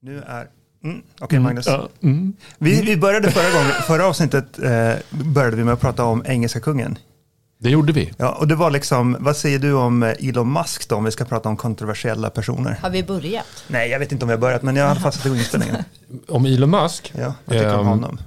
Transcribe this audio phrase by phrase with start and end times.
[0.00, 0.48] Nu är...
[0.84, 1.66] Mm, Okej, okay, Magnus.
[1.66, 2.32] Ja, mm.
[2.58, 6.60] Vi, vi började förra gången, förra avsnittet eh, började vi med att prata om engelska
[6.60, 6.98] kungen.
[7.58, 8.12] Det gjorde vi.
[8.16, 11.10] Ja, och det var liksom, vad säger du om eh, Elon Musk då, om vi
[11.10, 12.78] ska prata om kontroversiella personer?
[12.82, 13.64] Har vi börjat?
[13.68, 15.76] Nej, jag vet inte om vi har börjat, men jag har i satt igång inställningen.
[16.28, 17.12] Om Elon Musk?
[17.16, 18.18] Ja, vad tycker du om Ehm, honom?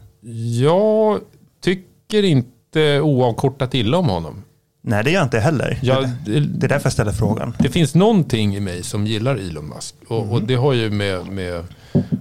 [0.61, 1.19] Jag
[1.63, 4.43] tycker inte oavkortat illa om honom.
[4.89, 5.79] Nej, det gör jag inte heller.
[5.81, 7.53] Jag, det, det är därför jag ställer frågan.
[7.59, 9.95] Det finns någonting i mig som gillar Elon Musk.
[10.07, 10.47] Och, och Mhm.
[10.47, 11.63] det har ju med, med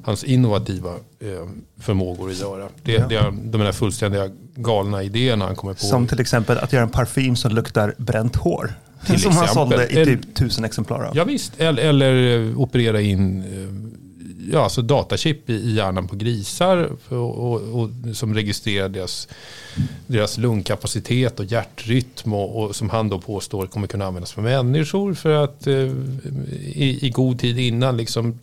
[0.05, 1.49] hans innovativa eh,
[1.81, 2.68] förmågor att göra.
[2.82, 3.07] Det, Ja.
[3.09, 5.81] det de där fullständiga galna idéerna han kommer på.
[5.81, 8.75] Som till exempel att göra en parfym som luktar bränt hår.
[9.07, 9.79] Till som han exempel.
[9.79, 11.17] sålde i typ tusen exemplar av.
[11.17, 14.06] Ja, visst, eller, eller eh, operera in eh,
[14.53, 19.29] ja, alltså datachip i, i hjärnan på grisar och, och, och, som registrerar deras,
[20.07, 25.14] deras lungkapacitet och hjärtrytm och, och som han då påstår kommer kunna användas för människor
[25.14, 28.39] för att eh, i, i god tid innan liksom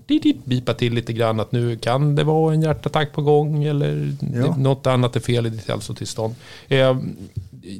[0.45, 4.55] bipa till lite grann att nu kan det vara en hjärtattack på gång eller Ja.
[4.55, 6.35] något annat är fel i ditt hälsotillstånd.
[6.67, 6.97] Eh,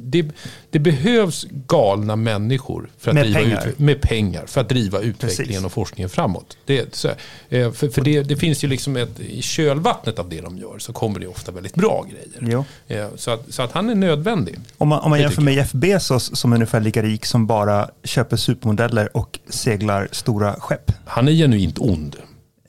[0.02, 0.26] det,
[0.70, 3.62] det behövs galna människor för att Med driva pengar.
[3.67, 5.66] utve- med pengar för att driva utvecklingen Precis.
[5.66, 6.58] och forskningen framåt.
[6.66, 7.08] Det, så,
[7.50, 10.80] eh, för för det, det finns ju liksom ett, i kölvattnet av det de gör
[10.80, 12.53] så kommer det ofta väldigt bra grejer.
[12.53, 12.66] Jo.
[12.88, 14.59] Eh, Så, att, så att han är nödvändig.
[14.78, 17.90] Om man, om man jämför med Jeff Bezos som är ungefär lika rik som bara
[18.03, 20.92] köper supermodeller och seglar stora skepp.
[21.06, 22.16] Han är genuint ond.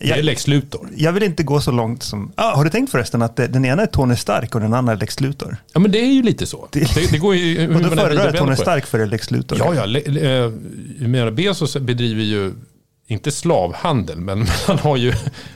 [0.09, 0.89] Det är Lex Luthor.
[0.97, 2.33] Jag vill inte gå så långt som...
[2.35, 4.97] Ah, har du tänkt förresten att den ena är Tony Stark och den andra är
[4.97, 5.57] Lex Luthor?
[5.73, 6.69] Ja men det är ju lite så.
[6.73, 7.69] Det- Det, det går ju...
[7.75, 8.57] Och då föredrar jag Tony.
[8.57, 9.59] Stark före Lex Luthor.
[9.59, 9.85] Ja, ja.
[9.87, 12.53] le- le- eh, Bezos bedriver ju,
[13.15, 15.13] inte slavhandel, men han har ju,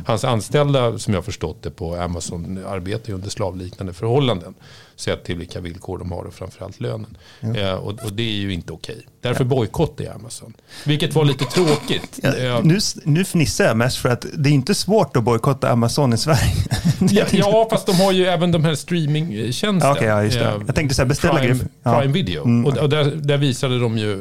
[0.07, 4.55] hans anställda som jag förstått det på Amazon arbetar ju under slavliknande förhållanden.
[4.97, 7.17] Sett till vilka villkor de har och framförallt lönen.
[7.57, 9.07] Eh, och, och det är ju inte okej.
[9.21, 10.53] Därför bojkottar jag Amazon.
[10.85, 12.19] Vilket var lite tråkigt.
[12.23, 15.71] Ja, Eh, nu, nu fnissar jag mest för att det är inte svårt att bojkotta
[15.71, 16.55] Amazon i Sverige.
[17.11, 19.93] Ja, ja, fast de har ju även de här streamingtjänsten.
[19.93, 20.45] Okej, ja, just det.
[20.45, 21.65] Eh, Jag tänkte så här, beställa Prime.
[21.83, 21.99] Ja.
[21.99, 22.45] Prime Video.
[22.45, 22.67] Mm.
[22.67, 24.13] Och, och där, där visade de ju,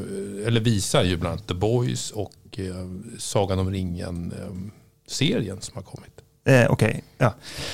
[0.48, 2.74] eller visar ju bland annat The Boys och eh,
[3.20, 6.12] Sagan om ringen-serien som har kommit.
[6.46, 7.34] Eh, Okej, ja.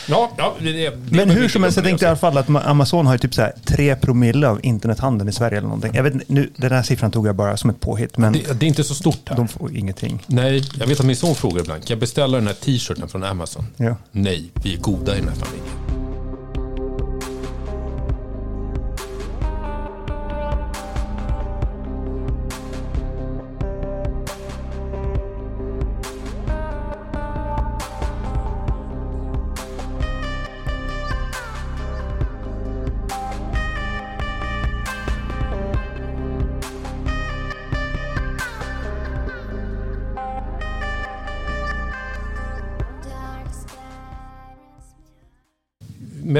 [0.10, 2.66] Ja, ja, det, det, Men hur som helst, jag tänkte i alla fall att ma-
[2.66, 5.92] Amazon har ju typ så här 3 promille av internethandeln i Sverige eller någonting.
[5.96, 8.66] Jag vet nu, den här siffran tog jag bara som ett påhitt, men det, det
[8.66, 9.36] är inte så stort här.
[9.36, 10.24] de får ingenting.
[10.28, 13.24] Nej, jag vet att min son frågar ibland, kan jag beställa den här t-shirten från
[13.24, 13.66] Amazon?
[13.78, 13.96] Ja.
[14.12, 15.83] Nej, vi är goda i den här familjen.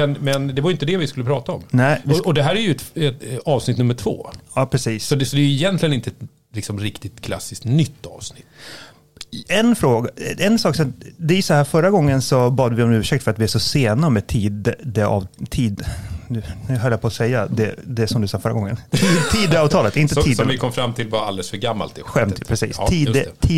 [0.06, 1.62] Men, men det var inte det vi skulle prata om.
[1.70, 4.30] Nej, vi Och, och det här är ju ett, ett, ett avsnitt nummer två.
[4.54, 5.06] ja precis.
[5.06, 8.44] Så det, så det är egentligen inte ett liksom, riktigt klassiskt nytt avsnitt.
[9.48, 12.92] En fråga, en sak, så- det är så här förra gången så bad vi om
[12.92, 14.74] ursäkt för att vi är så sena med tid,
[15.06, 15.82] av, tid,
[16.28, 16.42] nu,
[16.76, 18.76] höll jag på att säga det, det som du sa förra gången.
[18.90, 19.00] Tid,
[19.32, 20.36] Tidavtalet, inte tiden.
[20.36, 21.94] som vi kom fram till var alldeles för gammalt.
[21.94, 22.76] Det Skämt, precis.
[22.78, 23.48] Ja, Tid, just det.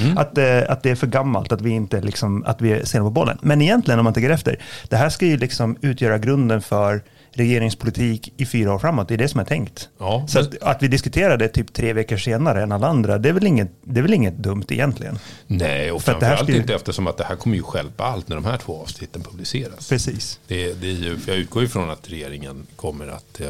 [0.00, 0.18] Mm.
[0.18, 3.04] Att, eh, att det är för gammalt, att vi inte liksom, att vi är sena
[3.04, 3.38] på bollen.
[3.42, 7.02] Men egentligen om man tänker efter, det här ska ju liksom utgöra grunden för
[7.36, 9.08] regeringspolitik i fyra år framåt.
[9.08, 9.88] Det är det som är tänkt.
[9.98, 13.28] Ja, Så att, att vi diskuterar det typ tre veckor senare än alla andra, det
[13.28, 15.18] är väl inget, det är väl inget dumt egentligen.
[15.46, 17.56] Nej, och För att det här framförallt ska ju- inte eftersom att det här kommer
[17.56, 19.88] ju stjälpa allt när de här två avsnitten publiceras.
[19.88, 20.40] Precis.
[20.46, 23.40] Det, det är ju, för jag utgår ifrån att regeringen kommer att...
[23.40, 23.48] eh,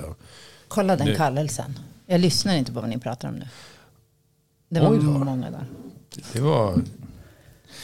[0.69, 1.15] Kolla den Nu.
[1.15, 1.79] kallelsen.
[2.07, 3.49] Jag lyssnar inte på vad ni pratar om nu.
[4.69, 5.67] Det var många dagar.
[6.33, 6.75] Det var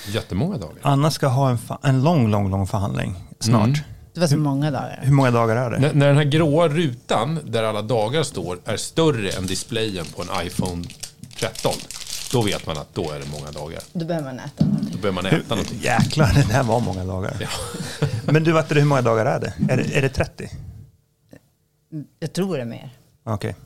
[0.09, 0.77] jättemånga dagar.
[0.83, 3.67] Anna ska ha en, en lång, lång, lång förhandling snart.
[3.69, 3.81] Mm.
[4.21, 5.01] Det var så många dagar.
[5.03, 5.79] Hur många dagar är det?
[5.79, 10.23] När, när den här gråa rutan där alla dagar står är större än displayen på
[10.23, 10.85] en iPhone
[11.37, 11.73] 13.
[12.33, 13.81] Då vet man att då är det många dagar.
[13.93, 14.65] Då behöver man äta.
[14.93, 15.79] Då behöver man äta någonting.
[15.83, 17.37] Jäklar, det där var många dagar.
[17.41, 17.49] Ja.
[18.33, 19.73] Men du, vet du hur många dagar är det?
[19.73, 20.51] Är det, är det 30?
[22.19, 22.91] Jag tror det är mer.
[23.25, 23.57] Okej.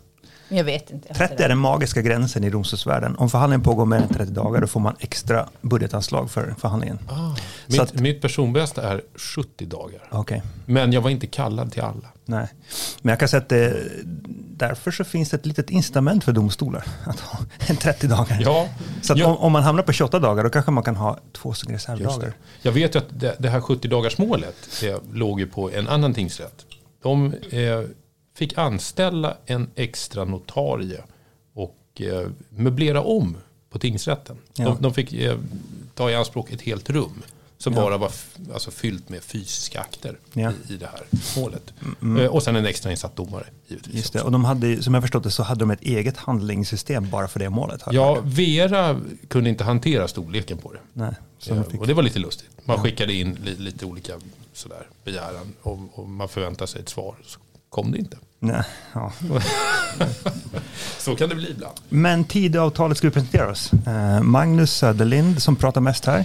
[0.54, 1.14] Men jag vet inte.
[1.14, 3.16] 30 är den magiska gränsen i domstolsvärlden.
[3.16, 6.98] Om förhandlingen pågår mer än 30 dagar då får man extra budgetanslag för förhandlingen.
[7.08, 10.08] Ah, Så mitt, att- mitt personbästa är 70 dagar.
[10.10, 12.08] Okej, Men jag var inte kallad till alla.
[12.24, 12.46] nej.
[13.02, 13.76] Men jag kan säga att det,
[14.56, 18.38] därför så finns det ett litet incitament för domstolar att ha en 30 dagar.
[18.40, 18.68] Ja,
[19.02, 21.18] Så att ja, om, om man hamnar på 28 dagar då kanske man kan ha
[21.32, 22.32] två stycken reservdagar.
[22.62, 26.14] Jag vet ju att det, det här 70-dagars målet det låg ju på en annan
[26.14, 26.64] tingsrätt.
[27.02, 27.80] De eh,
[28.34, 31.02] fick anställa en extra notarie
[31.54, 33.36] och eh, möblera om
[33.70, 34.36] på tingsrätten.
[34.56, 34.64] Ja.
[34.64, 35.38] De, de fick eh,
[35.94, 37.22] ta i anspråk ett helt rum
[37.58, 37.80] som Ja.
[37.80, 38.12] bara var
[38.52, 40.40] alltså, fyllt med fysiska akter Ja.
[40.42, 41.02] Mm, i, i det här
[41.40, 41.72] målet.
[42.20, 43.94] Eh, och sen en extra insatt domare givetvis.
[43.94, 44.20] Just det.
[44.22, 47.38] Och de hade, som jag förstått det så hade de ett eget handlingssystem bara för
[47.40, 47.82] det målet.
[47.90, 48.18] Ja.
[48.24, 50.78] Vera kunde inte hantera storleken på det.
[50.92, 51.12] Nej,
[51.48, 52.50] de fick, Och det var lite lustigt.
[52.64, 54.12] Man skickade in li, lite olika
[54.52, 57.14] sådär, begäran och, och man förväntade sig ett svar.
[57.24, 57.38] Så
[57.74, 58.16] kom det inte.
[58.38, 58.62] nej,
[58.92, 59.12] ja.
[60.98, 61.74] Så kan det bli ibland.
[61.88, 63.72] Men Tidöavtalet ska vi presentera oss.
[63.86, 66.24] Eh, Magnus Söderlind som pratar mest här.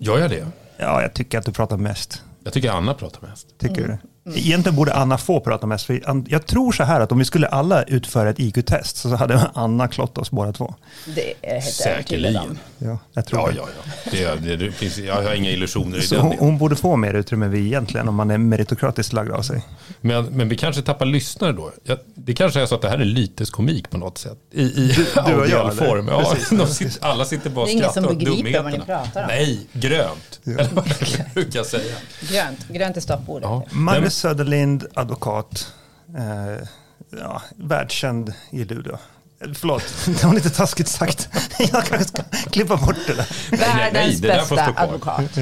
[0.00, 0.46] Gör jag det?
[0.76, 2.22] Ja, jag tycker att du pratar mest.
[2.44, 3.58] Jag tycker Anna pratar mest.
[3.58, 3.98] Tycker du?
[4.34, 5.86] Egentligen borde Anna få prata mest.
[5.86, 9.50] För jag tror så här att om vi skulle alla utföra ett IQ-test så hade
[9.54, 10.74] Anna klott oss båda två.
[11.14, 11.60] Det är.
[11.60, 12.58] Säkerligen.
[12.78, 13.56] Ja, jag tror Ja, det.
[13.56, 13.68] ja,
[14.16, 14.34] ja.
[14.36, 16.96] Det, det, det finns, jag har inga illusioner i Så den hon, hon borde få
[16.96, 19.62] mer utrymme än vi egentligen om man är meritokratiskt lagd av sig.
[20.00, 21.72] Men, men vi kanske tappar lyssnare då.
[21.84, 24.38] Jag, det kanske är så att det här är lyteskomik på något sätt.
[24.52, 25.84] I, i och jag, audial eller?
[25.86, 26.08] form.
[26.08, 26.50] Ja, Precis.
[26.58, 28.78] de sitter, alla sitter bara och Det är ingen skrattar som åt begriper vad ni
[28.78, 28.84] dumheterna.
[29.04, 29.26] pratar om.
[29.28, 30.40] Nej, grönt.
[30.44, 30.86] Eller vad
[31.18, 31.94] jag brukar säga.
[32.30, 33.48] Grönt, grönt är stoppordet.
[33.48, 33.64] Ja.
[34.14, 35.72] Magnus Söderlind, advokat.
[36.16, 36.68] Eh,
[37.10, 38.98] ja, världskänd i Luleå.
[39.40, 41.28] Eh, Förlåt, det var lite taskigt sagt.
[41.58, 43.26] Jag kanske ska klippa bort det där.
[43.50, 45.38] nej, nej, Världens det där får bästa advokat.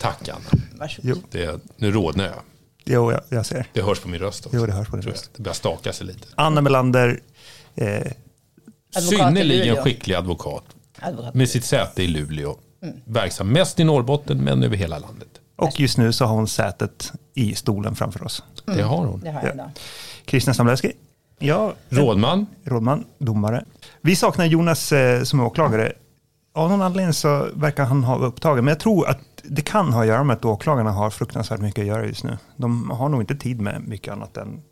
[0.00, 0.62] Tack Anna.
[0.78, 1.18] Varsågod.
[1.30, 2.42] Det, nu rodnar jag.
[2.84, 3.66] jo jag, jag ser.
[3.72, 4.58] Det hörs på min röst också.
[4.58, 5.30] Jo, det hörs på din röst.
[5.36, 6.28] Det börjar staka sig lite.
[6.34, 7.20] Anna Melander,
[7.74, 8.12] eh,
[9.00, 10.64] Synnerligen skicklig advokat.
[10.98, 11.34] Advokat.
[11.34, 12.56] Med sitt säte i Luleå.
[12.82, 12.96] Mm.
[13.04, 15.35] Verksam mest i Norrbotten men över hela landet.
[15.56, 18.44] Och just nu så har hon sätet i stolen framför oss.
[18.64, 19.20] Det har hon.
[19.20, 19.70] Det har jag idag.
[20.24, 20.92] Kristina Stamleski,
[21.38, 22.46] ja, Rådman.
[22.64, 23.64] rådman, domare.
[24.00, 25.92] Vi saknar Jonas eh, som åklagare.
[26.54, 28.64] Av någon anledning så verkar han ha upptagen.
[28.64, 31.82] Men jag tror att det kan ha att göra med att åklagarna har fruktansvärt mycket
[31.82, 32.38] att göra just nu.
[32.56, 34.62] De har nog inte tid med mycket annat än...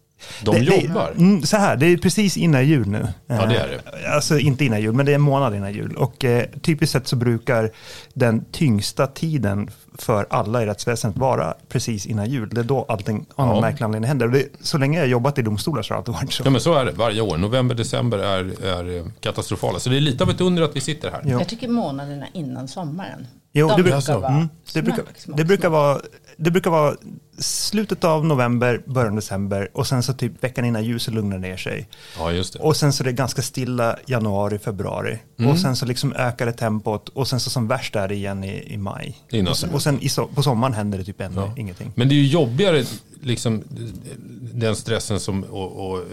[0.42, 1.10] De Det- det- jobbar.
[1.16, 3.08] Mm, så här, det är precis innan jul nu.
[3.26, 5.96] Ja, det är Eh, Alltså inte innan jul, men det är en månad innan jul.
[5.96, 7.70] Och eh, typiskt sett så brukar
[8.14, 12.48] den tyngsta tiden för alla i rättsväsendet vara precis innan jul.
[12.52, 13.60] Det är då allting av någon Ja.
[13.60, 14.26] märklig anledning händer.
[14.26, 16.42] Och det, så länge jag jobbat i domstolar så har det alltid varit så.
[16.46, 17.36] Ja men så är det varje år.
[17.36, 19.78] November, december är, är eh, katastrofala.
[19.78, 21.20] Så det är lite av ett under att vi sitter här.
[21.24, 21.30] Ja.
[21.38, 23.26] Jag tycker månaderna innan sommaren.
[23.52, 26.00] Jo, de det, brukar Alltså, vara mm, det, brukar, smack, smack, det, brukar vara,
[26.36, 26.96] det brukar vara
[27.38, 31.56] slutet av november, början av december och sen så typ veckan innan så lugnar ner
[31.56, 31.88] sig.
[32.18, 32.58] Ja just det.
[32.58, 35.18] Och sen så är det ganska stilla januari, februari.
[35.38, 35.50] Mm.
[35.50, 38.44] Och sen så liksom ökar det tempot och sen så som värst är det igen
[38.44, 39.18] i, i maj.
[39.30, 41.54] Innan och sen, och sen so på sommaren händer det typ ännu Ja.
[41.56, 41.92] ingenting.
[41.94, 42.84] Men det är ju jobbigare,
[43.22, 43.62] liksom,
[44.40, 46.04] den stressen som, och, och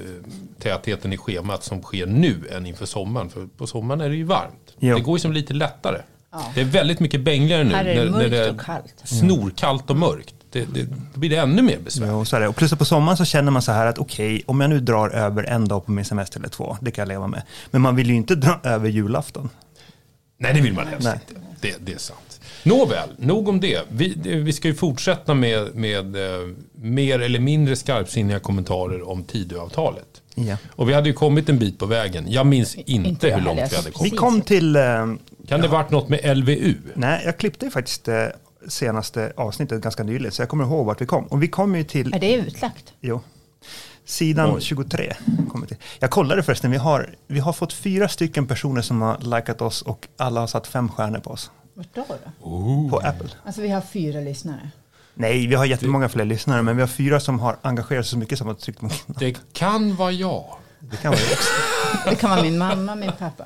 [0.59, 3.29] tätheten i schemat som sker nu än inför sommaren.
[3.29, 4.75] För på sommaren är det ju varmt.
[4.79, 4.95] Jo.
[4.95, 6.01] Det går ju som lite lättare.
[6.31, 6.51] Ja.
[6.55, 7.73] Det är väldigt mycket bängligare nu.
[7.75, 8.93] Här är det mörkt och kallt.
[9.03, 10.35] Snorkallt och mörkt.
[10.51, 10.83] Det, det,
[11.13, 12.13] då blir det ännu mer besvär.
[12.13, 12.47] Och så är det.
[12.47, 15.09] Och plus på sommaren så känner man så här att okej, om jag nu drar
[15.09, 17.41] över en dag på min semester eller två, det kan jag leva med.
[17.71, 19.49] Men man vill ju inte dra över julafton.
[20.39, 21.19] Nej, det vill man helst Nej.
[21.29, 21.41] inte.
[21.61, 22.39] Det, det är sant.
[22.63, 23.81] Nåväl, nog om det.
[23.89, 29.23] Vi, det- vi ska ju fortsätta med, med eh, mer eller mindre skarpsinniga kommentarer om
[29.23, 30.05] Tidöavtalet.
[30.35, 30.57] Ja.
[30.69, 32.25] Och vi hade ju kommit en bit på vägen.
[32.27, 34.17] Jag minns inte, Inte jag hur långt vi hade Vi kommit.
[34.17, 34.81] kom till, eh,
[35.47, 36.75] Kan det varit något med LVU?
[36.95, 38.25] nej, jag klippte ju faktiskt eh,
[38.67, 41.25] senaste avsnittet ganska nyligen, så jag kommer ihåg vart vi kom.
[41.25, 42.93] Och vi kom ju till, Är det utlagt?
[42.99, 43.21] jo,
[44.05, 44.61] sidan Oj.
[44.61, 45.13] 23.
[45.51, 45.77] Kommer till.
[45.99, 49.81] Jag kollade förresten, vi har, vi har fått fyra stycken personer som har likat oss
[49.81, 51.51] och alla har satt fem stjärnor på oss.
[51.73, 52.05] Vart då?
[52.07, 52.89] då?
[52.89, 53.29] På Apple.
[53.45, 54.69] Alltså vi har fyra lyssnare.
[55.13, 58.17] Nej, vi har jättemånga fler lyssnare, men vi har fyra som har engagerat sig så
[58.17, 59.15] mycket som har tryckt på knappen.
[59.19, 60.45] Det kan vara jag.
[60.79, 61.49] Det kan vara det också.
[62.09, 63.45] Det kan vara min mamma, min pappa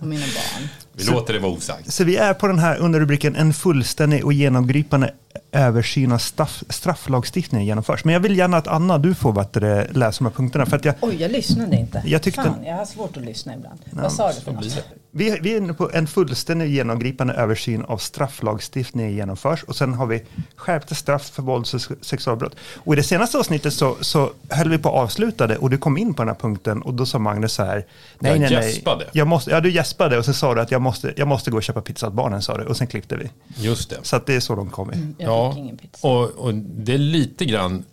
[0.00, 0.68] och mina barn.
[0.96, 1.92] Vi låter det vara osagt.
[1.92, 5.12] Så vi är på den här underrubriken en fullständig och genomgripande
[5.52, 8.04] översyn av straff, strafflagstiftningen genomförs.
[8.04, 10.66] Men jag vill gärna att Anna, du får det, läsa de här punkterna.
[10.66, 12.02] För att jag, Oj, jag lyssnade inte.
[12.06, 13.78] Jag tyckte- Fan, jag har svårt att lyssna ibland.
[13.90, 14.84] Vad sa du för något?
[15.16, 19.62] Vi, vi är inne på en fullständig genomgripande översyn av strafflagstiftningen genomförs.
[19.62, 20.22] Och sen har vi
[20.56, 22.56] skärpta straff för vålds och sexualbrott.
[22.76, 25.78] Och i det senaste avsnittet så, så höll vi på att avsluta det och du
[25.78, 27.86] kom in på den här punkten och då sa Magnus så här.
[28.18, 28.68] Nej, Jag nej, nej.
[28.74, 29.06] gäspade.
[29.12, 31.56] Jag måste, ja, du gäspade och så sa du att jag måste, jag måste gå
[31.56, 32.64] och köpa pizza åt barnen, sa du.
[32.64, 33.30] Och sen klippte vi.
[33.56, 33.96] Just det.
[34.02, 35.14] Så att det är så de kom in.
[35.18, 36.08] Jag Ja, fick ingen pizza.
[36.08, 37.84] och, och det är lite grann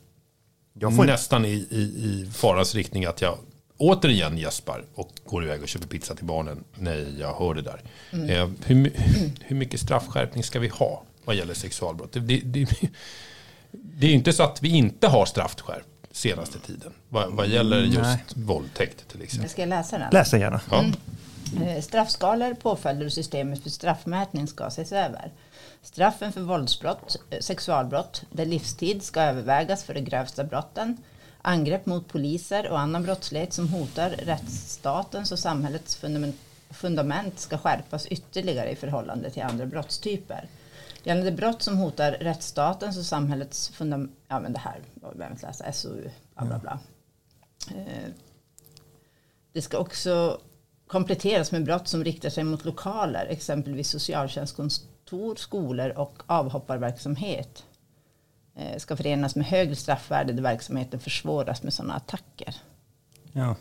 [0.74, 3.38] Jag får inte- nästan i, i, i farans riktning att jag
[3.82, 7.82] återigen gäspar och går iväg och köper pizza till barnen när jag hör det där.
[8.12, 8.92] Eh, hur, my-
[9.42, 12.14] hur mycket straffskärpning ska vi ha vad gäller sexualbrott?
[12.14, 12.68] Det, det, det,
[13.72, 18.02] det är inte så att vi inte har straffskärpt senaste tiden vad, vad gäller just
[18.02, 18.24] Nej.
[18.36, 19.50] våldtäkt till exempel.
[19.50, 20.10] Ska jag läsa den?
[20.12, 20.62] Läs den gärna.
[20.72, 20.86] Ja.
[21.66, 25.32] Eh, Straffskalor, påföljder och systemet för straffmätning ska ses över.
[25.82, 30.98] Straffen för våldsbrott, eh, sexualbrott, där livstid ska övervägas för de grövsta brotten.
[31.42, 35.96] Angrepp mot poliser och annan brottslighet som hotar rättsstatens och samhällets
[36.70, 40.48] fundament- ska skärpas ytterligare i förhållande till andra brottstyper.
[41.04, 44.12] Gällande brott som hotar rättsstatens och samhällets fundament...
[44.28, 45.72] Ja, men det här behöver jag inte läsa.
[45.72, 46.80] SOU, bla bla bla.
[47.78, 48.10] Eh,
[49.54, 50.40] Det ska också
[50.88, 57.64] kompletteras med brott som riktar sig mot lokaler, exempelvis socialtjänstkontor, skolor och avhopparverksamhet.
[58.62, 62.56] Eh, Ska förenas med högre straffvärde där verksamheten försvåras med sådana attacker.
[63.32, 63.56] Ja.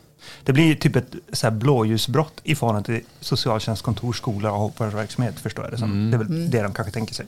[0.45, 5.65] Det blir typ ett så här blåljusbrott i förhållande till socialtjänstkontor, skola och hopparverksamhet förstår
[5.65, 6.11] jag det som.
[6.11, 7.27] Det är väl det de kanske tänker sig.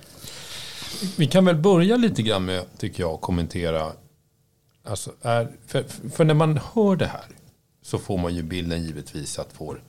[1.17, 3.93] Vi kan väl börja lite grann med, tycker jag, att kommentera.
[4.85, 7.27] Alltså är, för, för när man hör det här
[7.83, 9.83] så får man ju bilden givetvis att vår,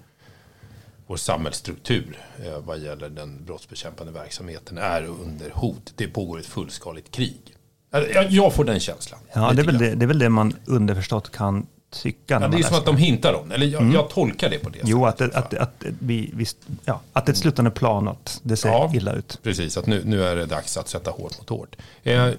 [1.08, 5.94] vår samhällsstruktur eh, vad gäller den brottsbekämpande verksamheten är under hot.
[5.96, 7.53] Det pågår ett fullskaligt krig.
[7.94, 9.20] Alltså, Jag, jag får den känslan.
[9.34, 12.40] Ja, det är, väl det, det är väl det man underförstått kan tycka.
[12.42, 13.56] Ja, det är som att de hintar om det.
[13.56, 15.34] Eller jag, jag tolkar det på det Jo, att, sättet.
[15.34, 16.46] det, att, att, vi, vi,
[16.86, 18.92] ja, att ett slutande plan, att det ser Ja.
[18.96, 19.40] illa ut.
[19.44, 21.76] Precis, att nu, nu är det dags att sätta hårt mot hårt.
[22.04, 22.30] Eh,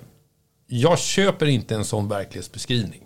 [0.66, 3.00] jag köper inte en sån verklighetsbeskrivning.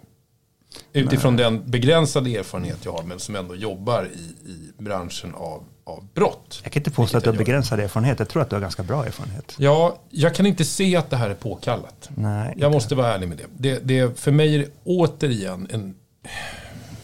[0.93, 6.09] Utifrån den begränsade erfarenhet jag har, men som ändå jobbar i, i branschen av, av
[6.15, 6.61] brott.
[6.63, 8.19] Jag kan inte påstå att du har begränsad erfarenhet.
[8.19, 9.55] Jag tror att du har ganska bra erfarenhet.
[9.59, 12.11] Ja, jag kan inte se att det här är påkallat.
[12.15, 13.47] Nej, Jag måste vara ärlig med det.
[13.57, 15.95] det, det för mig är det återigen en,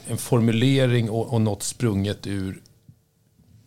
[0.09, 2.61] en formulering och, och något sprunget ur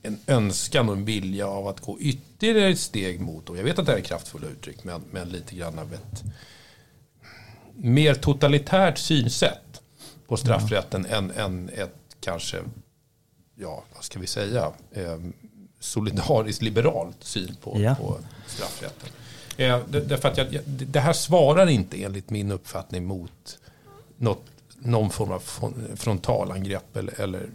[0.03, 3.79] en önskan och en vilja av att gå ytterligare ett steg mot, och jag vet
[3.79, 6.23] att det här är kraftfulla uttryck, men, men lite grann av ett
[7.75, 9.66] mer totalitärt synsätt
[10.27, 12.57] på straffrätten än, än ett kanske,
[13.55, 15.17] ja vad ska vi säga, eh,
[15.79, 17.95] solidariskt liberalt syn på, Ja.
[17.95, 18.17] på
[18.47, 19.09] straffrätten.
[19.57, 23.59] Eh, det- därför att jag, det här svarar inte enligt min uppfattning mot
[24.17, 24.43] något,
[24.79, 27.49] någon form av fron- frontalangrepp eller, eller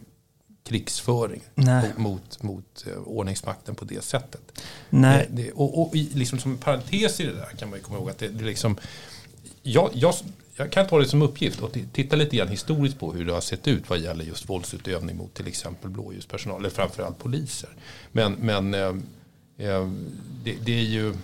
[0.65, 1.91] krigsföring Nej.
[1.97, 4.63] mot, mot, eh, ordningsmakten på det sättet.
[4.91, 5.27] Nej.
[5.31, 7.99] Det, det, och och liksom som en parentes i det där kan man ju komma
[7.99, 8.77] ihåg att det, det liksom,
[9.63, 10.15] jag, jag,
[10.63, 13.41] jag kan ta det som uppgift och titta lite grann historiskt på hur det har
[13.41, 17.71] sett ut vad gäller just våldsutövning mot till exempel blåljuspersonal, eller framförallt poliser.
[18.13, 18.81] Men, men eh,
[19.69, 19.91] eh,
[20.45, 21.15] det, det är ju,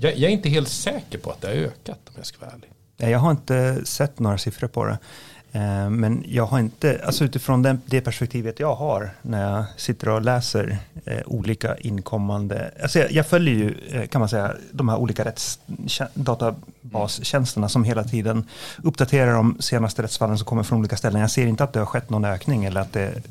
[0.00, 2.50] jag, jag är inte helt säker på att det har ökat om jag ska vara
[2.50, 2.70] ärlig.
[2.96, 4.98] Jag har inte sett några siffror på det.
[5.54, 10.08] Eh, Men jag har inte, alltså utifrån den, det perspektivet jag har när jag sitter
[10.08, 14.88] och läser eh, olika inkommande, alltså jag, jag följer ju eh, kan man säga de
[14.88, 18.48] här olika rättsdatabastjänsterna som hela tiden
[18.82, 21.20] uppdaterar de senaste rättsfallen som kommer från olika ställen.
[21.20, 23.22] Jag ser inte att det har skett någon ökning eller att det,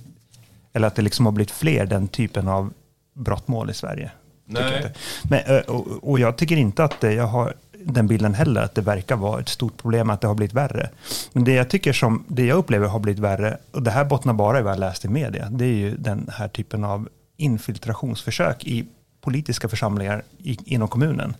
[0.73, 2.73] eller att det liksom har blivit fler den typen av
[3.13, 4.11] brottmål i Sverige.
[4.45, 4.81] Nej.
[4.81, 4.91] jag.
[5.23, 7.53] Men, eh, och, och jag tycker inte att jag har
[7.85, 10.89] den bilden heller, att det verkar vara ett stort problem att det har blivit värre.
[11.33, 14.33] Men det jag tycker som, det jag upplever har blivit värre, och det här bottnar
[14.33, 18.65] bara i vad jag läst i media, det är ju den här typen av infiltrationsförsök
[18.65, 18.85] i
[19.21, 21.35] politiska församlingar i, inom kommunen.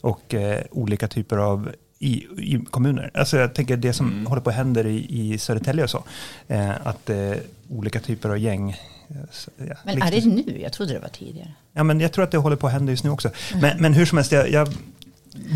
[0.00, 3.10] Och eh, olika typer av i, i kommuner.
[3.14, 4.26] Alltså jag tänker det som Mm.
[4.26, 6.04] håller på att hända i, i Södertälje och så.
[6.48, 7.32] Eh, att eh,
[7.70, 8.70] olika typer av gäng.
[9.08, 10.60] eh, så- ja, Men är det nu?
[10.62, 11.52] Jag trodde det var tidigare.
[11.72, 13.30] Ja, men jag tror att det håller på att hända just nu också.
[13.60, 14.68] Men, men hur som helst, jag, jag,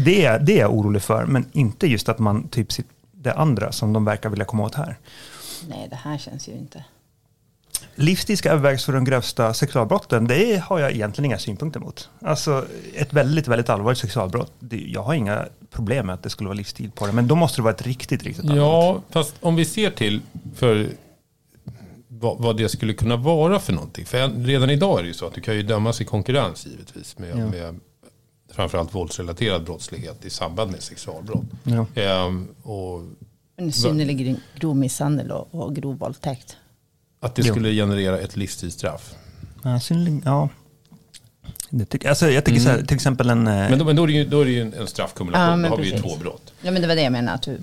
[0.05, 1.27] det, är- det är jag orolig för.
[1.27, 2.69] Men inte just att man typ
[3.13, 4.99] det andra som de verkar vilja komma åt här.
[5.69, 6.85] Nej, det här känns ju inte.
[7.95, 10.27] Livstid ska övervägas för de grövsta sexualbrotten.
[10.27, 12.09] Det har jag egentligen inga synpunkter mot.
[12.21, 14.53] Alltså ett väldigt, väldigt allvarligt sexualbrott.
[14.59, 17.13] Det, jag har inga problem med att det skulle vara livstid på det.
[17.13, 18.63] Men då måste det vara ett riktigt, riktigt allvarligt.
[18.63, 20.21] Ja, fast om vi ser till
[20.55, 20.89] för
[22.09, 24.07] vad, vad det skulle kunna vara för någonting.
[24.07, 27.19] För redan idag är det ju så att du kan ju dömas i konkurrens givetvis
[27.19, 27.47] med, Ja.
[27.47, 27.81] med
[28.53, 31.45] framförallt våldsrelaterad brottslighet i samband med sexualbrott.
[31.65, 31.87] Ja.
[31.95, 33.03] Ehm, och
[33.57, 36.57] En synnerligen grov misshandel och, och grov våldtäkt.
[37.21, 37.53] att det Jo.
[37.55, 39.15] skulle generera ett livstidsstraff.
[39.63, 40.49] Ja, synnerligen, ja.
[41.71, 43.47] Det tycker, alltså, jag tycker så här, till exempel en...
[43.47, 45.61] eh, Men då, men då är det ju, då är det ju en, en straffkumulation.
[45.63, 46.13] Ja, då har vi ju precis.
[46.13, 46.53] två brott.
[46.63, 47.35] Ja, men det var det jag menade.
[47.35, 47.61] Att du,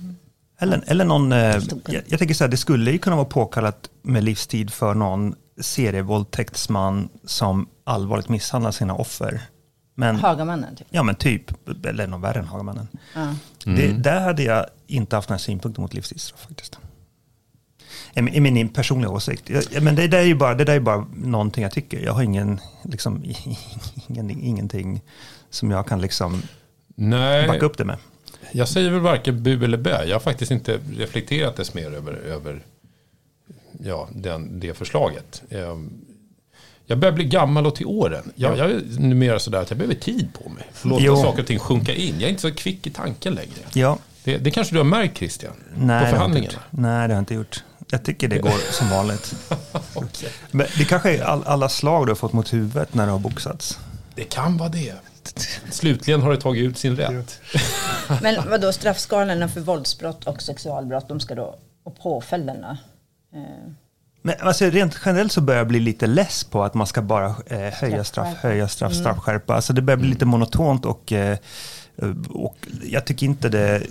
[0.60, 3.90] Eller, eller någon, eh, jag, jag tänker så här, det skulle ju kunna vara påkallat
[4.02, 9.42] med livstid för någon serievåldtäktsman som allvarligt misshandlar sina offer.
[10.00, 10.88] Men, Hagamannen, typ.
[10.90, 11.52] ja men typ,
[11.86, 12.88] eller någon värre än Hagamannen.
[13.16, 13.36] Ja.
[13.66, 16.80] Det, där hade jag inte haft några synpunkter mot livstidsstraff faktiskt.
[18.14, 19.50] I, min- personliga åsikt.
[19.82, 22.00] Men det där, är ju bara, det där är bara någonting jag tycker.
[22.00, 23.24] Jag har ingen, liksom,
[24.08, 25.02] ingen, ingenting
[25.50, 26.42] som jag kan liksom
[26.96, 27.98] Nej, backa upp det med.
[28.52, 30.06] jag säger väl varken bu eller bä.
[30.06, 32.66] Jag har faktiskt inte reflekterat dess mer över, över
[33.84, 35.44] ja, den, det förslaget.
[36.90, 38.32] Jag börjar bli gammal och till åren.
[38.36, 40.64] Jag, jag är numera sådär att jag behöver tid på mig.
[40.84, 41.16] Låta Jo.
[41.16, 42.14] saker och ting sjunka in.
[42.20, 43.60] Jag är inte så kvick i tanken längre.
[43.74, 45.54] Ja, Det, det kanske du har märkt Christian?
[45.76, 46.54] nej, på det har jag inte förhandlingarna?
[46.54, 46.62] gjort.
[46.70, 47.64] Nej, det har jag inte gjort.
[47.92, 49.36] Jag tycker det går som vanligt.
[49.94, 50.30] Okej.
[50.52, 53.20] Men det kanske är all, alla slag du har fått mot huvudet när du har
[53.20, 53.80] boxats.
[54.16, 54.94] Det kan vara det.
[55.72, 57.40] Slutligen har det tagit ut sin rätt.
[58.22, 62.78] Men vad då straffskalorna för våldsbrott och sexualbrott, de ska då, och påföljderna.
[63.34, 63.72] Eh,
[64.22, 67.26] Men alltså, rent generellt så börjar jag bli lite less på att man ska bara
[67.48, 69.56] eh, höja straff, höja straff, straffskärpa.
[69.56, 71.38] Alltså det börjar bli lite monotont och, eh,
[72.30, 73.82] och jag tycker inte det...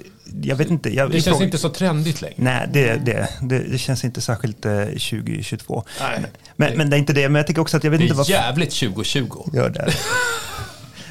[0.43, 0.95] Jag vet inte.
[0.95, 2.35] Jag, Det känns ifråga- inte så trendigt längre.
[2.37, 5.85] Nej, det, det, det, det känns inte särskilt eh, 2022.
[6.01, 6.23] Nej.
[6.57, 7.29] Men, men det är inte det.
[7.29, 8.29] Men jag tycker också att jag vet Det inte är vad...
[8.29, 9.51] jävligt 2020.
[9.53, 9.93] Gör det.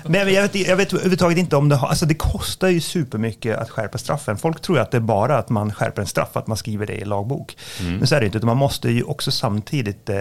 [0.09, 1.87] Men jag vet, jag vet överhuvudtaget inte om det har...
[1.87, 4.37] Alltså det kostar ju supermycket att skärpa straffen.
[4.37, 6.95] Folk tror att det är bara att man skärper en straff, att man skriver det
[6.95, 7.57] i lagbok.
[7.81, 10.17] Men så är det inte, utan man måste ju också samtidigt eh,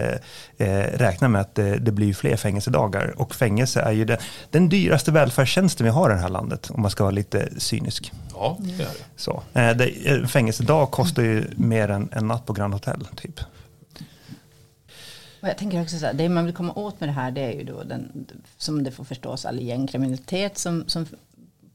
[0.57, 3.15] eh, räkna med att eh, det blir fler fängelsedagar.
[3.17, 4.19] Och fängelse är ju det,
[4.51, 8.13] den dyraste välfärdstjänsten vi har i det här landet, om man ska vara lite cynisk.
[8.35, 8.87] Ja, det är det.
[9.17, 9.43] Så.
[9.53, 13.41] Eh, det, fängelsedag kostar ju mer än en natt på Grand Hotel, typ.
[15.41, 17.41] Och jag tänker också så här, det man vill komma åt med det här det
[17.41, 18.27] är ju då den,
[18.57, 21.07] som det får förstås, all gängkriminalitet som, som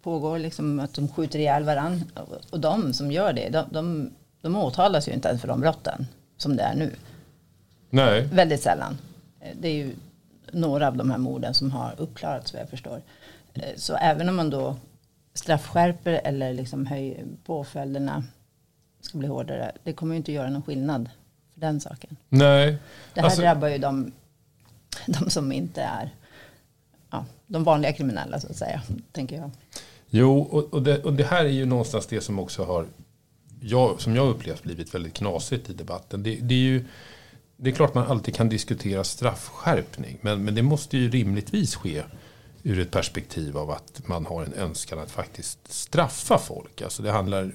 [0.02, 2.06] pågår, liksom att de skjuter ihjäl varandra.
[2.50, 6.08] Och, de som gör det, de, de, de åtalas ju inte ens för de brotten
[6.38, 6.96] som det är nu.
[7.90, 8.98] Nej, Väldigt sällan.
[9.60, 9.96] Det är ju
[10.52, 13.02] några av de här morden som har uppklarats vad jag förstår.
[13.76, 14.76] Så även om man då
[15.34, 18.24] straffskärper eller liksom höjer påföljderna
[19.02, 21.10] ska bli hårdare, det kommer ju inte göra någon skillnad
[21.62, 22.18] den saken.
[22.30, 22.78] nej.
[23.14, 24.12] Det här Alltså- drabbar ju de,
[25.08, 26.10] de som inte är
[27.10, 29.52] ja, de vanliga kriminella så att säga, tänker jag.
[30.10, 32.86] Jo, och, och, det, och det här är ju någonstans det som också har,
[33.60, 36.24] jag, som jag upplevt blivit väldigt knasigt i debatten.
[36.24, 36.86] Det, det är ju,
[37.58, 42.04] det är klart man alltid kan diskutera straffskärpning, men, men det måste ju rimligtvis ske
[42.64, 46.82] ur ett perspektiv av att man har en önskan att faktiskt straffa folk.
[46.82, 47.52] Alltså det handlar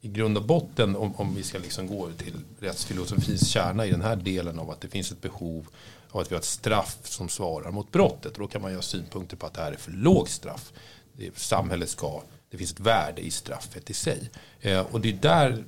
[0.00, 4.02] i grund och botten, om, om vi ska liksom gå till rättsfilosofins kärna i den
[4.02, 5.66] här delen av att det finns ett behov
[6.10, 8.32] av att vi har ett straff som svarar mot brottet.
[8.32, 10.72] Och då kan man ju ha synpunkter på att det här är för lågt straff.
[11.12, 14.30] Det, samhället ska, det finns ett värde i straffet i sig.
[14.60, 15.64] Eh, och det är där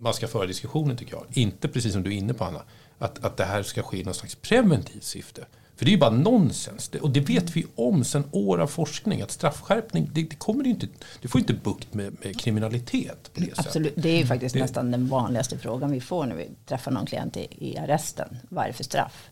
[0.00, 1.26] man ska föra diskussionen tycker jag.
[1.32, 2.62] Inte precis som du är inne på Anna,
[2.98, 5.46] att, att det här ska ske i någon slags preventivt syfte.
[5.76, 6.90] För det är ju bara nonsens.
[7.00, 9.22] Och det vet vi om sedan år av forskning.
[9.22, 10.86] Att straffskärpning, det, det kommer inte,
[11.20, 13.66] du får inte bukt med, med kriminalitet på det sättet.
[13.66, 16.90] Absolut, det är ju faktiskt Det- nästan den vanligaste frågan vi får när vi träffar
[16.90, 18.36] någon klient i, i arresten.
[18.48, 19.30] Vad är det för straff?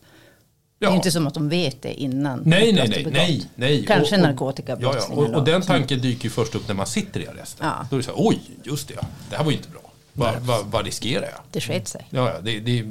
[0.79, 0.95] Det är Ja.
[0.95, 2.39] inte som att de vet det innan.
[2.45, 3.85] Nej, nej, nej, nej, nej.
[3.85, 5.35] Kanske narkotikabrottslingar Ja, ja.
[5.35, 7.67] Och, och den tanken dyker ju först upp när man sitter i arresten.
[7.67, 7.87] Ja.
[7.89, 8.93] Då är det så här, oj, just det,
[9.29, 9.84] det här var ju inte bra.
[10.17, 11.41] Vad, vad, vad riskerar jag?
[11.51, 12.07] Det sket sig.
[12.09, 12.85] Ja, ja, det, det,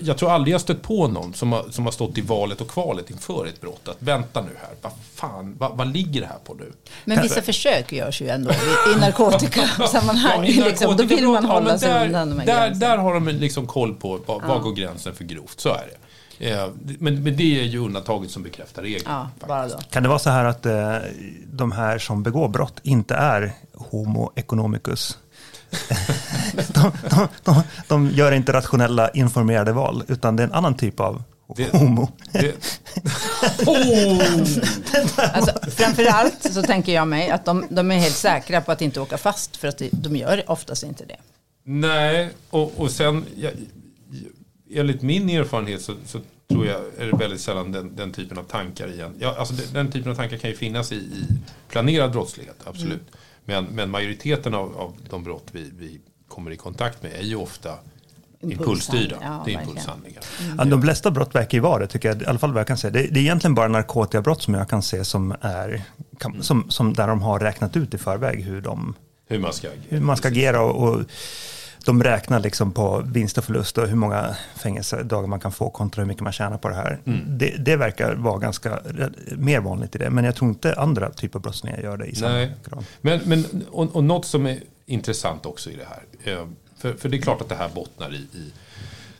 [0.00, 2.68] jag tror aldrig jag stött på någon som har, som har stått i valet och
[2.68, 3.88] kvalet inför ett brott.
[3.88, 6.72] Att vänta nu här, vad fan, vad, vad ligger det här på nu?
[7.04, 10.44] Men vissa försök görs ju ändå i, i narkotikasammanhang.
[10.46, 12.66] i liksom, då vill man narkotikabrott, ja, hålla men sig där, undan de här där,
[12.68, 12.88] gränserna.
[12.88, 15.96] där har de liksom koll på vad, vad går gränsen för grovt, så är det.
[16.50, 19.04] Eh, Men, men det är ju undantaget som bekräftar regeln.
[19.06, 19.48] Ja, faktiskt.
[19.48, 19.78] bara då.
[19.90, 20.96] Kan det vara så här att eh,
[21.52, 25.18] de här som begår brott inte är homo economicus?
[26.74, 31.00] de, de, de, de gör inte rationella informerade val, utan det är en annan typ
[31.00, 31.22] av
[31.56, 32.08] Det- homo.
[32.32, 32.54] Det,
[33.66, 34.22] oh!
[35.16, 39.00] Alltså, framförallt så tänker jag mig att de, de är helt säkra på att inte
[39.00, 41.16] åka fast för att de, gör oftast inte det.
[41.64, 43.52] Nej, och, och sen jag,
[44.74, 48.42] enligt min erfarenhet så, så tror jag är det väldigt sällan den, den typen av
[48.42, 49.14] tankar igen.
[49.18, 51.24] Ja, alltså den, den typen av tankar kan ju finnas i, i
[51.68, 53.02] planerad brottslighet, absolut.
[53.44, 57.36] Men, men majoriteten av, av de brott vi, vi kommer i kontakt med är ju
[57.36, 57.74] ofta
[58.40, 59.16] impulsstyrda.
[59.20, 60.22] Ja, det är impulshandlingar.
[60.58, 62.22] Ja, de flesta brott verkar ju vara det, tycker jag.
[62.22, 62.90] I alla fall vad jag kan se.
[62.90, 65.82] Det, det är egentligen bara narkotikabrott som jag kan se som är,
[66.18, 68.94] kan, som, som där de har räknat ut i förväg hur, de,
[69.28, 69.82] Hur man ska agera.
[69.88, 70.62] hur man ska agera.
[70.62, 71.00] Och, och
[71.84, 76.02] de räknar liksom på vinst och förlust och hur många fängelsedagar man kan få kontra
[76.02, 77.00] hur mycket man tjänar på det här.
[77.26, 78.80] Det, det verkar vara ganska
[79.36, 82.14] mer vanligt i det, men jag tror inte andra typer av brottslingar gör det i
[82.14, 82.54] samma Nej.
[82.64, 82.84] grad.
[83.00, 86.32] Men, men, och, och något som är intressant också i det här.
[86.34, 88.52] eh, För, för det är klart att det här bottnar i, i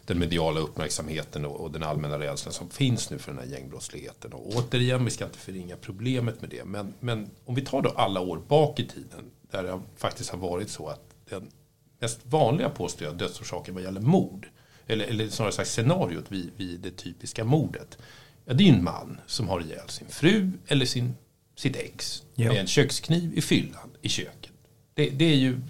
[0.06, 4.32] den mediala uppmärksamheten och, och den allmänna rädslan som finns nu för den här gängbrottsligheten.
[4.32, 6.64] Och återigen, vi ska inte förringa problemet med det.
[6.64, 10.38] Men, men om vi tar då alla år bak i tiden där det faktiskt har
[10.38, 11.50] varit så att den
[12.00, 14.46] mest vanliga påstår dödsorsaken vad gäller mord.
[14.86, 17.98] Eller, eller snarare sagt scenariot vid, vid det typiska mordet.
[18.44, 21.14] Ja, det är en man som har ihjäl sin fru eller sin,
[21.56, 22.48] sitt ex Ja.
[22.48, 24.50] med en kökskniv i fyllan i köket.
[24.94, 25.60] Det, det är ju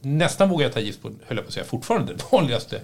[0.00, 2.80] nästan vågar jag ta gift på, höll jag på att säga, fortfarande det vanligaste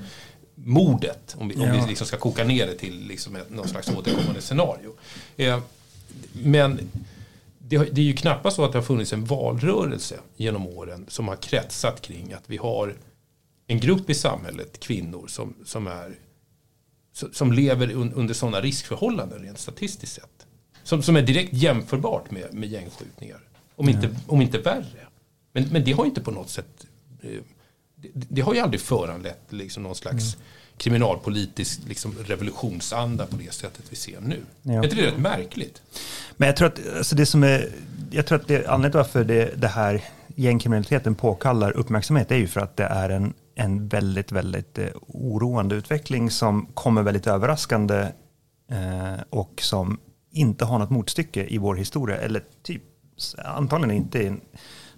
[0.54, 1.36] mordet.
[1.38, 1.80] Om vi, om Ja.
[1.82, 4.94] vi liksom ska koka ner det till liksom ett, någon slags återkommande scenario.
[5.36, 5.60] Eh,
[6.32, 6.80] men
[7.68, 11.36] det, är ju knappast så att det har funnits en valrörelse genom åren som har
[11.36, 12.94] kretsat kring att vi har
[13.66, 16.18] en grupp i samhället, kvinnor, som, som, är,
[17.32, 20.46] som lever under sådana riskförhållanden rent statistiskt sett.
[20.82, 23.40] Som, som är direkt jämförbart med, med gängskjutningar.
[23.76, 25.06] Om inte, om inte värre.
[25.52, 26.86] Men, men det har inte på något sätt
[27.22, 27.40] eh,
[27.96, 30.46] det, det har ju aldrig föranlett liksom någon slags mm.
[30.76, 34.40] Kriminalpolitisk liksom revolutionsanda på det sättet vi ser nu.
[34.62, 34.72] Ja.
[34.72, 35.82] Är inte det rätt märkligt?
[36.36, 37.68] Men jag tror att, alltså det som är,
[38.10, 40.04] jag tror att det, anledningen till varför det, det här
[40.36, 45.74] gängkriminaliteten påkallar uppmärksamhet är ju för att det är en, en väldigt, väldigt eh, oroande
[45.74, 48.08] utveckling som kommer väldigt överraskande
[48.70, 52.82] eh, och som inte har något motstycke i vår historia, eller typ
[53.44, 54.36] antagligen inte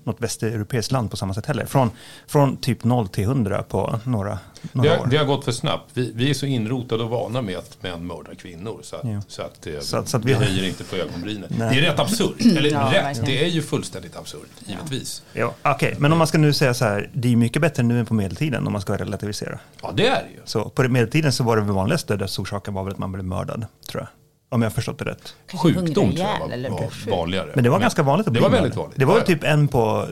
[0.07, 1.67] något västeuropeiskt land på samma sätt heller.
[1.67, 1.91] Från,
[2.27, 4.39] från typ 0 till 100 på några,
[4.73, 5.11] några det har, år.
[5.11, 5.91] Det har gått för snabbt.
[5.95, 8.81] Vi, vi är så inrotade och vana med att män mördar kvinnor.
[8.83, 9.23] Så att, ja.
[9.29, 11.53] så att, eh, så, så att vi höjer inte på ögonbrynen.
[11.59, 11.75] Nej.
[11.75, 12.41] Det är rätt absurt.
[12.57, 15.23] Eller ja, rätt, det är ju fullständigt absurt, givetvis.
[15.33, 15.55] Ja.
[15.63, 16.01] Okej, okay.
[16.01, 18.15] men om man ska nu säga så här, det är mycket bättre nu än på
[18.15, 19.59] medeltiden om man ska relativisera.
[19.83, 20.41] Ja, det är det ju.
[20.45, 24.03] Så på medeltiden så var det vanligaste dödsorsaken var väl att man blev mördad, tror
[24.03, 24.09] jag.
[24.49, 25.35] Om jag har förstått det rätt.
[25.63, 27.51] Sjukdom tror jag var, var vanligare.
[27.55, 28.99] Men det var ganska vanligt att bli Det var väldigt vanligt.
[28.99, 30.07] Det var typ en på,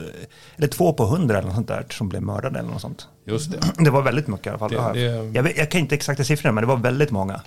[0.55, 3.07] eller två på hundra eller något sånt där som blev mördade eller något sånt.
[3.25, 3.59] Just det.
[3.83, 4.71] Det var väldigt mycket i alla fall.
[4.71, 5.31] Det, det...
[5.33, 7.41] Jag, vet, jag kan inte exakta siffrorna men det var väldigt många.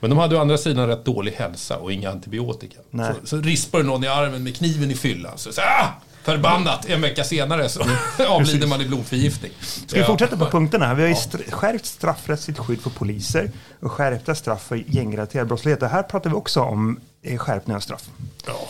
[0.00, 2.78] Men de hade å andra sidan rätt dålig hälsa och inga antibiotika.
[2.90, 3.12] Nej.
[3.20, 5.38] Så, så rispar någon i armen med kniven i fyllan.
[5.38, 5.86] Så, så ah!
[6.22, 6.88] Förbannat!
[6.88, 7.82] En vecka senare så
[8.28, 9.52] avlider man i blodförgiftning.
[9.60, 10.94] Ska vi fortsätta på punkterna?
[10.94, 11.14] Vi har ju
[11.50, 15.80] skärpt straffrättsligt skydd för poliser och skärpta straff för gängrelaterad brottslighet.
[15.80, 17.00] Det här pratar vi också om
[17.38, 18.10] skärpning av straff.
[18.46, 18.68] Ja.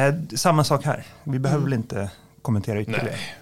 [0.00, 1.04] Eh, samma sak här.
[1.24, 1.70] Vi behöver mm.
[1.70, 2.10] väl inte
[2.42, 3.04] kommentera ytterligare.
[3.04, 3.36] Nej.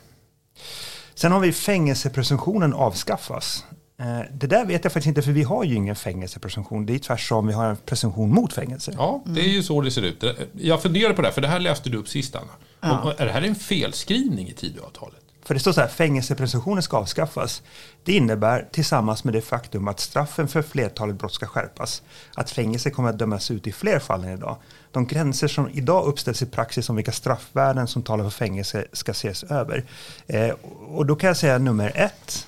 [1.14, 3.64] Sen har vi fängelsepresumtionen avskaffas.
[4.00, 6.87] Eh, det där vet jag faktiskt inte för vi har ju ingen fängelsepresumtion.
[6.87, 8.92] Det är tvärtom, vi har en presumtion mot fängelse.
[8.96, 10.24] Ja, det är ju så det ser ut.
[10.52, 12.52] Jag funderar på det här, för det här läste du upp sist Anna.
[12.88, 13.14] Ja.
[13.18, 15.27] Är det här en felskrivning i Tidöavtalet?
[15.46, 17.62] För det står så här, fängelsepresumtionen ska avskaffas.
[18.05, 22.03] Det innebär, tillsammans med det faktum att straffen för flertalet brott ska skärpas,
[22.35, 24.57] att fängelse kommer att dömas ut i fler fall än idag.
[24.92, 29.12] De gränser som idag uppställs i praxis om vilka straffvärden som talar för fängelse ska
[29.12, 29.85] ses över.
[30.27, 30.51] Eh,
[30.88, 32.46] och då kan jag säga nummer ett,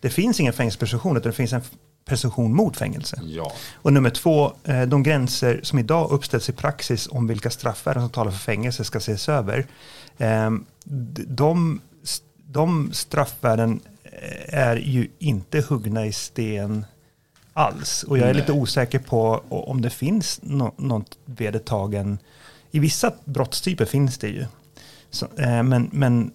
[0.00, 1.62] det finns ingen fängelsepresumtion utan det finns en
[2.04, 3.20] presumtion mot fängelse.
[3.22, 3.52] Ja.
[3.74, 8.10] Och nummer två, eh, de gränser som idag uppställs i praxis om vilka straffvärden som
[8.10, 9.66] talar för fängelse ska ses över.
[10.18, 10.64] Ehm,
[11.26, 11.80] de,
[12.46, 16.84] de straffvärden eh, är ju inte huggna i sten
[17.52, 18.02] alls.
[18.02, 18.40] Och jag är Nej.
[18.40, 20.40] lite osäker på om det finns
[20.76, 22.18] något vedertagen,
[22.70, 24.46] i vissa brottstyper finns det ju.
[25.10, 26.32] Så, eh, men, men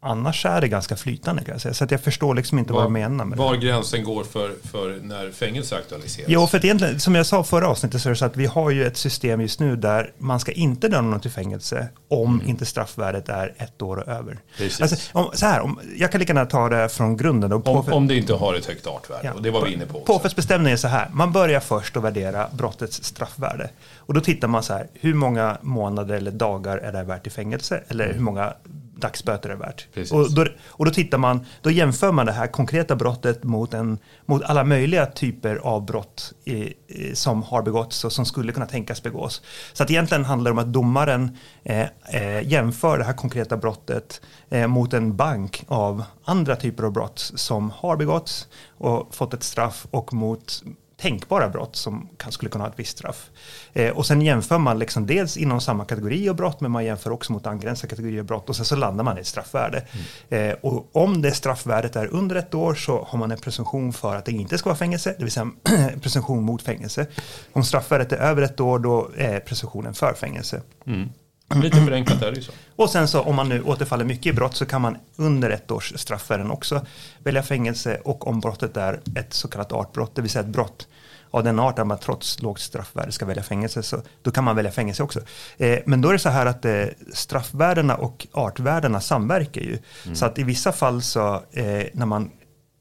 [0.00, 1.74] Annars är det ganska flytande kan jag säga.
[1.74, 3.58] Så att jag förstår liksom inte var, vad jag menar med Var det.
[3.58, 6.28] gränsen går för, för när fängelse aktualiseras?
[6.28, 8.46] Jo, för att egentligen, som jag sa förra avsnittet så är det så att vi
[8.46, 12.34] har ju ett system just nu där man ska inte döma någon till fängelse om
[12.34, 12.48] mm.
[12.48, 14.38] inte straffvärdet är ett år och över.
[14.56, 14.80] Precis.
[14.80, 17.50] Alltså, om, så här, om, jag kan lika gärna ta det från grunden.
[17.50, 19.86] Då, om, om det inte har ett högt artvärde, ja, och det var vi inne
[19.86, 20.00] på.
[20.00, 23.70] Påföljdsbestämningen är så här, man börjar först att värdera brottets straffvärde.
[23.96, 27.30] Och då tittar man så här, hur många månader eller dagar är det värt i
[27.30, 27.82] fängelse?
[27.88, 28.54] Eller hur många
[29.00, 30.12] dagsböter är värt.
[30.12, 33.98] Och då, och då tittar man, då jämför man det här konkreta brottet mot, en,
[34.26, 38.66] mot alla möjliga typer av brott i, i, som har begåtts och som skulle kunna
[38.66, 39.42] tänkas begås.
[39.72, 44.20] Så att egentligen handlar det om att domaren eh, eh, jämför det här konkreta brottet
[44.50, 49.42] eh, mot en bank av andra typer av brott som har begåtts och fått ett
[49.42, 50.62] straff och mot
[51.00, 53.30] tänkbara brott som kan, skulle kunna ha ett visst straff.
[53.72, 57.10] Eh, och sen jämför man liksom dels inom samma kategori av brott men man jämför
[57.10, 59.84] också mot angränsande kategorier av brott och sen så landar man i ett straffvärde.
[60.30, 60.50] Mm.
[60.50, 64.16] Eh, och om det straffvärdet är under ett år så har man en presumtion för
[64.16, 65.50] att det inte ska vara fängelse, det vill säga
[66.02, 67.06] presumtion mot fängelse.
[67.52, 70.62] Om straffvärdet är över ett år då är presumtionen för fängelse.
[70.86, 71.08] Mm.
[71.54, 72.52] Lite förenklat är det ju så.
[72.76, 75.70] Och sen så om man nu återfaller mycket i brott så kan man under ett
[75.70, 76.86] års straffvärden också
[77.18, 80.88] välja fängelse och om brottet är ett så kallat artbrott, det vill säga ett brott
[81.30, 84.56] av den art att man trots lågt straffvärde ska välja fängelse, så då kan man
[84.56, 85.20] välja fängelse också.
[85.56, 89.78] Eh, men då är det så här att eh, straffvärdena och artvärdena samverkar ju.
[90.04, 90.16] Mm.
[90.16, 92.30] Så att i vissa fall så eh, när man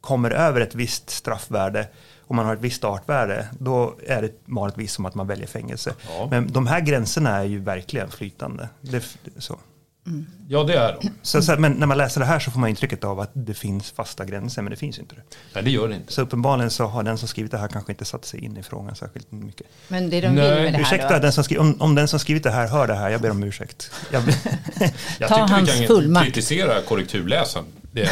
[0.02, 1.88] kommer över ett visst straffvärde
[2.28, 5.94] om man har ett visst artvärde, då är det vanligtvis som att man väljer fängelse.
[6.10, 6.28] Ja.
[6.32, 8.70] Men de här gränserna är ju verkligen flytande.
[8.82, 9.04] Det,
[9.38, 9.60] så.
[10.08, 10.26] Mm.
[10.50, 11.10] Ja, det är de.
[11.22, 13.54] Så, så, men när man läser det här så får man intrycket av att det
[13.54, 15.22] finns fasta gränser, men det finns inte det.
[15.54, 16.13] Nej, det gör det inte.
[16.13, 18.63] Så uppenbarligen så har den som skrivit det här kanske inte satt sig in i
[18.63, 19.67] frågan särskilt mycket.
[19.88, 21.20] Men det de vill med det här Ursäkta, då?
[21.20, 23.32] Den som skrivit, om, om den som skrivit det här hör det här, jag ber
[23.32, 23.91] om ursäkt.
[24.12, 24.24] Jag,
[25.20, 26.26] jag Ta hans vi kan fullmakt.
[26.26, 28.12] kritisera korrekturläsaren det är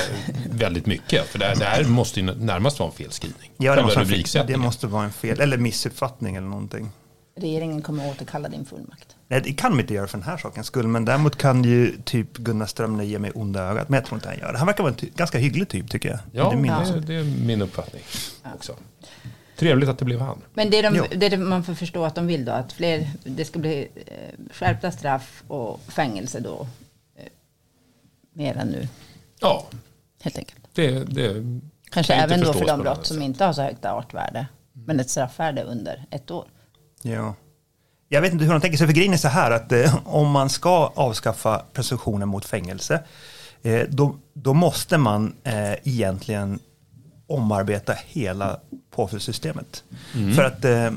[0.49, 1.27] väldigt mycket.
[1.27, 3.51] För det här, det här måste ju närmast vara en felskrivning.
[3.58, 6.91] Ja, det måste, det måste vara en fel, eller missuppfattning eller någonting.
[7.36, 9.15] Regeringen kommer återkalla din fullmakt.
[9.28, 11.98] Nej, det kan de inte göra för den här sakens skull, men däremot kan ju
[12.06, 13.89] typ Gunnar Strömner ge mig onda ögat.
[13.89, 14.58] Men jag tror inte han gör det.
[14.58, 16.19] Han verkar vara en ty- ganska hygglig typ tycker jag.
[16.32, 16.80] Ja, det är min Ja.
[16.93, 18.02] det, det är min uppfattning
[18.56, 18.76] också.
[19.58, 20.41] Trevligt att det blev han.
[20.54, 23.45] Men det, de, det är man får förstå att de vill då, att fler, det
[23.45, 26.67] ska bli eh, skärpta straff och fängelse då.
[27.15, 27.24] Eh,
[28.34, 28.88] mer än nu,
[29.39, 29.65] Ja,
[30.21, 30.60] helt enkelt.
[30.74, 31.60] det, det
[31.91, 34.48] Kanske även då för de brott som inte har så högt artvärde.
[34.74, 36.45] Men ett straffvärde under ett år.
[37.13, 37.34] Ja.
[38.10, 40.32] Jag vet inte hur de tänker sig, för grejen är så här att eh, om
[40.32, 43.04] man ska avskaffa presumtionen mot fängelse,
[43.63, 46.60] eh, då, då måste man eh, egentligen
[47.28, 48.60] omarbeta hela
[48.96, 49.84] påföljdssystemet.
[50.36, 50.91] För, att, eh,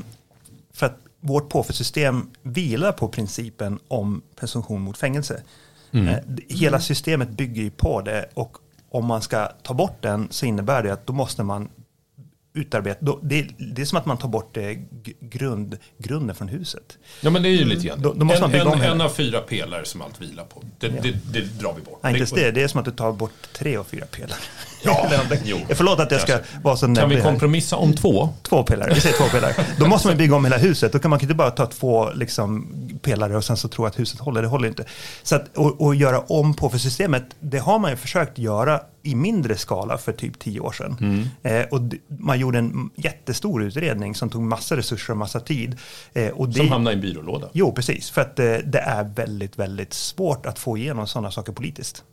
[0.73, 5.41] för att vårt påföljdssystem vilar på principen om presumtion mot fängelse.
[5.91, 8.57] Eh, d- hela systemet bygger ju på det och
[8.89, 11.69] om man ska ta bort den så innebär det att då måste man
[12.59, 14.63] utarbeta, då, det, det är som att man tar bort eh,
[15.19, 16.97] grund, grunden från huset.
[17.21, 18.79] Ja men det är ju lite grann Då- då måste man en, bygga om en,
[18.81, 18.93] hela.
[18.93, 20.63] en av fyra pelare som allt vilar på.
[20.79, 21.99] Det, det, det drar vi bort.
[22.03, 22.51] Nej, inte ens det.
[22.51, 24.39] Det är som att du tar bort tre och fyra pelare.
[24.83, 25.57] Ja, om jo.
[25.69, 26.59] Förlåt att jag ska Kanske.
[26.63, 27.23] vara så Kan vi näbbig här.
[27.23, 28.29] kompromissa om två?
[28.41, 29.53] Två pelare, vi säger två pelare.
[29.79, 30.91] Då måste man bygga om hela huset.
[30.91, 32.67] Då kan man inte bara ta två liksom,
[33.01, 34.41] pelare och sen så tro att huset håller.
[34.41, 34.85] Det håller inte.
[35.23, 38.81] Så att, och, och göra om på för systemet, det har man ju försökt göra
[39.09, 41.29] i mindre skala för typ tio år sedan.
[41.43, 45.77] Eh, och man gjorde en jättestor utredning som tog massa resurser och massa tid.
[46.13, 47.49] Eh, och det, Som hamnar i en byrålåda.
[47.53, 48.09] Jo, precis.
[48.09, 52.03] För att eh, det är väldigt, väldigt svårt att få igenom sådana saker politiskt.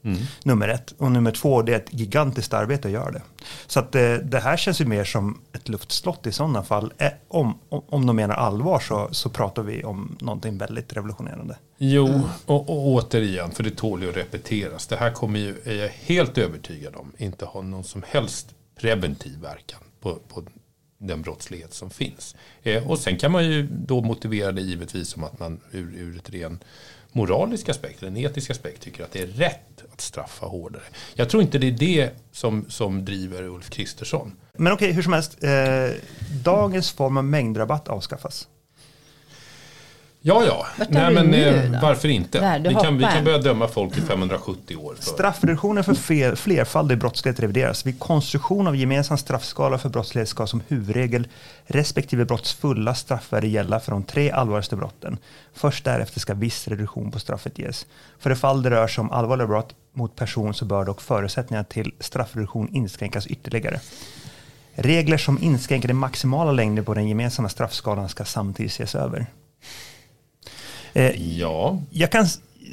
[0.45, 0.95] Nummer ett.
[0.99, 3.23] Och nummer två, det är ett gigantiskt arbete att göra det.
[3.67, 6.93] Så att eh, det här känns ju mer som ett luftslott i sådana fall.
[6.99, 11.57] Eh, om, om, om de menar allvar så, så pratar vi om någonting väldigt revolutionerande.
[11.79, 14.87] Jo, och, och återigen, för det tål ju att repeteras.
[14.87, 19.41] Det här kommer ju, är jag helt övertygad om, inte ha någon som helst preventiv
[19.41, 20.43] verkan på, på
[20.99, 22.37] den brottslighet som finns.
[22.62, 26.17] Eh, och sen kan man ju då motivera det givetvis som att man ur, ur
[26.17, 26.59] ett ren
[27.12, 30.83] moralisk aspekt, eller en etisk aspekt, tycker att det är rätt att straffa hårdare.
[31.15, 34.33] Jag tror inte det är det som, som driver Ulf Kristersson.
[34.53, 35.45] Men okej, hur som helst.
[35.45, 35.51] Eh,
[36.45, 38.49] dagens form av mängdrabatt avskaffas.
[40.29, 40.67] Ja, ja.
[40.79, 42.61] Vart Nej, men nu eh, varför inte?
[42.69, 44.95] Vi, kan, vi kan börja döma folk i 570 år.
[44.95, 45.03] För.
[45.03, 47.87] Straffreduktionen för fler, flerfaldig brottslighet revideras.
[47.87, 51.29] Vid konstruktion av gemensam straffskala för brottslighet ska som huvudregel
[51.67, 55.19] respektive brotts fulla straffvärde gälla för de tre allvarligaste brotten.
[55.55, 57.87] Först därefter ska viss reduktion på straffet ges.
[58.19, 61.65] För det fall det rör sig om allvarliga brott mot person så bör dock förutsättningarna
[61.65, 63.81] till straffreduktion inskränkas ytterligare.
[64.75, 69.27] Regler som inskränker den maximala längden på den gemensamma straffskalan ska samtidigt ses över.
[70.97, 72.27] Eh, Ja, jag kan,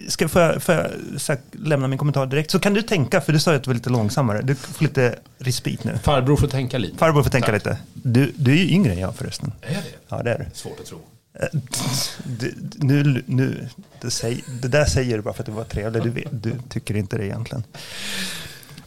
[0.07, 0.83] ska, får jag, får jag
[1.27, 2.51] här, lämna min kommentar direkt?
[2.51, 4.41] Så kan du tänka, för du sa ju att du var lite långsammare.
[4.41, 5.97] Du får lite respit nu.
[6.03, 6.97] farbror får tänka lite.
[6.97, 7.55] Farbror får tänka Tack.
[7.55, 7.77] lite.
[7.93, 9.51] Du, du är ju yngre än jag förresten.
[9.61, 9.83] Är det?
[10.07, 10.45] Ja, det är du.
[10.53, 10.97] Svårt att tro.
[11.39, 11.59] Eh,
[12.23, 13.67] du nu, nu,
[14.01, 16.03] det, säg, det där säger du bara för att du var trevlig.
[16.03, 17.63] Du, vet, du tycker inte det egentligen.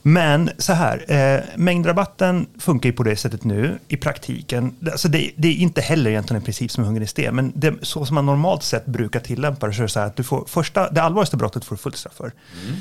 [0.08, 4.74] Men så här, eh, mängdrabatten funkar ju på det sättet nu i praktiken.
[4.92, 7.74] Alltså det, det är inte heller egentligen en princip som är hungrig sten, men det,
[7.82, 10.22] så som man normalt sett brukar tillämpa det så är det så här att du
[10.22, 12.32] får första, det allvarligaste brottet får du fullt straff för.
[12.64, 12.76] Mm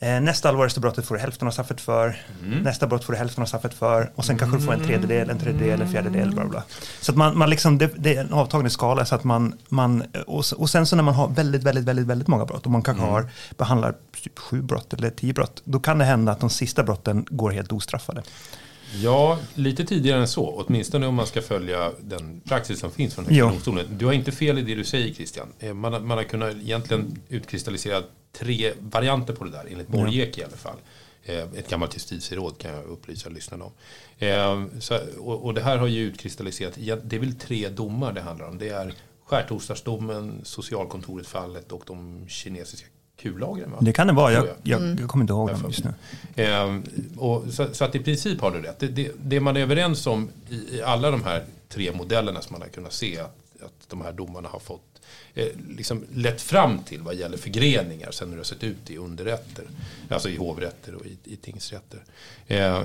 [0.00, 2.16] nästa allvarligaste brottet får du hälften av straffet för.
[2.62, 4.12] Nästa brott får du hälften av straffet för.
[4.14, 6.32] Och sen kanske du får en tredjedel, en tredjedel, en fjärdedel.
[6.32, 6.62] Bla bla.
[7.00, 9.04] Så att man, man liksom, det, det är en avtagande skala.
[9.04, 12.28] Så att man, man, och, och sen så när man har väldigt, väldigt, väldigt, väldigt
[12.28, 15.62] många brott och man kanske har, behandlar typ sju brott eller tio brott.
[15.64, 18.22] Då kan det hända att de sista brotten går helt ostraffade.
[18.94, 20.64] Ja, lite tidigare än så.
[20.66, 23.86] Åtminstone om man ska följa den praxis som finns från Högsta domstolen.
[23.98, 25.48] Du har inte fel i det du säger Christian.
[25.58, 30.38] Eh, Man har, man har kunnat egentligen utkristallisera tre varianter på det där, enligt Borgek
[30.38, 30.76] i alla fall.
[31.24, 33.72] Eh, Ett gammalt justitieråd kan jag upplysa lyssnarna om.
[34.18, 38.12] Eh, Så, och, och det här har ju utkristalliserat, ja, det är väl tre domar
[38.12, 38.58] det handlar om.
[38.58, 38.94] Det är
[39.24, 43.70] skärtorsdagsdomen, socialkontoret-fallet och de kinesiska kullagren.
[43.70, 43.78] Va?
[43.80, 46.42] Det kan det vara, jag, jag, jag kommer inte ihåg Jag dem just nu.
[46.42, 46.78] Eh,
[47.16, 48.78] och så, så att i princip har du rätt.
[48.78, 52.52] Det, det, det man är överens om i, i alla de här tre modellerna som
[52.52, 55.00] man har kunnat se att, att de här domarna har fått
[55.34, 58.96] eh, liksom lett fram till vad gäller förgreningar sen hur det har sett ut i
[58.96, 59.64] underrätter.
[60.08, 62.04] Alltså i hovrätter och i, i tingsrätter.
[62.46, 62.82] Eh,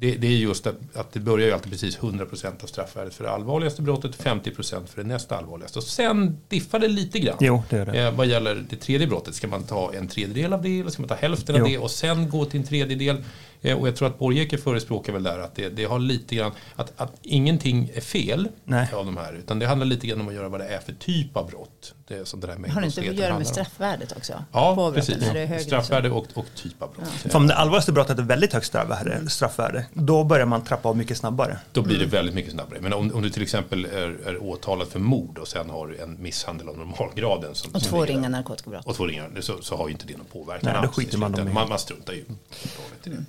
[0.00, 3.24] det, det är just att, att det börjar ju alltid precis 100% av straffvärdet för
[3.24, 5.78] det allvarligaste brottet, 50% för det nästa allvarligaste.
[5.78, 7.36] Och sen diffar det lite grann.
[7.40, 7.98] Jo, det det.
[8.00, 11.02] Eh, vad gäller det tredje brottet, ska man ta en tredjedel av det eller ska
[11.02, 11.64] man ta hälften Jo.
[11.64, 13.16] av det och sen gå till en tredjedel?
[13.62, 16.52] Eh, Och jag tror att Borgeke förespråkar väl där att det, det har lite grann,
[16.76, 18.88] att, att ingenting är fel Nej.
[18.94, 19.32] av de här.
[19.32, 21.94] Utan det handlar lite grann om att göra vad det är för typ av brott.
[22.08, 24.44] Det är som det här Har det inte att göra med straffvärdet också?
[24.52, 25.64] Ja, precis.
[25.66, 27.08] Straffvärde och, och typ av brott.
[27.08, 30.96] För om det allvarligaste brottet är väldigt högt straffvärde, straffvärde, då börjar man trappa av
[30.96, 31.58] mycket snabbare.
[31.72, 32.80] Då blir det väldigt mycket snabbare.
[32.80, 36.22] Men om, om du till exempel är, är åtalad för mord och sen har en
[36.22, 37.54] misshandel av normalgraden.
[37.54, 38.86] Som, Och två ringa där, narkotikabrott.
[38.86, 41.68] Och två ringar, så, så har ju inte det någon påverkan Nej, alls man man,
[41.68, 43.24] man struntar ju helt och hållet i det.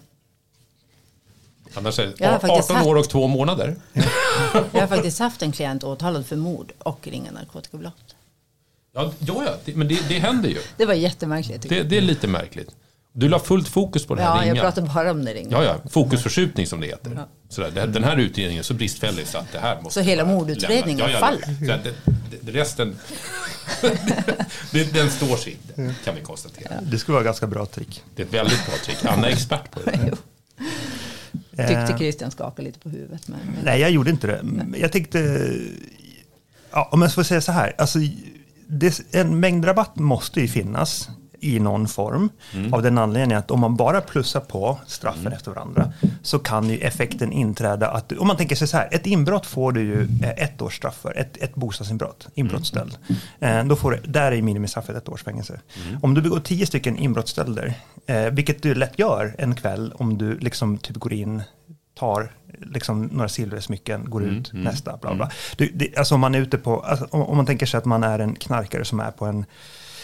[1.74, 3.76] Annars är Jag det faktiskt 18 år haft- och två månader.
[4.72, 8.16] Jag har faktiskt haft en klient åtalad för mord och ringa narkotikabrott.
[8.94, 10.58] Ja, ja, ja det, men det, det händer ju.
[10.78, 11.70] Det var jättemärkligt.
[11.70, 12.70] Det, det är lite märkligt.
[13.14, 14.18] Du la fullt fokus på jag.
[14.18, 14.62] det här Ja, jag ringa.
[14.62, 15.50] pratar bara om det ringa.
[15.52, 17.20] Ja, ja, fokusförskjutning som det heter.
[17.50, 20.26] Sådär, det- den här utredningen är så bristfällig så att det här måste Så hela
[20.26, 21.20] mordutredningen lämnas.
[21.20, 21.66] faller?
[21.68, 21.94] Så att det,
[22.42, 22.98] det, resten,
[24.94, 26.74] den står sig inte, kan vi konstatera.
[26.82, 28.04] Det skulle vara ett ganska bra trick.
[28.16, 29.06] Det är ett väldigt bra trick.
[29.06, 30.12] Anna är expert på det.
[31.68, 33.28] Tyckte Eh, Christian skakade lite på huvudet.
[33.28, 34.42] Men, men Nej, jag gjorde inte det.
[34.78, 35.50] Jag tänkte,
[36.72, 38.00] ja, om jag får säga så här, alltså,
[38.68, 41.10] det, en mängdrabatt måste ju finnas
[41.42, 42.30] i någon form.
[42.72, 46.78] Av den anledningen att om man bara plussar på straffen efter varandra så kan ju
[46.78, 50.44] effekten inträda att, om man tänker sig så här, ett inbrott får du ju eh,
[50.44, 52.98] ett års straff för, ett, ett bostadsinbrott, inbrottsstöld.
[53.40, 55.60] Eh, Då får du, där är minimistraffet ett års fängelse.
[56.02, 57.74] Om du begår tio stycken inbrottsstölder,
[58.06, 61.42] eh, vilket du lätt gör en kväll om du liksom typ går in
[61.96, 62.32] tar
[62.66, 65.32] liksom några silversmycken, går ut, nästa, bla bla.
[65.58, 67.86] Du, det, alltså om man är ute på, alltså, om, om man tänker sig att
[67.86, 69.46] man är en knarkare som är på en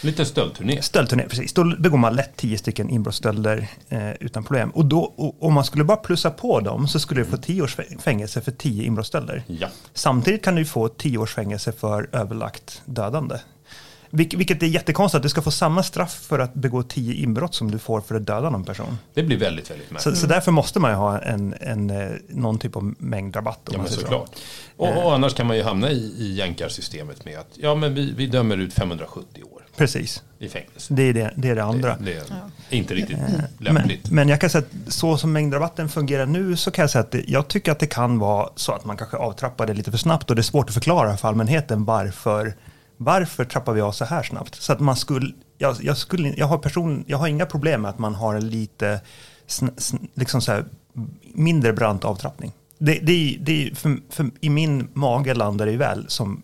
[0.01, 0.81] Lite stöldturné.
[0.81, 4.69] stöldturné, precis, då begår man lätt tio stycken inbrottsstölder eh, utan problem.
[4.69, 7.61] Och då, och, om man skulle bara plussa på dem så skulle du få tio
[7.61, 9.43] års fä- fängelse för tio inbrottsstölder.
[9.47, 9.67] Ja.
[9.93, 13.35] Samtidigt kan du få tio års fängelse för överlagt dödande.
[14.09, 17.55] Vilk, vilket är jättekonstigt, att du ska få samma straff för att begå tio inbrott
[17.55, 18.97] som du får för att döda någon person.
[19.13, 20.17] Det blir väldigt, väldigt Så, märkligt.
[20.17, 23.59] så därför måste man ju ha en, en, eh, någon typ av mängdrabatt.
[23.71, 24.01] Ja, men säger så.
[24.01, 24.29] såklart.
[24.77, 28.13] Och, och annars kan man ju hamna i, i jänkarsystemet med att ja, men vi,
[28.17, 30.93] vi dömer ut 570 år Precis, i fängelse.
[30.93, 31.97] det är det, det, är det andra.
[31.97, 32.03] Det,
[32.69, 34.11] det är inte riktigt Men, lämpligt.
[34.11, 37.11] men jag kan säga att så som mängdrabatten fungerar nu så kan jag säga att
[37.11, 39.97] det, jag tycker att det kan vara så att man kanske avtrappar det lite för
[39.97, 42.55] snabbt och det är svårt att förklara för allmänheten varför,
[42.97, 44.55] varför trappar vi av så här snabbt.
[44.55, 47.89] Så att man skulle, jag, jag, skulle, jag, har person, jag har inga problem med
[47.89, 49.01] att man har en lite
[49.47, 50.65] sn, sn, liksom så här,
[51.33, 52.53] mindre brant avtrappning.
[52.77, 56.43] Det, det, det, för, för, I min mage landar det ju väl som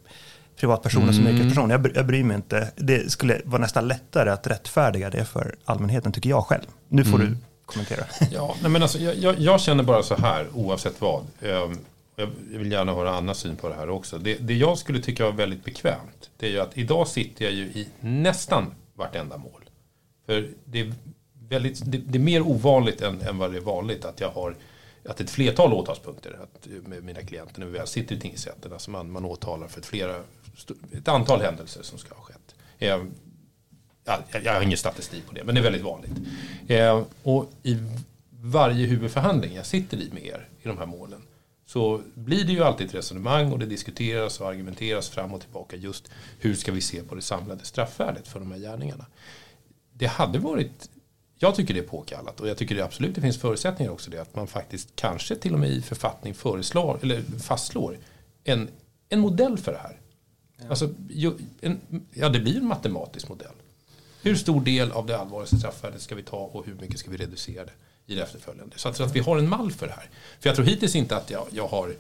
[0.64, 1.70] privatperson och som yrkesperson.
[1.70, 2.72] Jag, jag bryr mig inte.
[2.76, 6.64] Det skulle vara nästan lättare att rättfärdiga det för allmänheten, tycker jag själv.
[6.90, 8.06] Nu får du kommentera.
[8.32, 11.24] Ja, nej, men alltså, jag, jag, jag känner bara så här, oavsett vad.
[11.42, 11.78] Ehm,
[12.16, 14.18] Jag vill gärna höra Annas syn på det här också.
[14.18, 17.54] Det, det jag skulle tycka var väldigt bekvämt, det är ju att idag sitter jag
[17.54, 19.62] ju i nästan vartenda mål.
[20.26, 20.94] För det är,
[21.50, 24.56] väldigt, det, det är mer ovanligt än, än vad det är vanligt att jag har
[25.06, 28.74] att ett flertal åtalspunkter att, eh, med mina klienter när vi väl sitter i tingsrätten.
[28.74, 30.16] Alltså man, man åtalar för ett, flera,
[30.92, 32.56] ett antal händelser som ska ha skett.
[32.80, 32.88] Eh,
[34.06, 36.18] jag, jag har ingen statistik på det, men det är väldigt vanligt.
[36.68, 37.78] Eh, och i
[38.30, 41.22] varje huvudförhandling jag sitter i med er i de här målen
[41.66, 45.76] så blir det ju alltid ett resonemang och det diskuteras och argumenteras fram och tillbaka
[45.76, 49.06] just hur ska vi se på det samlade straffvärdet för de här gärningarna.
[49.94, 50.90] Det hade varit,
[51.44, 54.22] jag tycker det är påkallat och jag tycker det absolut det finns förutsättningar också det
[54.22, 57.98] att man faktiskt kanske till och med i författning föreslår eller fastslår
[58.44, 58.70] en,
[59.10, 60.00] en modell för det här.
[60.70, 61.82] Alltså, ju, en,
[62.14, 63.56] ja, det blir en matematisk modell.
[64.22, 67.18] Hur stor del av det allvarligaste straffvärdet ska vi ta och hur mycket ska vi
[67.18, 67.72] reducera det
[68.06, 68.78] i det efterföljande?
[68.78, 70.10] Så att, så att vi har en mall för det här.
[70.40, 71.96] För jag tror hittills inte att jag, jag har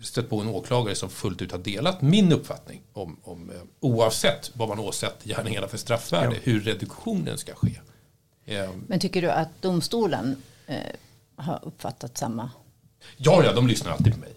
[0.00, 4.50] stött på en åklagare som fullt ut har delat min uppfattning om, om eh, oavsett
[4.54, 7.80] vad man åsett gärningarna för straffvärde, hur reduktionen ska ske.
[8.46, 10.76] Eh, Men tycker du att domstolen eh,
[11.36, 12.50] har uppfattat samma?
[13.16, 14.32] Ja, ja, de lyssnar alltid på mig.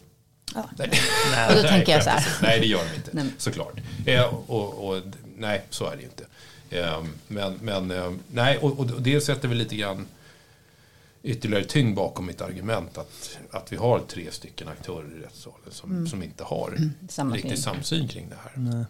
[0.56, 0.70] Ja.
[0.78, 0.90] Nej,
[1.50, 2.38] Och då nej, tänker jag så här.
[2.42, 3.10] Nej, det gör de inte.
[3.14, 3.26] Nej.
[3.38, 3.74] Såklart.
[4.06, 5.02] Eh, och, och,
[5.38, 6.26] nej, så är det ju inte.
[6.70, 10.08] Eh, men men eh, nej, och, och det sätter väl lite grann
[11.24, 16.08] ytterligare tyngd bakom mitt argument att, att vi har tre stycken aktörer i rättssalen som,
[16.08, 16.94] som inte har Mm.
[17.10, 17.62] Samma riktig syn.
[17.62, 18.86] samsyn kring det här.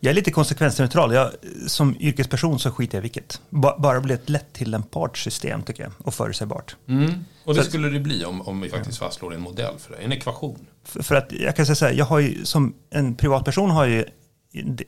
[0.00, 1.14] Jag är lite konsekvensneutral.
[1.14, 1.30] Jag,
[1.66, 3.40] som yrkesperson så skiter jag i vilket.
[3.50, 5.92] Ba, bara blir ett lätt tillämpbart system tycker jag.
[5.98, 6.76] Och förutsägbart.
[6.88, 7.24] Mm.
[7.44, 10.02] Och det Så- skulle det bli om, om vi faktiskt fastslår en modell för det,
[10.02, 10.66] en ekvation.
[10.84, 13.86] För, för att jag kan säga så här, jag har ju, som en privatperson har
[13.86, 14.04] jag ju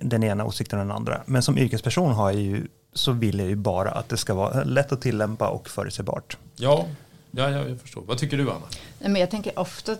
[0.00, 1.22] den ena åsikten och den andra.
[1.26, 4.64] Men som yrkesperson har jag ju, så vill jag ju bara att det ska vara
[4.64, 6.36] lätt att tillämpa och förutsägbart.
[6.56, 6.86] Ja,
[7.30, 8.02] ja, ja jag förstår.
[8.06, 8.60] Vad tycker du Anna?
[8.98, 9.96] Nej, men jag tänker ofta,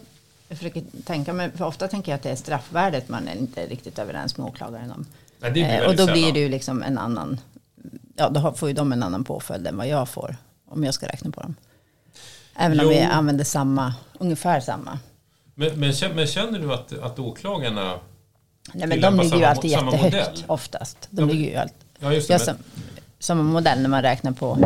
[0.49, 3.67] jag försöker tänka mig, för ofta tänker jag att det är straffvärdet man är inte
[3.67, 5.07] riktigt överens med åklagaren om.
[5.39, 7.41] Nej, Eh, och då blir det ju liksom en annan,
[8.17, 10.37] ja då får ju de en annan påföljd än vad jag får
[10.69, 11.55] om jag ska räkna på dem.
[12.57, 12.91] Även om Jo.
[12.91, 14.99] vi använder samma, ungefär samma.
[15.55, 17.99] Men, men, känner, men känner du att, att åklagarna...
[18.75, 20.45] Nej, men de ligger ju alltid jättehögt modell?
[20.47, 21.09] oftast.
[21.11, 22.35] De Ja, ligger ju alltid, Ja, just det.
[22.35, 22.65] ja, men, som,
[23.19, 24.59] samma modell när man räknar på.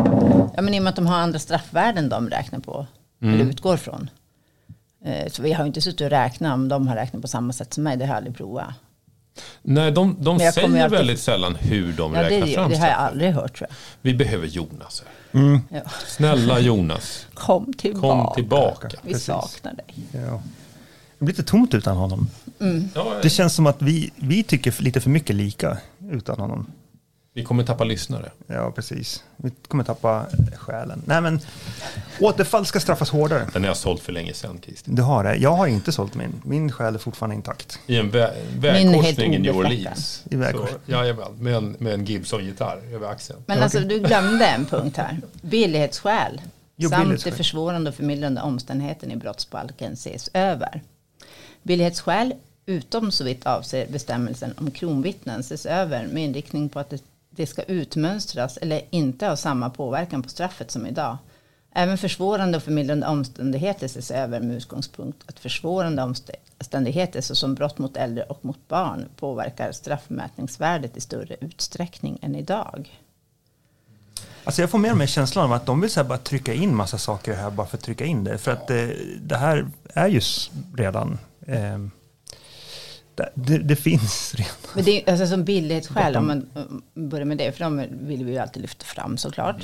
[0.55, 2.85] Ja, men i och med att de har andra straffvärden de räknar på.
[3.21, 3.33] Mm.
[3.33, 4.09] Eller utgår från.
[5.05, 7.53] Eh, Så vi har ju inte suttit och räknat om de har räknat på samma
[7.53, 7.97] sätt som mig.
[7.97, 8.67] Det har jag aldrig provat.
[9.61, 12.87] nej, de, de säger alltid- väldigt sällan hur de Ja, räknar det, fram det har
[12.87, 13.75] jag aldrig hört tror jag.
[14.01, 15.03] Vi behöver Jonas.
[15.33, 15.59] Mm.
[15.69, 15.81] Ja.
[16.07, 18.25] Snälla Jonas, Kom tillbaka.
[18.25, 18.89] kom tillbaka.
[19.03, 19.25] Vi Precis.
[19.25, 19.85] saknar dig.
[20.11, 20.41] Ja.
[21.19, 22.27] Det blir lite tomt utan honom.
[22.95, 25.77] Ja, Det känns som att vi, vi tycker lite för mycket lika
[26.11, 26.65] utan honom.
[27.33, 28.31] Vi kommer tappa lyssnare.
[28.47, 29.23] Ja, precis.
[29.37, 30.25] Vi kommer tappa
[30.57, 31.01] själen.
[31.05, 31.39] Nej, men
[32.19, 33.47] återfall ska straffas hårdare.
[33.53, 34.91] Den har jag sålt för länge sedan, Christer.
[34.91, 35.35] Du har det.
[35.35, 36.41] Jag har inte sålt min.
[36.45, 37.79] Min själ är fortfarande intakt.
[37.87, 39.55] I en vä- vägkorsning i New.
[39.57, 40.23] Orleans.
[40.31, 40.35] I
[40.85, 43.43] jajamän, med en, med en Gibson-gitarr över axeln.
[43.45, 45.17] Men Ja, alltså du glömde en punkt här.
[45.41, 46.41] Billighetsskäl.
[46.75, 47.31] Jo, samt billighetsskäl.
[47.31, 50.81] det försvårande och förmildrande omständigheten i brottsbalken ses över.
[51.63, 52.33] Billighetsskäl,
[52.65, 57.01] utom så vitt avser bestämmelsen om kronvittnen, ses över med inriktning på att det,
[57.35, 61.17] det ska utmönstras eller inte ha samma påverkan på straffet som idag.
[61.73, 67.97] Även försvårande och förmildrande omständigheter ses över med utgångspunkt att försvårande omständigheter såsom brott mot
[67.97, 72.99] äldre och mot barn påverkar straffmätningsvärdet i större utsträckning än idag.
[74.43, 76.53] Alltså jag får mer och mer känslan av att de vill så här bara trycka
[76.53, 78.37] in massa saker här bara för att trycka in det.
[78.37, 80.21] För att det, det här är ju
[80.77, 81.19] redan...
[81.47, 81.77] Eh,
[83.33, 84.53] det, det, finns redan.
[84.75, 86.45] Men det är alltså som billighetsskäl, om man
[86.93, 89.61] börjar med det, för de vill vi ju alltid lyfta fram såklart.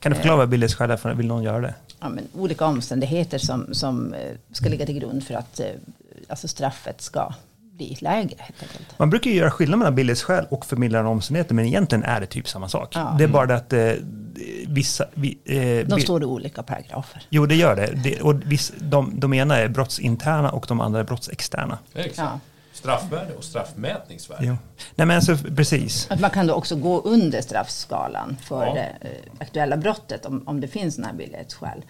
[0.00, 0.96] Kan du förklara vad billighetsskäl är?
[0.96, 1.14] för?
[1.14, 1.74] Vill någon göra det?
[2.00, 4.20] Ja, men olika omständigheter som, som eh,
[4.52, 5.66] ska ligga till grund för att eh,
[6.28, 7.34] alltså straffet ska
[7.80, 8.98] bli lägre helt enkelt.
[8.98, 12.48] Man brukar ju göra skillnad mellan billighetsskäl och förmildrande omständigheter, men egentligen är det typ
[12.48, 12.92] samma sak.
[12.94, 13.14] Ja.
[13.18, 13.92] Det är bara det att eh,
[14.66, 15.04] vissa...
[15.14, 17.22] Vi, eh, De står i olika paragrafer.
[17.30, 17.92] Jo, det gör det.
[18.04, 21.78] det och viss, de, de ena är brottsinterna och de andra är brottsexterna.
[21.94, 22.18] Exakt.
[22.18, 22.40] Ja.
[22.80, 24.44] Straffvärde och straffmätningsvärde.
[24.46, 24.56] Jo.
[24.94, 26.06] Nej, men alltså precis.
[26.10, 28.74] Att man kan då också gå under straffskalan för Ja.
[28.74, 31.84] det eh, aktuella brottet om, om det finns sådana här billighetsskäl.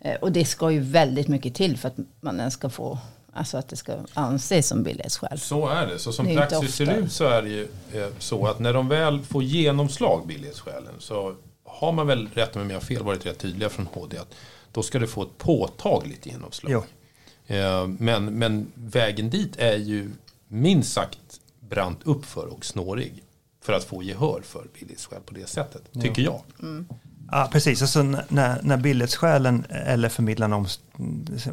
[0.00, 2.98] Eh, och det ska ju väldigt mycket till för att man ens ska få,
[3.32, 5.38] alltså att det ska anses som billighetsskäl.
[5.40, 5.98] Så är det.
[5.98, 7.62] Så som Det praxis ser ut så är det ju
[7.94, 11.34] eh, så att när de väl får genomslag, billighetsskälen, så
[11.64, 14.34] har man väl, rätt om jag har fel, varit rätt tydliga från HD att
[14.72, 16.72] då ska det få ett påtagligt genomslag.
[16.72, 16.82] Jo.
[17.98, 20.10] Men, men vägen dit är ju
[20.48, 23.22] minst sagt brant uppför och snårig
[23.62, 26.40] för att få gehör för billighetsskäl på det sättet, tycker jag.
[27.30, 27.82] Ja, precis.
[27.82, 30.80] Alltså, när, när billighetsskälen eller omst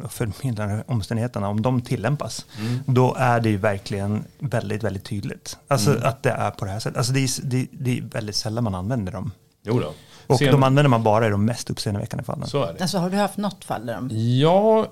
[0.08, 2.46] förmildrande omständigheterna, om de tillämpas,
[2.86, 5.56] då är det ju verkligen väldigt, väldigt tydligt.
[5.68, 6.98] Alltså att det är på det här sättet.
[6.98, 9.30] Alltså, det, är, det, det är väldigt sällan man använder dem.
[9.62, 9.92] Jo då.
[10.26, 12.48] Och Sen- de använder man bara i de mest uppseendeväckande fallen.
[12.48, 12.80] Så är det.
[12.80, 14.08] Alltså har du haft något fall där de...
[14.40, 14.86] Ja,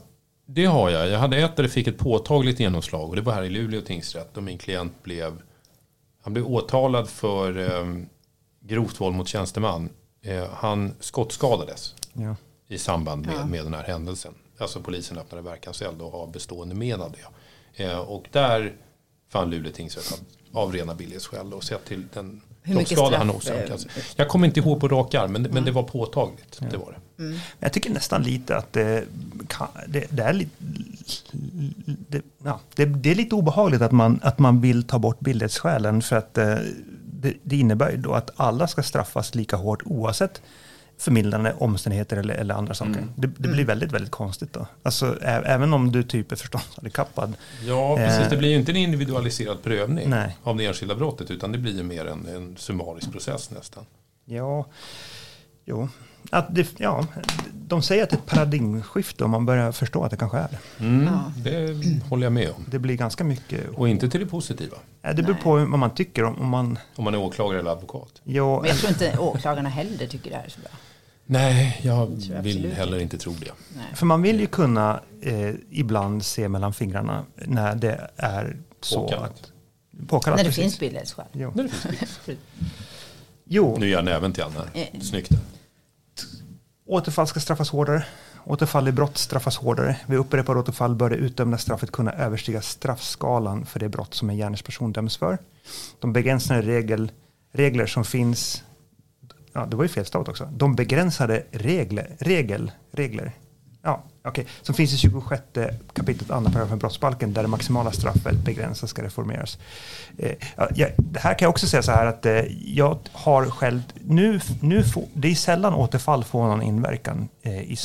[0.47, 1.09] det har jag.
[1.09, 3.80] Jag hade ett där det fick ett påtagligt genomslag och det var här i Luleå
[3.80, 5.43] tingsrätt och min klient blev,
[6.22, 7.97] han blev åtalad för eh,
[8.61, 9.88] grovt våld mot tjänsteman.
[10.22, 12.36] Eh, han skottskadades Ja.
[12.68, 14.34] i samband med, med den här händelsen.
[14.59, 17.84] Alltså polisen öppnade verkanseld och har bestående men av det.
[17.84, 18.74] Eh, och där
[19.28, 20.22] fann Luleå tingsrätt att
[20.57, 23.76] av rena billighetsskäl och sett till den Hur mycket kroppsskada han eh,
[24.16, 26.60] Jag kommer inte ihåg på rak arm men, men det var påtagligt.
[26.70, 27.22] Det var det.
[27.22, 27.38] Mm.
[27.58, 29.04] Jag tycker nästan lite att det,
[29.86, 30.50] det, det är lite...
[32.08, 36.02] Det, ja, det, det är lite obehagligt att man, att man vill ta bort billighetsskälen
[36.02, 36.54] för att eh,
[37.12, 40.42] det, det innebär ju då att alla ska straffas lika hårt oavsett
[41.03, 43.07] förmildrande omständigheter eller, eller andra saker.
[43.16, 44.66] Det, det blir väldigt, väldigt konstigt då.
[44.82, 47.34] Alltså ä, även om du typ är förståndshandikappad.
[47.66, 48.20] Ja, precis.
[48.20, 50.36] Eh, Det blir ju inte en individualiserad prövning Nej.
[50.42, 53.84] av det enskilda brottet utan det blir ju mer en, en summarisk process nästan.
[54.24, 54.66] Ja,
[55.64, 55.88] jo.
[56.30, 57.07] Att det, ja,
[57.53, 60.48] de säger att det är ett paradigmskifte om man börjar förstå att det kanske är
[60.50, 60.84] det.
[60.84, 61.32] Mm, Ja.
[61.36, 61.78] Det
[62.09, 62.64] håller jag med om.
[62.70, 63.68] Det blir ganska mycket...
[63.74, 64.76] Och inte till det positiva.
[65.03, 65.42] Det beror Nej.
[65.42, 66.24] på vad man tycker.
[66.24, 66.78] Om om man...
[66.96, 68.20] Om man är åklagare eller advokat.
[68.24, 70.70] Ja, Men jag tror inte åklagarna heller tycker det här är så bra.
[71.32, 73.52] Nej, jag jag vill heller inte tro det.
[73.76, 73.84] Nej.
[73.94, 79.30] För man vill ju kunna eh, ibland se mellan fingrarna när det är så Påkallat.
[79.30, 79.52] att...
[80.08, 80.36] Påkallat.
[80.36, 80.62] När det precis.
[80.62, 81.26] finns billighetsskäl.
[81.32, 81.52] Jo.
[81.54, 82.38] När det finns bild.
[83.44, 84.66] jo, Nu gör jag näven till Anna.
[84.74, 85.00] Eh.
[85.00, 85.30] Snyggt.
[86.86, 88.04] återfall ska straffas hårdare.
[88.44, 89.96] Återfall i brott straffas hårdare.
[90.06, 94.36] Vid upprepade återfall bör det utdömda straffet kunna överstiga straffskalan för det brott som en
[94.36, 95.38] gärningsperson döms för.
[96.00, 97.12] De begränsande regel,
[97.52, 98.62] regler som finns
[99.53, 100.48] Ja, det var ju felstavat också.
[100.53, 103.32] De begränsade regler, regel, regler
[103.82, 105.42] ja, okej, som finns i 26
[105.92, 109.59] kapitlet andra paragrafen brottsbalken där det maximala straffet begränsas ska reformeras.
[110.18, 112.40] Eh, ja, det här kan jag också säga så här att eh,
[112.74, 117.28] jag har själv nu, nu få, det är sällan återfall får någon inverkan.
[117.42, 117.76] Eh, i,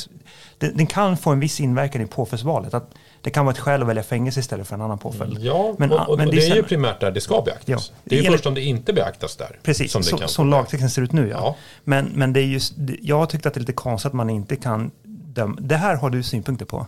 [0.58, 2.74] den, den, kan få en viss inverkan i påföljdsvalet.
[2.74, 2.94] Att
[3.28, 5.38] det kan vara ett skäl att välja fängelse istället för en annan påföljd.
[5.40, 7.92] Ja, men, och, och, men det, är, det är ju primärt där det ska beaktas.
[7.94, 9.58] Ja, det är ju först om det inte beaktas där.
[9.62, 11.28] Precis, som, som, som lagtexten ser ut nu.
[11.28, 11.36] Ja.
[11.36, 11.56] ja.
[11.84, 14.30] Men, men det är just, jag har tyckt att det är lite konstigt att man
[14.30, 15.56] inte kan döma.
[15.60, 16.86] Det här har du synpunkter på.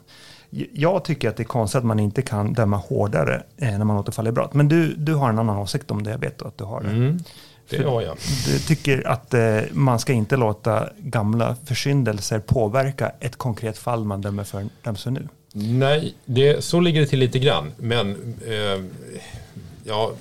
[0.72, 3.96] Jag tycker att det är konstigt att man inte kan döma hårdare eh, när man
[3.96, 4.54] återfaller i brott.
[4.54, 6.88] Men du, du har en annan åsikt om det, jag vet att du har det.
[6.88, 7.18] Mm,
[7.70, 8.16] det har jag.
[8.46, 14.20] Du tycker att eh, man ska inte låta gamla försyndelser påverka ett konkret fall man
[14.20, 15.28] dömer för, döms för nu?
[15.52, 17.72] Nej, det, så ligger det till lite grann.
[17.76, 18.84] Men eh,
[19.84, 20.12] ja,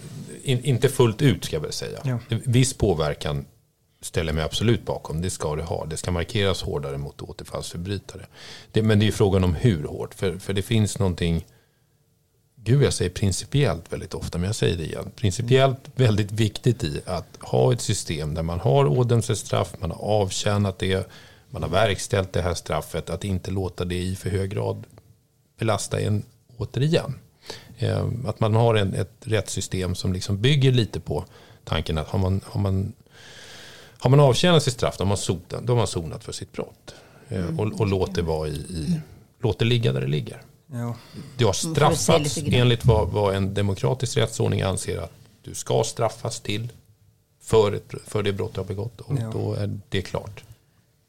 [0.43, 1.99] in, inte fullt ut ska jag väl säga.
[2.03, 2.19] Ja.
[2.29, 3.45] Viss påverkan
[4.01, 5.21] ställer mig absolut bakom.
[5.21, 5.85] Det ska det ha.
[5.85, 8.25] Det ska markeras hårdare mot återfallsförbrytare.
[8.71, 10.13] Det, men det är frågan om hur hårt.
[10.13, 11.45] För, för det finns någonting,
[12.55, 15.11] gud jag säger principiellt väldigt ofta, men jag säger det igen.
[15.15, 19.91] Principiellt väldigt viktigt i att ha ett system där man har ådömts ett straff, man
[19.91, 21.09] har avtjänat det,
[21.49, 24.85] man har verkställt det här straffet, att inte låta det i för hög grad
[25.59, 26.23] belasta en
[26.57, 27.15] återigen.
[27.77, 31.25] Eh, att man har en, ett rättssystem som liksom bygger lite på
[31.63, 32.93] tanken att har man, har man
[33.99, 36.51] har man avtjänat sitt straff, då har man sonat, då har man sonat för sitt
[36.51, 36.95] brott.
[37.29, 37.59] Eh, mm.
[37.59, 38.99] Och, och låt det vara i, i,
[39.39, 40.41] låt det ligga där det ligger.
[40.71, 40.95] Ja.
[41.37, 45.11] Du har straffats enligt vad, vad, en demokratisk rättsordning anser att
[45.43, 46.67] du ska straffas till
[47.41, 49.01] för, ett, för det brott du har begått.
[49.01, 49.29] Och ja.
[49.33, 50.43] då är det klart.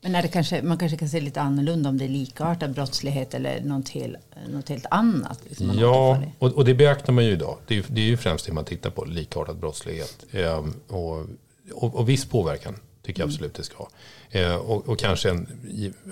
[0.03, 3.35] Men är det kanske, man kanske kan se lite annorlunda om det är likartad brottslighet
[3.35, 4.17] eller något, helt,
[4.49, 5.41] något helt annat?
[5.49, 7.59] Liksom ja, och, och, det beaktar man ju idag.
[7.67, 10.25] Det är, det är ju främst det man tittar på, likartad brottslighet.
[10.33, 11.27] Ehm, och
[11.73, 13.35] och, och viss påverkan tycker jag mm.
[13.35, 13.89] absolut det ska ha.
[14.31, 15.47] Eh, och, och, kanske en,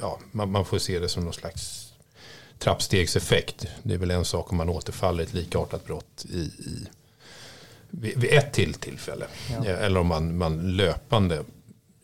[0.01, 1.93] ja, man, man, får se det som någon slags
[2.59, 3.67] trappstegseffekt.
[3.83, 6.89] Det är väl en sak om man återfaller i ett likartat brott i, i,
[7.91, 9.27] vid, vid ett till tillfälle.
[9.51, 9.65] Ja.
[9.67, 11.45] Eh, eller om man, man löpande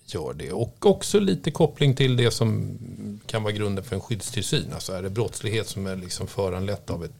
[0.06, 0.52] gör det.
[0.52, 2.78] Och också lite koppling till det som
[3.26, 4.72] kan vara grunden för en skyddstillsyn.
[4.74, 7.12] Alltså är det brottslighet som är liksom föranlett av ett,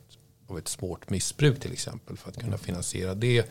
[0.48, 3.50] av ett svårt missbruk till exempel för att kunna finansiera det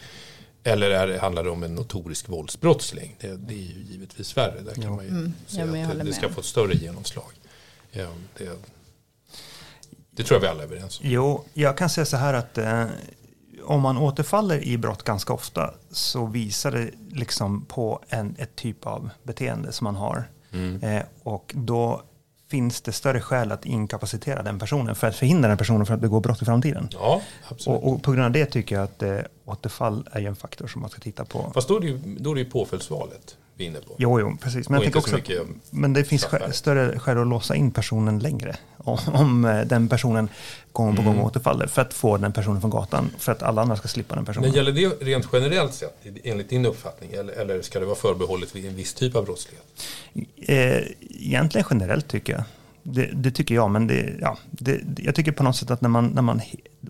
[0.63, 3.15] eller är det, handlar det om en notorisk våldsbrottsling?
[3.19, 4.61] Det, det är ju givetvis värre.
[4.61, 4.95] Där kan ja.
[4.95, 5.34] man ju mm.
[5.47, 7.31] säga ja, att det, det ska få ett större genomslag.
[7.91, 8.07] Ja,
[8.38, 8.49] det,
[10.11, 11.09] det, tror jag vi alla är överens om.
[11.09, 12.86] Jo, jag kan säga så här att eh,
[13.66, 18.86] om man återfaller i brott ganska ofta så visar det liksom på en, ett typ
[18.86, 20.30] av beteende som man har.
[20.51, 20.84] Mm.
[20.84, 22.01] Eh, och då
[22.49, 26.01] finns det större skäl att inkapacitera den personen för att förhindra den personen från att
[26.01, 26.89] begå brott i framtiden.
[26.91, 27.84] Ja, absolut.
[27.84, 30.82] Och, och på grund av det tycker jag att eh, återfall är en faktor som
[30.82, 31.51] man ska titta på.
[31.53, 33.95] Fast då är det ju, då är det ju påföljdsvalet vi är inne på.
[33.97, 34.70] Jo, jo, precis.
[34.70, 35.20] Men, jag också,
[35.70, 38.56] men det finns skäl, större skäl att låsa in personen längre.
[38.78, 40.30] Om, om eh, den personen
[40.72, 41.26] gång på gång mm.
[41.26, 41.68] återfaller.
[41.68, 43.12] För att få den personen från gatan.
[43.18, 44.49] För att alla andra ska slippa den personen.
[44.49, 47.12] Men gäller det rent generellt sett, enligt din uppfattning?
[47.14, 49.66] Eller, eller ska det vara förbehållet vid en viss typ av brottslighet?
[50.36, 52.43] Eh, egentligen generellt tycker jag.
[52.84, 55.89] Det, det, tycker jag, men det, ja, det, jag tycker på något sätt att när
[55.89, 56.41] man, när man...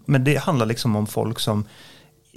[0.06, 1.66] Men det handlar liksom om folk som...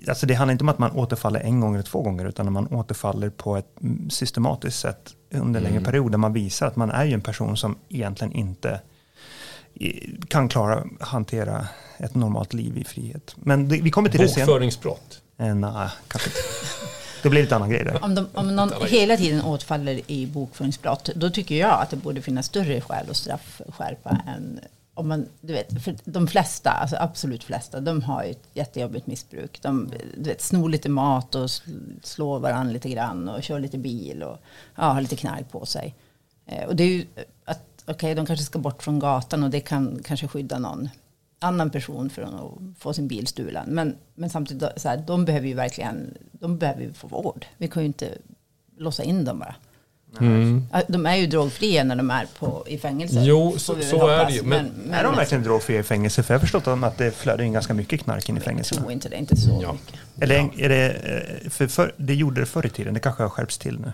[0.09, 2.51] Alltså det handlar inte om att man återfaller en gång eller två gånger, utan när
[2.53, 3.79] man återfaller på ett
[4.11, 5.85] systematiskt sätt under en längre mm.
[5.85, 8.81] period, där man visar att man är ju en person som egentligen inte
[10.29, 11.67] kan klara hantera
[11.99, 13.37] ett normalt liv i frihet.
[13.37, 14.47] Men det, vi kommer till det sen.
[14.47, 15.23] Bokföringsbrott?
[15.39, 16.41] Eh, nej, kanske inte.
[17.23, 18.05] Det blir lite annan grej där.
[18.05, 22.23] Om, de, om någon hela tiden återfaller i bokföringsbrott, då tycker jag att det borde
[22.23, 24.61] finnas större skäl att straffskärpa än
[24.97, 29.07] om man, du vet, för de flesta, alltså absolut flesta, de har ju ett jättejobbigt
[29.07, 29.63] missbruk.
[29.63, 31.51] De du vet, snor lite mat och
[32.03, 34.39] slår varandra lite grann och kör lite bil och
[34.75, 35.95] ja, har lite knark på sig.
[36.47, 37.07] Eh, och det är ju
[37.45, 40.89] att, okej, okay, de kanske ska bort från gatan och det kan kanske skydda någon
[41.39, 43.69] annan person från att få sin bil stulen.
[43.69, 47.47] Men, men samtidigt, så här, de behöver ju verkligen de behöver ju få vård.
[47.57, 48.19] Vi kan ju inte
[48.77, 49.55] låsa in dem bara.
[50.21, 50.67] Mm.
[50.89, 53.23] De är ju drogfria när de är på, i fängelse.
[53.25, 54.43] Jo, så, så är det ju.
[54.43, 56.23] Men, men, är de verkligen drogfria i fängelse?
[56.23, 58.79] För jag har förstått att det flödar in ganska mycket knark in i fängelserna.
[58.79, 59.73] Jag tror inte det, inte så ja.
[59.73, 60.01] mycket.
[60.21, 63.31] Eller är det, eh, för, för, det gjorde det förr i tiden, det kanske har
[63.31, 63.93] skärpts till nu.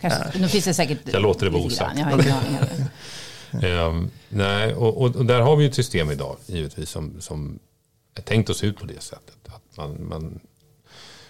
[0.00, 0.40] Kanske, ja.
[0.40, 1.98] Nu finns det säkert Jag låter det vara osagt.
[3.52, 7.58] um, nej, och, och, och, där har vi ett system idag, givetvis, som, som
[8.14, 9.36] är tänkt att se ut på det sättet.
[9.46, 10.40] Att man, man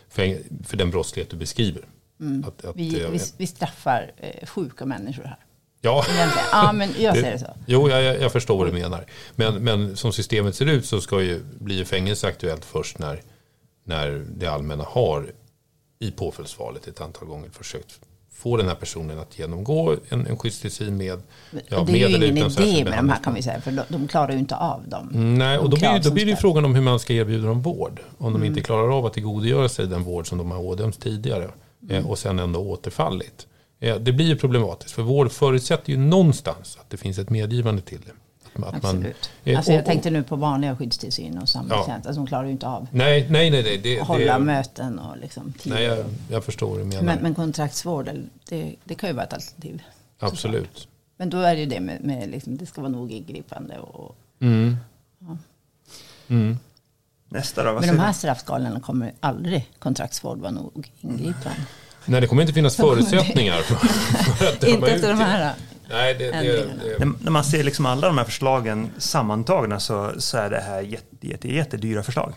[0.08, 1.82] för, för den brottslighet du beskriver.
[2.20, 2.44] Mm.
[2.48, 5.38] Att, att, vi, vi, vi, straffar eh, sjuka människor här.
[5.80, 6.04] Ja.
[6.52, 7.46] ja, men jag ser det så.
[7.66, 9.04] Jo, jag, jag förstår vad du menar.
[9.36, 13.22] Men, men som systemet ser ut så ska ju, blir fängelse aktuellt först när,
[13.84, 15.32] när det allmänna har
[15.98, 18.00] i påföljdsvalet ett antal gånger försökt
[18.40, 21.22] få den här personen att genomgå en, en skyddstillsyn med
[21.68, 24.08] ja, Det är ju ingen idé med de här kan vi säga, för de, de
[24.08, 25.10] klarar ju inte av dem.
[25.14, 27.48] Mm, nej, och då blir, då blir det ju frågan om hur man ska erbjuda
[27.48, 28.00] dem vård.
[28.18, 28.44] Om de mm.
[28.44, 31.50] inte klarar av att tillgodogöra sig den vård som de har ådömts tidigare.
[31.88, 33.46] Eh, och sen ändå återfallit.
[33.80, 37.82] Eh, Det blir ju problematiskt för vård förutsätter ju någonstans att det finns ett medgivande
[37.82, 38.12] till det.
[38.52, 39.30] Att man- Absolut.
[39.44, 42.06] eh, alltså jag tänkte nu på vanliga skyddstillsyn och samhällstjänst.
[42.06, 43.62] Alltså de klarar ju inte av Nej, nej, nej.
[43.62, 45.72] nej det, att hålla det, möten och liksom tid.
[45.72, 47.02] nej jag, jag förstår vad du menar.
[47.02, 48.10] men, men kontraktsvård,
[48.48, 49.82] det, det kan ju vara ett alternativ.
[50.18, 50.88] Absolut.
[51.16, 53.78] Men då är det ju det med, med liksom, det ska vara nog ingripande.
[53.78, 54.76] Och, Mm.
[56.28, 56.58] Mm.
[57.32, 57.72] Nästa då?
[57.72, 61.60] Vad med de här straffskalorna kommer aldrig kontraktsvård vara nog ingripande.
[62.06, 63.74] Nej, det kommer inte finnas förutsättningar för,
[64.34, 65.52] för att döma inte efter de här.
[65.90, 70.12] Nej, det, det, det, När- När man ser liksom alla de här förslagen sammantagna så,
[70.18, 72.32] så är det här jätte, jätte, jättedyra förslag.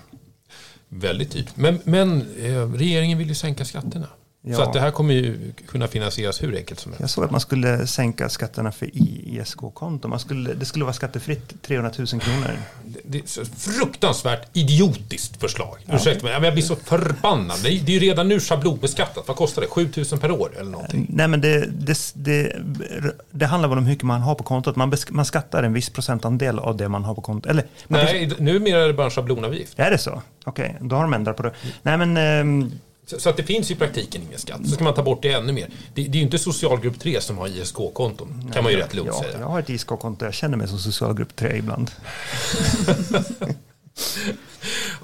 [0.89, 1.47] Väldigt dyrt.
[1.55, 4.07] Men, men eh, regeringen vill ju sänka skatterna.
[4.45, 4.55] Ja.
[4.55, 7.01] Så att det här kommer ju kunna finansieras hur enkelt som helst.
[7.01, 10.19] Jag såg att man skulle sänka skatterna för ISK-konton.
[10.19, 12.51] Skulle, det skulle vara skattefritt 300 000 kronor.
[12.85, 15.77] Det, det är fruktansvärt idiotiskt förslag.
[15.93, 17.57] Ursäkta mig, men jag blir så förbannad.
[17.63, 19.27] Det är, det är ju redan nu schablonbeskattat.
[19.27, 19.67] Vad kostar det?
[19.67, 21.05] 7 000 per år eller någonting?
[21.09, 21.69] Nej, men det,
[22.13, 22.55] det,
[23.31, 24.75] det, handlar väl om hur mycket man har på kontot.
[24.75, 27.49] Man, besk- man skattar en viss procentandel av det man har på kontot.
[27.49, 29.79] Eller, Nej, numera är det bara en schablonavgift.
[29.79, 30.21] Är det så?
[30.45, 31.51] Okej, då har de ändrat på det.
[31.81, 32.71] Nej, men ehm,
[33.06, 34.62] Så, så att det finns i praktiken ingen skatt.
[34.66, 35.70] Så ska man ta bort det ännu mer.
[35.93, 38.51] Det, det är ju inte socialgrupp 3 som har ISK-konton.
[38.54, 39.39] Kan man ju rätt lugnt ja, säga.
[39.39, 40.26] jag har ett ISK-konto.
[40.26, 41.91] Jag känner mig som socialgrupp 3 ibland.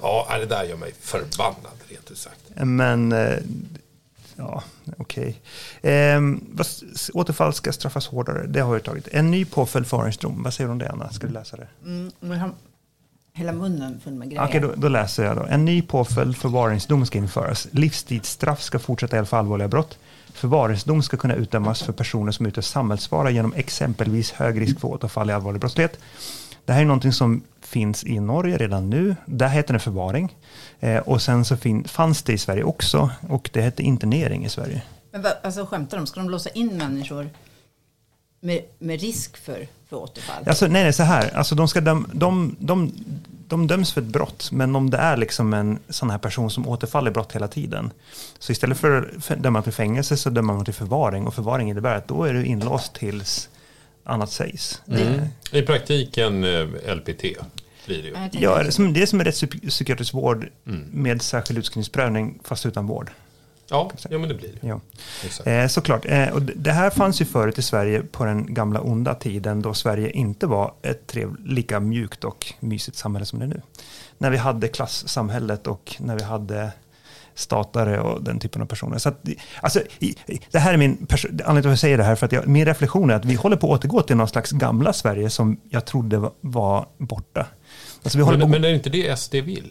[0.02, 2.40] Ja, det där gör mig förbannad rent ut sagt.
[2.54, 3.38] Men, eh,
[4.36, 4.62] ja,
[4.98, 5.40] okej.
[5.82, 8.46] Ehm, vad s- återfall ska straffas hårdare.
[8.46, 9.08] Det har jag tagit.
[9.08, 10.42] En ny påföljd förvaringsdom.
[10.42, 11.10] Vad säger du om det, Anna?
[11.12, 11.68] Ska du läsa det?
[11.84, 12.10] Mm,
[13.32, 14.44] hela munnen full med grejer.
[14.44, 15.42] Okej, då, då läser jag då.
[15.42, 17.68] En ny påföljd förvaringsdom ska införas.
[17.70, 19.98] Livstidsstraff ska fortsätta gälla för allvarliga brott.
[20.32, 25.30] Förvaringsdom ska kunna utdömas för personer som utgör samhällsfara genom exempelvis hög risk för återfall
[25.30, 25.98] i allvarlig brottslighet.
[26.64, 29.16] Det här är någonting som finns i Norge redan nu.
[29.26, 30.36] Där heter det förvaring.
[30.80, 33.10] Eh, och sen så fin- fanns det i Sverige också.
[33.28, 34.82] Och det hette internering i Sverige.
[35.12, 36.06] Men alltså skämtar de?
[36.06, 37.30] Ska de låsa in människor
[38.40, 40.44] med, med risk för, för återfall?
[40.46, 41.36] Alltså, nej, nej, så här.
[41.36, 42.92] Alltså, de, ska döm, de, de,
[43.48, 46.68] de döms för ett brott, men om det är liksom en sån här person som
[46.68, 47.90] återfaller i brott hela tiden.
[48.38, 51.26] Så istället för att döma till fängelse så dömer man till förvaring.
[51.26, 53.48] Och förvaring innebär att då är du inlåst tills
[54.04, 54.82] annat sägs.
[54.88, 55.20] Mm.
[55.52, 57.22] I praktiken eh, LPT
[57.86, 58.14] blir det ju.
[58.32, 60.48] Ja, det är som, det är som en rättspsykiatrisk vård
[60.92, 63.10] med särskild utskrivningsprövning fast utan vård.
[63.70, 64.66] Ja, ja, men det blir det.
[64.68, 64.80] Ja.
[65.50, 66.04] Eh, såklart.
[66.08, 69.74] Eh, och det- här fanns ju förut i Sverige på den gamla onda tiden då
[69.74, 73.62] Sverige inte var ett trev, lika mjukt och mysigt samhälle som det är nu.
[74.18, 76.70] När vi hade klassamhället och när vi hade
[77.34, 78.98] statare och den typen av personer.
[78.98, 79.24] Så att,
[79.60, 79.80] alltså,
[80.50, 82.46] det här är min perso- anledning till att jag säger det här, för att jag,
[82.48, 85.60] min reflektion är att vi håller på att återgå till någon slags gamla Sverige som
[85.68, 87.46] jag trodde var borta.
[88.02, 89.70] Alltså, Men, på, men är det inte det SD vill?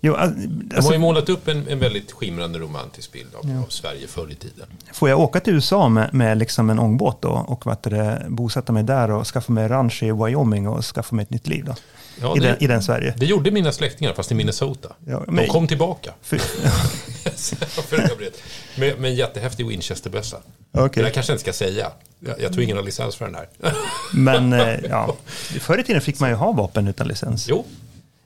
[0.00, 3.62] jo, al- De har alltså, ju målat upp en, en väldigt skimrande romantisk bild av,
[3.64, 4.66] av Sverige förr i tiden.
[4.92, 8.72] Får jag åka till USA med, med liksom en ångbåt då och vad det, bosätta
[8.72, 11.74] mig där och skaffa mig ranch i Wyoming och skaffa mig ett nytt liv då?
[12.22, 13.14] Ja, I, det, den, I den Sverige.
[13.16, 14.88] det gjorde mina släktingar, fast i Minnesota.
[15.06, 16.10] Ja, De men- kom tillbaka.
[16.22, 16.38] För,
[17.82, 18.42] För övrigt.
[18.80, 20.36] Med, med en jättehäftig Winchesterbössa.
[20.72, 21.02] Det Okej.
[21.02, 21.90] där kanske jag inte ska säga.
[22.20, 23.48] Jag, jag tror ingen har licens för den här.
[24.14, 25.16] Men eh, ja,
[25.60, 27.46] förr i tiden fick man ju ha vapen utan licens.
[27.48, 27.64] Jo,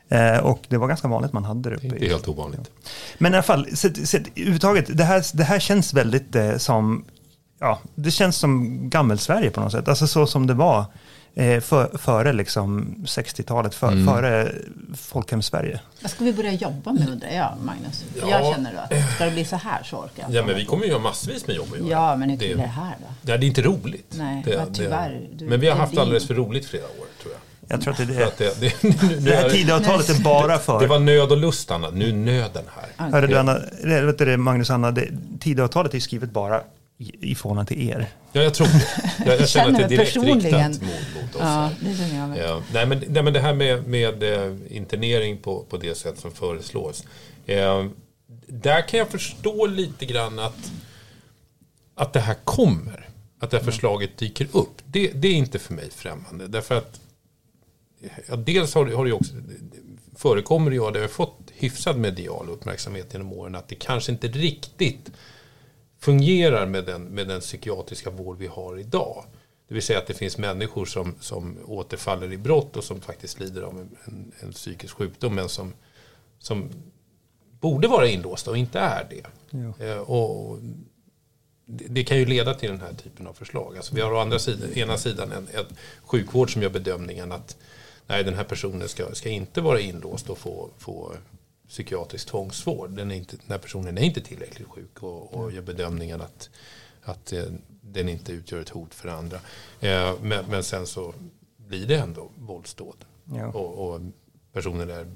[0.08, 2.08] Eh, och det var ganska vanligt man hade det det är uppe inte i.
[2.08, 2.70] helt ovanligt.
[3.18, 7.04] Men i alla fall, så, så, överhuvudtaget, det här, det här känns väldigt eh, som,
[7.60, 9.88] ja, det känns som gammel-Sverige på något sätt.
[9.88, 10.84] Alltså så som det var
[11.34, 14.06] eh, för, före liksom 60-talet, för, Mm.
[14.06, 14.52] före
[14.96, 15.80] folkhem-Sverige.
[16.02, 18.04] Vad ska vi börja jobba med undrar jag, Magnus?
[18.20, 18.28] Ja.
[18.30, 20.64] Jag känner att ska det bli så här så orkar jag inte Ja, men vi
[20.64, 21.88] kommer ju ha massvis med jobb att göra.
[21.90, 23.30] Ja, men kul Det- är det här då?
[23.32, 24.14] Ja, det är inte roligt.
[24.18, 25.20] Nej, det, tyvärr.
[25.32, 27.40] Du- men vi har det haft alldeles för roligt flera år, tror jag.
[27.68, 28.60] Jag tror att det är det.
[28.60, 30.80] det, det, Det här är- Tidöavtalet är bara för...
[30.80, 31.90] det var nöd och lust, Anna.
[31.90, 32.64] Nu är nöden
[32.96, 33.10] här.
[33.10, 35.08] Hörde du, Anna, vet du det, Magnus Anna, det,
[35.40, 36.60] Tidöavtalet är skrivet bara
[36.98, 38.08] i, i förhållande till er.
[38.32, 39.24] Ja, jag tror det.
[39.26, 40.72] Jag, jag känner att det är direkt personligen.
[40.72, 41.40] riktat mot, mot oss.
[41.40, 41.70] Ja,
[42.14, 42.38] jag.
[42.38, 46.18] Ja, nej, men, nej, men det här med, med eh, internering på, på det sätt
[46.18, 47.04] som föreslås.
[47.46, 47.86] Eh,
[48.46, 50.72] där kan jag förstå lite grann att,
[51.94, 53.08] att det här kommer.
[53.38, 54.82] Att det här förslaget dyker upp.
[54.86, 56.46] Det, det är inte för mig främmande.
[56.46, 57.00] Därför att
[58.28, 59.34] ja, dels har, har det också
[60.16, 65.10] förekommer och det har fått hyfsad medial uppmärksamhet genom åren, att det kanske inte riktigt
[66.04, 69.24] fungerar med den, med den psykiatriska vård vi har idag.
[69.68, 73.40] Det vill säga att det finns människor som, som återfaller i brott och som faktiskt
[73.40, 75.72] lider av en, en, en psykisk sjukdom men som,
[76.38, 76.68] som
[77.60, 79.26] borde vara inlåsta och inte är det.
[79.50, 79.86] Ja.
[79.86, 80.58] Eh, och
[81.66, 83.76] det, det kan ju leda till den här typen av förslag.
[83.76, 87.56] Alltså vi har å andra sidan, ena sidan en, en sjukvård som gör bedömningen att
[88.06, 91.12] nej, den här personen ska, ska inte vara inlåst och få, få
[91.68, 92.90] psykiatrisk tvångsvård.
[92.90, 96.50] Den är inte, när personen är inte tillräckligt sjuk och, och gör bedömningen att,
[97.02, 97.44] att eh,
[97.80, 99.36] den inte utgör ett hot för andra.
[99.80, 101.14] Eh, men, men sen så
[101.56, 103.04] blir det ändå våldsdåd.
[103.24, 103.46] Ja.
[103.46, 104.00] Och, och
[104.52, 105.06] personen är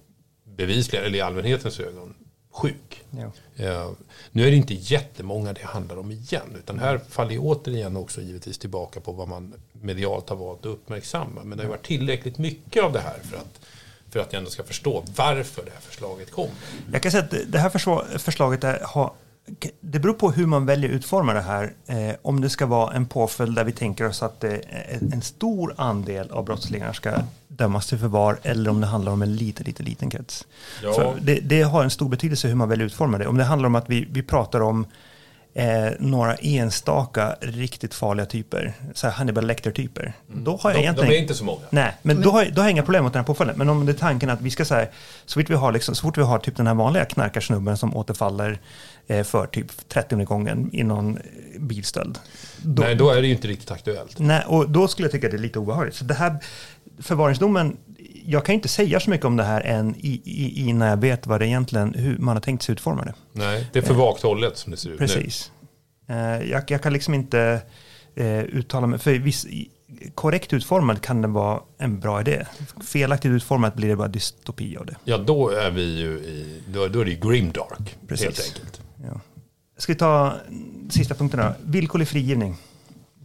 [0.45, 2.15] bevisligen, eller i allmänhetens ögon,
[2.51, 3.05] sjuk.
[3.11, 3.33] Ja.
[3.57, 3.91] Eh,
[4.31, 6.57] nu är det inte jättemånga det handlar om igen.
[6.59, 10.67] Utan här faller jag återigen också givetvis tillbaka på vad man medialt har valt att
[10.67, 11.45] uppmärksamma.
[11.45, 13.61] Men det har varit tillräckligt mycket av det här för att,
[14.11, 16.49] för att jag ändå ska förstå varför det här förslaget kom.
[16.93, 19.13] Jag kan säga att det här förslaget är, har,
[19.81, 21.73] det beror på hur man väljer att utforma det här.
[21.87, 24.53] Eh, om det ska vara en påföljd där vi tänker oss att eh,
[25.13, 27.13] en stor andel av brottslingar ska
[27.49, 30.47] dömas till förvar eller om det handlar om en liten, liten, liten krets.
[30.83, 31.15] Ja.
[31.21, 33.27] Det, det har en stor betydelse hur man väljer att utforma det.
[33.27, 34.87] Om det handlar om att vi, vi pratar om
[35.55, 41.11] eh, några enstaka riktigt farliga typer, så här Hannibal Lecter-typer, då har jag De, egentligen...
[41.11, 41.61] de är inte så många.
[41.71, 43.59] Nej, men då har, då har jag inga problem med den här påföljden.
[43.59, 44.89] Men om det är tanken att vi ska säga,
[45.27, 47.97] så fort vi har, liksom, så fort vi har typ den här vanliga knarkarsnubben som
[47.97, 48.59] återfaller
[49.07, 51.23] eh, för typ 30 gången i någon eh,
[51.61, 52.19] bilstöld.
[52.63, 54.19] Då, Nej, då är det ju inte riktigt aktuellt.
[54.19, 55.95] nej, och då skulle jag tycka att det är lite obehagligt.
[55.95, 56.37] Så det här
[57.01, 57.77] förvaringsdomen,
[58.25, 61.27] jag kan inte säga så mycket om det här än i, i, innan jag vet
[61.27, 63.15] vad det egentligen, hur man har tänkt sig utforma det.
[63.33, 65.07] Nej, det är för vagt hållet som det ser ut nu.
[65.07, 65.53] Precis.
[66.09, 66.17] Eh,
[66.51, 67.61] jag, jag kan liksom inte
[68.15, 69.47] eh, uttala mig, för viss,
[70.15, 72.47] korrekt utformad kan det vara en bra idé.
[72.85, 74.97] Felaktigt utformat blir det bara dystopi av det.
[75.05, 78.25] Ja, då är vi ju i, då, då är det ju grimdark, Precis.
[78.27, 78.81] helt enkelt.
[79.05, 79.21] Ja.
[79.77, 80.35] Ska vi ta
[80.91, 81.53] sista punkten då?
[81.71, 82.57] Villkorlig frigivning.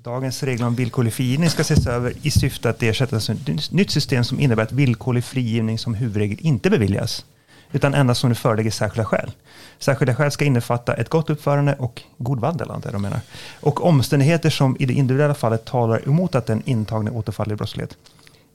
[0.03, 4.23] Dagens regler om villkorlig frigivning ska ses över i syfte att ersätta ett nytt system
[4.23, 7.25] som innebär att villkorlig frigivning som huvudregel inte beviljas,
[7.71, 9.31] utan endast om det föreligger särskilda skäl.
[9.79, 13.19] Särskilda skäl ska innefatta ett gott uppförande och god vandel, antar jag de menar.
[13.59, 17.97] Och omständigheter som i det individuella fallet talar emot att den intagne återfaller i brottslighet.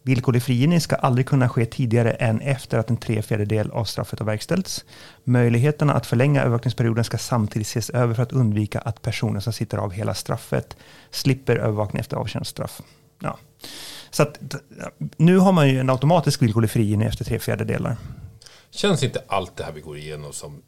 [0.09, 4.19] Villkorlig frigivning ska aldrig kunna ske tidigare än efter att en tre fjärdedel av straffet
[4.19, 4.85] har verkställts.
[5.25, 9.79] Möjligheterna att förlänga övervakningsperioden ska samtidigt ses över för att undvika att personen som sitter
[9.79, 10.77] av hela straffet
[11.11, 12.83] slipper övervakning efter avtjänat straff.
[13.23, 13.39] Ja.
[14.11, 14.39] Så att,
[15.17, 17.97] nu har man ju en automatisk villkorlig frigivning efter tre fjärdedelar.
[18.71, 20.63] Känns inte allt det här vi går igenom som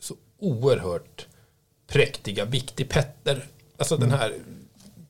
[0.00, 1.26] så oerhört
[1.86, 3.44] präktiga viktigpetter?
[3.78, 4.32] Alltså den här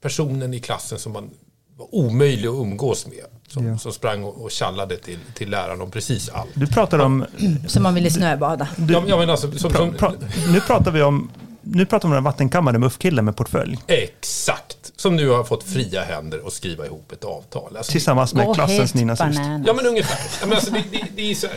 [0.00, 1.30] personen i klassen som man
[1.76, 3.24] var omöjlig att umgås med.
[3.48, 3.78] Som, Ja.
[3.78, 6.50] som sprang och, och tjallade till, till läraren om precis allt.
[6.54, 7.24] Du pratar om...
[7.66, 8.68] Som man ville snöbada.
[8.76, 10.12] Du, Ja, men alltså, som, pra, pra,
[10.52, 11.30] nu pratar vi om...
[11.66, 13.78] Nu pratar vi om den vattenkammade muffkillen med portfölj.
[13.86, 14.92] Exakt!
[14.96, 17.76] Som nu har fått fria händer att skriva ihop ett avtal.
[17.76, 19.40] Alltså, Tillsammans med klassens nynazist.
[19.66, 20.18] ja, men ungefär.
[20.40, 21.56] Ja, men alltså, det, det, det är så här.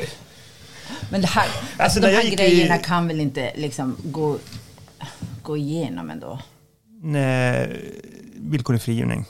[1.10, 1.48] Men det här,
[1.78, 4.38] alltså, när de här gick i- grejerna kan väl inte liksom gå,
[5.44, 6.40] gå igenom ändå?
[7.02, 7.82] Nej,
[8.36, 9.26] villkorlig frigivning.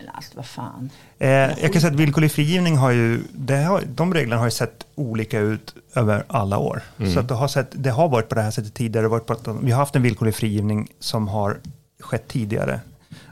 [0.00, 0.90] Men allt, vad fan.
[1.18, 4.50] Eh, jag kan säga att villkorlig frigivning har ju, det har, de reglerna har ju
[4.50, 6.82] sett olika ut över alla år.
[7.14, 9.02] Så att det, har sett, det har varit på det här sättet tidigare.
[9.02, 11.58] Det har Varit på att, vi har haft en villkorlig frigivning som har
[12.00, 12.80] skett tidigare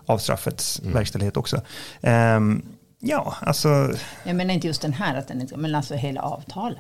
[0.07, 1.61] av straffets verkställighet också.
[2.03, 2.63] Ehm,
[3.01, 3.91] ja, alltså,
[4.25, 6.79] Jag menar inte just den här, att den inte, men alltså hela avtalet.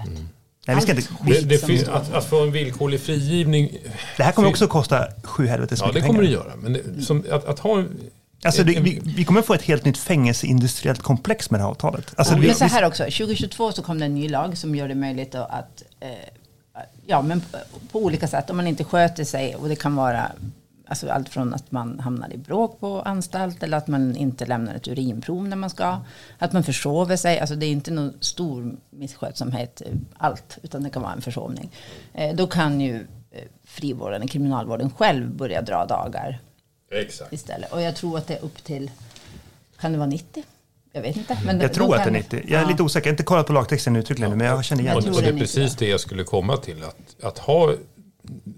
[0.67, 3.79] nej, vi ska inte, Det, det finns, att, att få en villkorlig frigivning.
[4.17, 6.45] det här kommer också kosta sju helvetes Ja, det mycket kommer det pengar.
[6.45, 6.57] göra.
[6.57, 8.01] Men det, som, att, att ha en,
[8.45, 11.71] Alltså, det, en- vi, vi kommer få ett helt nytt fängelseindustriellt komplex med det här
[11.71, 12.15] avtalet.
[12.17, 14.89] Alltså, vi, Men så här också, 2022 så kom det en ny lag som gör
[14.89, 16.09] det möjligt att, eh,
[17.07, 17.59] ja men på,
[17.93, 20.33] på olika sätt, om man inte sköter sig och det kan vara
[20.89, 24.75] alltså allt från att man hamnar i bråk på anstalt eller att man inte lämnar
[24.75, 25.99] ett urinprov när man ska,
[26.39, 30.91] att man försover sig, alltså det är inte någon stor misskötsamhet eh, allt, utan det
[30.91, 31.71] kan vara en försovning.
[32.15, 32.95] Eh, då kan ju
[33.31, 36.41] eh, frivården, kriminalvården själv börja dra dagar
[37.01, 37.33] Exakt.
[37.33, 37.73] istället.
[37.73, 38.91] Och jag tror att det är upp till,
[39.81, 40.43] kan det vara 90?
[40.93, 41.39] Jag vet inte.
[41.45, 42.43] Men jag då tror att det är kan- 90.
[42.49, 42.71] Jag är Ja.
[42.71, 43.07] lite osäker.
[43.07, 45.23] Jag har inte kollat på lagtexten uttryckligen nu, men jag känner igen Och, tror och
[45.23, 46.83] det är det precis det jag skulle komma till.
[46.83, 47.75] Att, att ha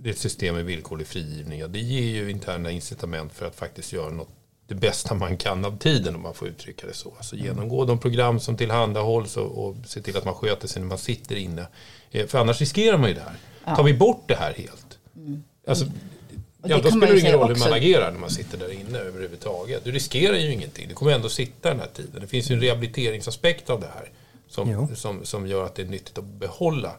[0.05, 4.11] ett system med villkorlig frigivning, ja, det ger ju interna incitament för att faktiskt göra
[4.11, 4.29] något
[4.67, 7.13] det bästa man kan av tiden om man får uttrycka det så.
[7.17, 10.89] Alltså genomgå de program som tillhandahålls och, och se till att man sköter sig när
[10.89, 11.67] man sitter inne.
[12.11, 13.23] Eh, För annars riskerar man ju det
[13.65, 13.77] här.
[13.77, 14.99] Tar vi bort det här helt,
[15.69, 15.87] alltså,
[16.63, 17.75] Och ja, då spelar det ingen roll hur man också.
[17.75, 19.85] agerar när man sitter där inne överhuvudtaget.
[19.85, 20.89] Du riskerar ju ingenting.
[20.89, 22.21] Du kommer ändå sitta den här tiden.
[22.21, 24.11] Det finns ju en rehabiliteringsaspekt av det här
[24.49, 24.89] som, Jo.
[24.95, 26.93] som, som gör att det är nyttigt att behålla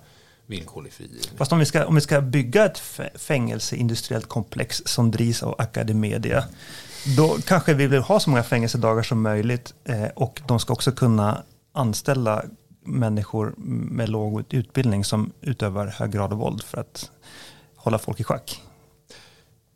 [0.46, 1.22] villkorlig frigivning.
[1.38, 5.56] Fast om vi ska, om vi ska bygga ett fä- fängelseindustriellt komplex som drivs av
[5.58, 6.44] Academedia,
[7.18, 10.92] då kanske vi vill ha så många fängelsedagar som möjligt eh, och de ska också
[10.92, 12.44] kunna anställa
[12.86, 13.54] människor
[13.92, 17.12] med låg utbildning som utövar hög grad av våld för att
[17.76, 18.62] hålla folk i schack.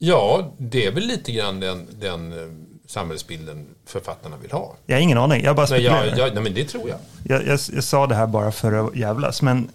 [0.05, 2.37] Ja, det är väl lite grann den, den eh,
[2.85, 4.75] samhällsbilden författarna vill ha.
[4.85, 6.05] Jag har ingen aning, jag bara Nej, spekulerar.
[6.05, 6.99] jag, jag, nej men det tror jag.
[7.23, 9.69] Jag, jag, jag sa det här bara för att jävlas, men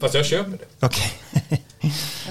[0.00, 0.86] Fast jag köper det.
[0.86, 1.12] Okej.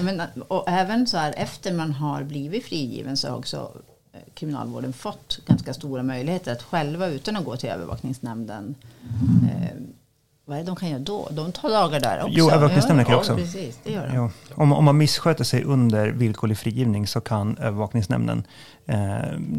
[0.00, 3.72] Menar, och även så här efter man har blivit frigiven så har också
[4.12, 8.74] eh, kriminalvården fått ganska stora möjligheter att själva utan att gå till övervakningsnämnden.
[9.52, 9.76] Eh,
[10.52, 11.28] vad är det de kan göra då?
[11.30, 12.32] De tar dagar där också.
[12.32, 13.36] Jo, övervakningsnämnden kan ja, också.
[13.36, 14.14] Precis, det gör de.
[14.14, 14.30] Ja.
[14.54, 18.44] Om, om man missköter sig under villkorlig frigivning så kan övervakningsnämnden
[18.86, 18.98] eh,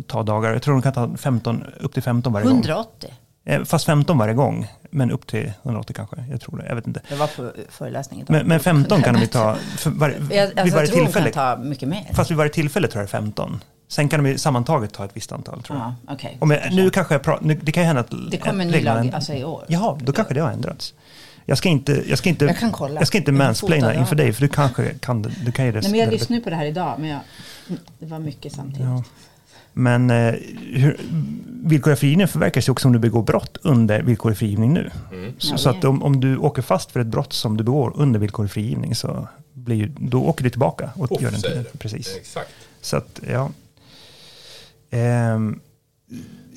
[0.07, 0.53] ta dagar.
[0.53, 2.53] Jag tror de kan ta 15, upp till 15 varje gång.
[2.53, 3.13] 180.
[3.45, 6.15] Eh, fast 15 varje gång, men upp till 180 kanske.
[6.31, 7.01] Jag tror det, jag vet inte.
[7.09, 8.25] Det var på föreläsningen.
[8.29, 11.03] Men, men 15 kan de ju ta för var, Jag, vid alltså, varje jag tror
[11.05, 11.31] tillfälle.
[11.31, 12.09] kan ta mycket mer.
[12.13, 13.59] Fast vid varje tillfälle tror jag det är 15.
[13.93, 15.87] Sen kan de ju sammantaget ta ett visst antal tror jag.
[16.07, 16.37] Ja, okej.
[16.39, 18.13] Om jag nu kanske jag pratar, nu, det kan ju hända att...
[18.31, 19.63] Det kommer en ny lag alltså, i år.
[19.67, 20.93] Jaha, då kanske det har ändrats.
[21.45, 22.99] Jag ska inte, jag ska inte, Jag kan kolla.
[23.01, 24.23] jag ska inte Jag mansplaina inför det.
[24.23, 25.81] dig, för du kanske kan, du kan ju det.
[25.81, 27.19] Nej, men jag det- lyssnade på det här idag, men jag,
[27.99, 28.85] det var mycket samtidigt.
[28.87, 29.03] Ja.
[29.73, 30.33] Men eh,
[30.73, 30.97] hur,
[31.63, 34.89] villkorlig frigivning förverkas ju också om du begår brott under villkorlig frigivning nu.
[35.37, 37.63] Så, Ja, så det- att om, om du åker fast för ett brott som du
[37.63, 41.41] begår under villkorlig frigivning så blir, ju- då åker du tillbaka och Poff, gör den
[41.41, 41.63] tiden.
[41.71, 41.77] det.
[41.79, 42.15] Precis.
[42.17, 42.49] Exakt.
[42.81, 43.49] Så att, ja.
[44.93, 45.59] Ehm,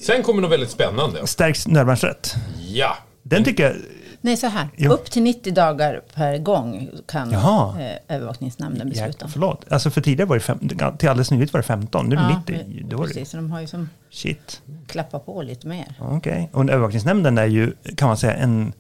[0.07, 1.27] Sen kommer något väldigt spännande.
[1.27, 2.35] stärks nödvärnsrätt.
[2.69, 2.97] Ja.
[3.23, 3.77] Den tycker jag,
[4.21, 4.69] Nej, så här.
[4.77, 4.91] Ja.
[4.91, 7.81] Upp till 90 dagar per gång kan Jaha.
[7.83, 9.07] eh, övervakningsnämnden besluta.
[9.09, 9.65] jäklar, förlåt.
[9.71, 10.59] Alltså för tidigare var det fem,
[10.99, 12.57] till alldeles nyligt var det 15, nu är det Ja, 90.
[12.81, 14.63] men- Då var det, precis, så de har ju som shit.
[14.87, 15.95] klappat på lite mer.
[16.01, 16.51] Okej.
[16.53, 18.73] Och en övervakningsnämnden är ju, kan man säga, en,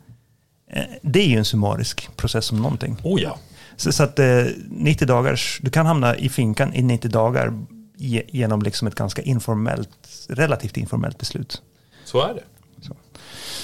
[0.71, 2.97] eh, det är ju en summarisk process som någonting.
[3.03, 3.39] Oh ja.
[3.77, 4.27] Så, så att eh,
[4.71, 7.53] 90 dagars, du kan hamna i finkan i 90 dagar
[7.97, 11.63] genom liksom ett ganska informellt, relativt informellt beslut.
[12.05, 12.43] Så är det.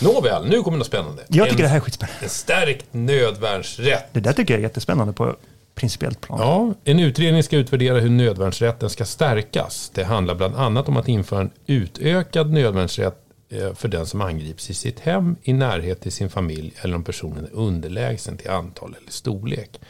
[0.02, 1.22] Nåväl, nu kommer något spännande.
[1.28, 2.24] Jag tycker en, det här är skitspännande.
[2.24, 4.08] En stärkt nödvärnsrätt.
[4.12, 5.36] Det där tycker jag är jättespännande på
[5.74, 6.38] principiellt plan.
[6.40, 9.90] Ja, en utredning ska utvärdera hur nödvärnsrätten ska stärkas.
[9.94, 13.18] Det handlar bland annat om att införa en utökad nödvärnsrätt
[13.48, 17.04] eh, för den som angrips i sitt hem, i närhet till sin familj eller om
[17.04, 19.80] personen är underlägsen till antal eller storlek.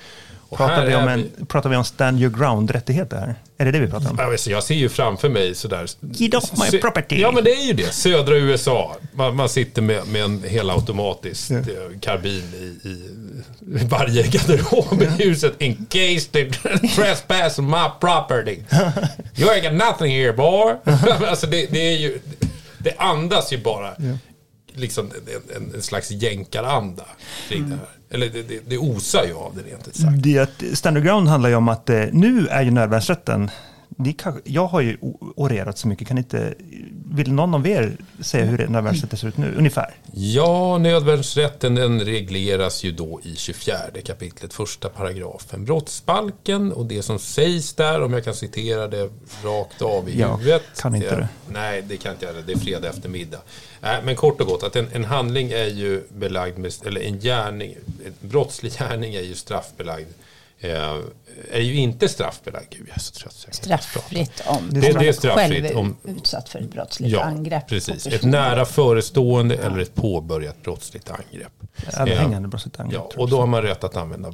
[0.57, 3.35] Pratar, vi om en, pratar vi om stand your ground-rättigheter här?
[3.59, 4.17] Är det det vi pratar om?
[4.19, 5.87] Jag, jag ser ju framför mig sådär...
[6.01, 7.21] Get off my property.
[7.21, 7.95] Ja, men det är ju det.
[7.95, 8.97] Södra USA.
[9.13, 11.59] Man, man sitter med, med en helautomatisk eh,
[12.01, 15.63] karbin i, i varje garderob i huset.
[15.63, 16.51] In case they
[16.95, 18.63] trespass my property.
[19.37, 20.75] You ain't got nothing here boy.
[21.29, 22.21] alltså det, det är ju...
[22.79, 23.95] Det andas ju bara
[24.75, 27.05] liksom en, en, en slags jänkaranda
[27.49, 27.89] kring det här.
[28.15, 30.23] Eller det, det, det osar ju av det rent ut sagt.
[30.23, 33.51] Det att stand your ground handlar ju om att eh, nu är ju nödvärnsrätten,
[33.99, 34.97] det kanske, jag har ju
[35.37, 36.55] orerat så mycket, kan inte,
[37.07, 39.95] vill någon av er säga hur nödvärnsrätten ser ut nu, ungefär?
[40.13, 43.75] Ja, nödvärnsrätten den regleras ju då i 24
[44.05, 49.11] kapitlet första paragrafen brottsbalken och det som sägs där, om jag kan citera det
[49.45, 50.63] rakt av i Jag huvudet.
[50.81, 51.29] kan inte det.
[51.49, 52.35] Nej, det kan inte jag.
[52.47, 53.39] Det är fredag eftermiddag.
[53.81, 57.19] Nej, men kort och gott, att en, en handling är ju belagd med, eller en
[57.21, 57.75] gärning,
[58.07, 60.09] en brottslig gärning är ju straffbelagd.
[60.65, 60.97] Eh,
[61.51, 62.67] är ju inte straffbelagd.
[62.71, 63.47] Gud, jag är så trött.
[63.55, 67.69] Straffritt om Det- det är straffritt själv är om- utsatt för ett brottsligt Ja, angrepp.
[67.69, 68.07] precis.
[68.07, 71.53] Ett nära förestående eller ett påbörjat brottsligt angrepp.
[71.99, 73.03] Överhängande brottsligt angrepp.
[73.15, 74.33] Ja, och då har man rätt att använda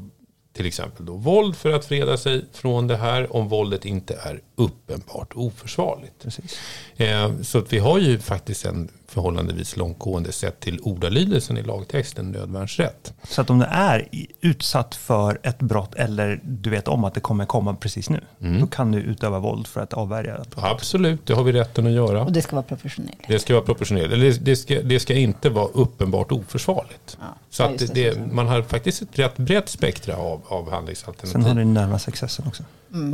[0.52, 4.40] till exempel då våld för att freda sig från det här om våldet inte är
[4.56, 6.22] uppenbart oförsvarligt.
[6.22, 6.58] Precis.
[6.96, 12.30] Eh, så att vi har ju faktiskt en förhållandevis långtgående sett till ordalydelsen i lagtexten
[12.30, 13.12] nödvärnsrätt.
[13.28, 14.08] Så att om du är
[14.40, 18.60] utsatt för ett brott eller du vet om att det kommer komma precis nu, Mm.
[18.60, 20.54] då kan du utöva våld för att avvärja brott.
[20.56, 22.24] Absolut, det har vi rätten att göra.
[22.24, 23.28] Och det ska vara proportionerligt.
[23.28, 24.12] Det ska vara proportionerligt.
[24.12, 27.16] Eller det, det, ska, det ska inte vara uppenbart oförsvarligt.
[27.20, 31.32] Ja, Så att det, det, man har faktiskt ett rätt brett spektra av, av handlingsalternativ.
[31.32, 32.08] Sen har du närmast
[32.46, 32.64] också.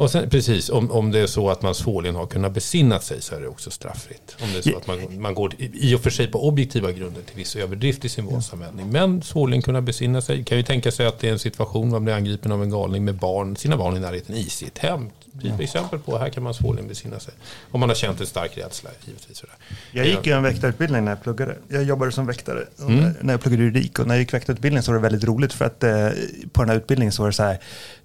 [0.00, 3.22] Och sen, precis, om, om det är så att man svårligen har kunnat besinna sig
[3.22, 4.36] så är det också straffritt.
[4.42, 6.92] Om det är så att man, man går i i och för sig på objektiva
[6.92, 8.90] grunder till viss överdrift i sin våldsanvändning.
[8.90, 10.44] Men svårligen kunna besinna sig.
[10.44, 13.04] Kan ju tänka sig att det är en situation man blir angripen av en galning
[13.04, 15.10] med barn, sina barn i närheten i sitt hem.
[15.42, 17.34] Typ exempel på här kan man svårligen besinna sig.
[17.70, 19.38] Om man har känt en stark rädsla givetvis.
[19.38, 19.54] Sådär.
[19.92, 21.56] Jag gick ju en väktarutbildning när jag pluggade.
[21.68, 23.14] Jag jobbade som väktare Mm.
[23.20, 23.98] när- jag pluggade juridik.
[23.98, 26.08] Och när jag gick väktarutbildningen så var det väldigt roligt för att eh,
[26.52, 27.58] på den här utbildningen så var det så här.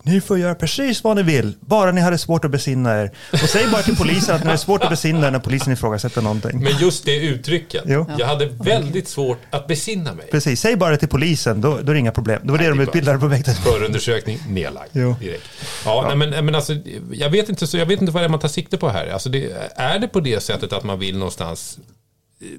[0.03, 3.11] Ni får göra precis vad ni vill, bara ni hade svårt att besinna er.
[3.33, 6.21] Och säg bara till polisen att ni har svårt att besinna er när polisen ifrågasätter
[6.21, 6.63] någonting.
[6.63, 7.83] Men just det uttrycket.
[7.85, 8.05] Jo.
[8.17, 10.27] Jag hade väldigt svårt att besinna mig.
[10.31, 12.41] Precis, säg bara till polisen, då, då är det inga problem.
[12.43, 13.79] Det var det Nej, de utbildade på väktarutbildningen.
[13.79, 15.43] Förundersökning nedlagd direkt.
[15.85, 16.73] Ja, Nej, men, men alltså,
[17.19, 19.07] jag, vet inte, så jag vet inte vad det är man tar sikte på här.
[19.07, 21.79] Alltså det, är det på det sättet att man vill någonstans,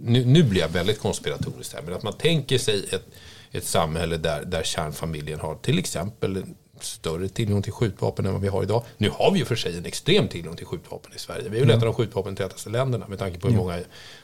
[0.00, 3.06] nu, nu blir jag väldigt konspiratorisk här, men att man tänker sig ett,
[3.52, 6.44] ett samhälle där, där kärnfamiljen har till exempel
[6.84, 8.82] större tillgång till skjutvapen än vad vi har idag.
[8.98, 11.48] Nu har vi ju för sig en extrem tillgång till skjutvapen i Sverige.
[11.48, 13.78] Vi är ju ett av de skjutvapentätaste länderna med tanke på hur många,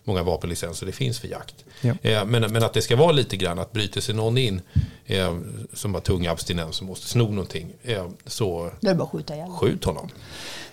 [0.05, 1.65] många vapenlicenser det finns för jakt.
[1.81, 1.95] Ja.
[2.03, 4.61] Eh, men, men att det ska vara lite grann att bryter sig någon in
[5.07, 5.37] eh,
[5.73, 9.35] som har tung abstinens och måste sno någonting eh, så Då är det bara skjuta
[9.35, 9.51] ihjäl.
[9.51, 10.09] skjut honom.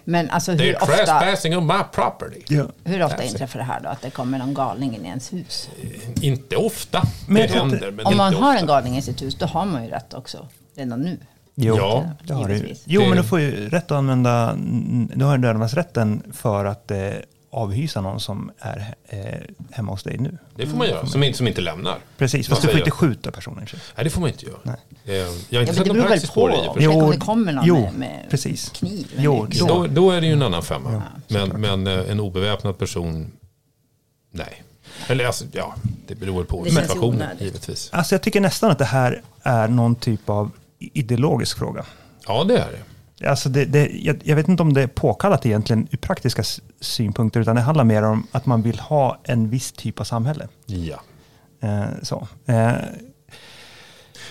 [0.06, 2.42] Men alltså Det hur är ofta, trespassing on my property.
[2.48, 2.66] Ja.
[2.84, 3.90] hur ofta inträffar det här då?
[3.90, 5.70] Att det kommer någon galning in i ens hus?
[6.22, 7.04] Inte ofta.
[7.28, 8.60] Men det händer, men Om man har ofta.
[8.62, 10.48] en galning i sitt hus, då har man ju rätt också.
[10.76, 11.18] Redan nu.
[11.56, 12.74] Jo, Ja, det har du.
[12.86, 14.56] Jo, Det- men du får ju rätt att använda,
[15.16, 16.98] du har nödvärnsrätten för att eh,
[17.52, 19.20] avhysa någon som är eh,
[19.72, 20.38] hemma hos dig nu.
[20.56, 21.98] Det får man göra, som inte, som inte lämnar.
[22.18, 23.66] Precis, fast du får inte skjuta personen.
[23.96, 24.58] Nej, det får man inte göra.
[24.64, 24.76] Nej.
[25.06, 26.74] Eh, Jag har inte Ja, sett någon praxis på det på.
[26.74, 26.84] sig.
[26.88, 28.70] Tänk om det kommer någon jo, med, med precis.
[28.70, 29.08] kniv.
[29.18, 30.92] Jo, då- Då, då är det ju en annan femma.
[30.94, 33.32] Ja, men men eh, en obeväpnad person,
[34.32, 34.64] nej.
[35.08, 35.76] Eller alltså, ja,
[36.08, 37.90] det beror på Det ju situationen givetvis.
[37.94, 40.52] Alltså jag tycker nästan att det här är någon typ av
[40.94, 41.86] ideologisk fråga.
[42.28, 43.28] Ja, det är det.
[43.30, 46.44] Alltså det, det, jag, jag vet inte om det är påkallat egentligen ur praktiska
[46.82, 50.48] synpunkter, utan det handlar mer om att man vill ha en viss typ av samhälle.
[50.66, 51.02] Ja.
[51.62, 52.28] Eh, så.
[52.46, 52.72] Eh,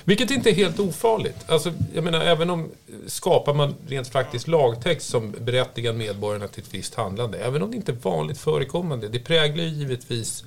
[0.05, 1.51] Vilket inte är helt ofarligt.
[1.51, 2.69] Alltså, jag menar, även om
[3.07, 7.77] skapar man rent praktiskt lagtext som berättigar medborgarna till ett visst handlande, även om det
[7.77, 10.45] inte är vanligt förekommande, det präglar ju givetvis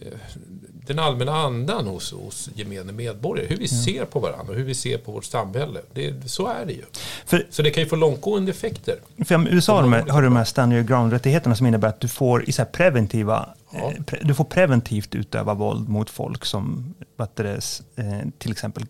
[0.00, 0.18] eh,
[0.86, 3.46] den allmänna andan hos, hos gemene medborgare.
[3.48, 5.80] Hur vi ser på varandra och hur vi ser på vårt samhälle.
[5.92, 6.82] Det, så är det ju.
[7.26, 8.96] för Så det kan ju få långtgående effekter.
[9.24, 12.00] För i USA har de här, har de här stand your ground-rättigheterna som innebär att
[12.00, 13.92] du får i så preventiva, Ja.
[13.96, 16.94] eh, pre, du får preventivt utöva våld mot folk som
[17.36, 18.86] det, eh, till exempel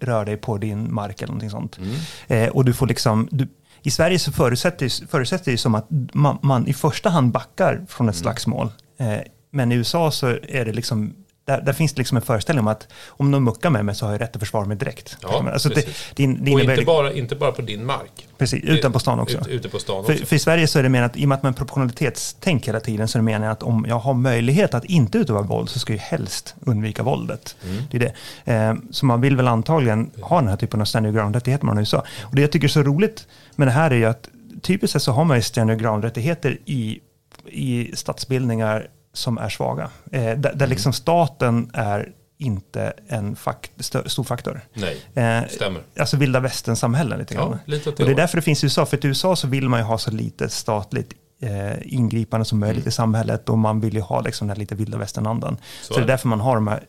[0.00, 1.78] rör dig på din mark eller någonting sånt.
[2.26, 3.48] Eh, och du får liksom, du,
[3.82, 8.08] I Sverige så förutsätter, förutsätter det som att man, man i första hand backar från
[8.08, 8.68] ett slagsmål.
[8.98, 9.18] Eh,
[9.50, 11.14] men i USA så är det liksom
[11.48, 14.06] där, där finns det liksom en föreställning om att om de muckar med mig så
[14.06, 15.16] har jag rätt att försvara mig direkt.
[15.22, 18.28] Ja, alltså det, det, det Och inte bara, inte bara på din mark.
[18.38, 19.38] precis, utan på stan också.
[19.38, 20.26] Ut, ute på stan För, också.
[20.26, 23.08] för i Sverige så är det menat, i och med att man proportionalitetstänk hela tiden,
[23.08, 25.92] så är det meningen att om jag har möjlighet att inte utöva våld så ska
[25.92, 27.56] jag helst undvika våldet.
[27.64, 27.82] Mm.
[27.90, 28.12] Det är
[28.44, 28.52] det.
[28.52, 31.76] Eh, så man vill väl antagligen ha den här typen av stand your ground-rättigheter man
[31.76, 32.04] har i USA.
[32.22, 33.26] Och det jag tycker är så roligt
[33.56, 34.28] med det här är ju att
[34.62, 37.00] typiskt sett så har man ju stand your ground-rättigheter i,
[37.46, 38.88] i statsbildningar
[39.18, 39.90] som är svaga.
[40.12, 40.68] Eh, där, där Mm.
[40.70, 43.70] liksom staten är inte en fakt,
[44.06, 44.60] stor faktor.
[44.74, 45.82] Nej, Eh, stämmer.
[45.98, 47.50] Alltså vilda västern-samhällen lite grann.
[47.50, 48.86] Ja, lite det och det är därför det finns i USA.
[48.86, 51.12] För i USA så vill man ju ha så lite statligt
[51.42, 52.88] eh, ingripande som möjligt Mm.
[52.88, 53.48] i samhället.
[53.48, 55.56] Och man vill ju ha liksom den här lite vilda västern-andan.
[55.82, 56.82] Så, Så det är därför man har de här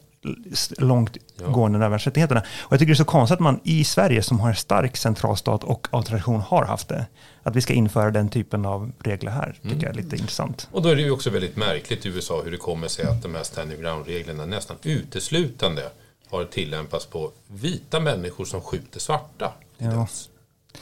[0.77, 1.47] långt Ja.
[1.47, 2.39] gående nödvärnsrättigheterna.
[2.59, 4.97] Och jag tycker det är så konstigt att man i Sverige som har en stark
[4.97, 7.05] centralstat och av tradition har haft det.
[7.43, 9.51] Att vi ska införa den typen av regler här.
[9.53, 9.79] Tycker Mm.
[9.81, 10.67] jag är lite intressant.
[10.71, 13.21] Och då är det ju också väldigt märkligt i USA hur det kommer sig att
[13.23, 15.89] de här standing ground-reglerna nästan uteslutande
[16.29, 19.53] har tillämpats på vita människor som skjuter svarta.
[19.77, 20.07] Ja.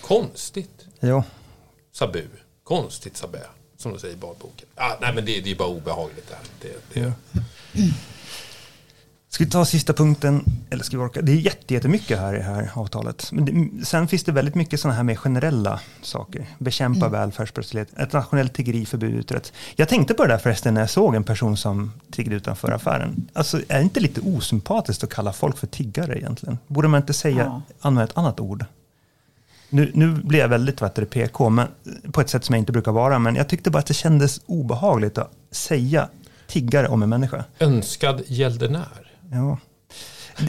[0.02, 0.86] Konstigt.
[1.00, 1.24] Jo.
[1.94, 2.24] Sabu.
[2.64, 3.40] Konstigt sabä.
[3.78, 4.68] Som de säger i badboken.
[4.76, 6.38] Ah, nej men det, det är bara obehagligt där.
[6.94, 7.14] Det, det,
[9.38, 10.44] Ska vi ta sista punkten?
[10.70, 11.22] Eller ska vi orka?
[11.22, 13.32] Det är jätte- jättemycket här i det här avtalet.
[13.32, 13.46] Men
[13.80, 16.46] det, sen finns det väldigt mycket sådana här mer generella saker.
[16.60, 17.12] Bekämpa Mm.
[17.12, 17.90] välfärdsbrottslighet.
[18.00, 19.54] Ett nationellt tiggeriförbud utrett.
[19.76, 23.28] Jag tänkte på det där förresten när jag såg en person som tiggde utanför affären.
[23.34, 26.58] Alltså är det inte lite osympatiskt att kalla folk för tiggare egentligen?
[26.68, 27.62] Borde man inte säga, Ja.
[27.82, 28.66] använda ett annat ord?
[29.70, 31.68] Nu, nu blir jag väldigt vad det, PK, men,
[32.12, 33.20] på ett sätt som jag inte brukar vara.
[33.20, 36.10] Men jag tyckte bara att det kändes obehagligt att säga
[36.48, 37.44] tiggare om en människa.
[37.60, 39.04] Önskad gäldenär.
[39.32, 39.58] Ja.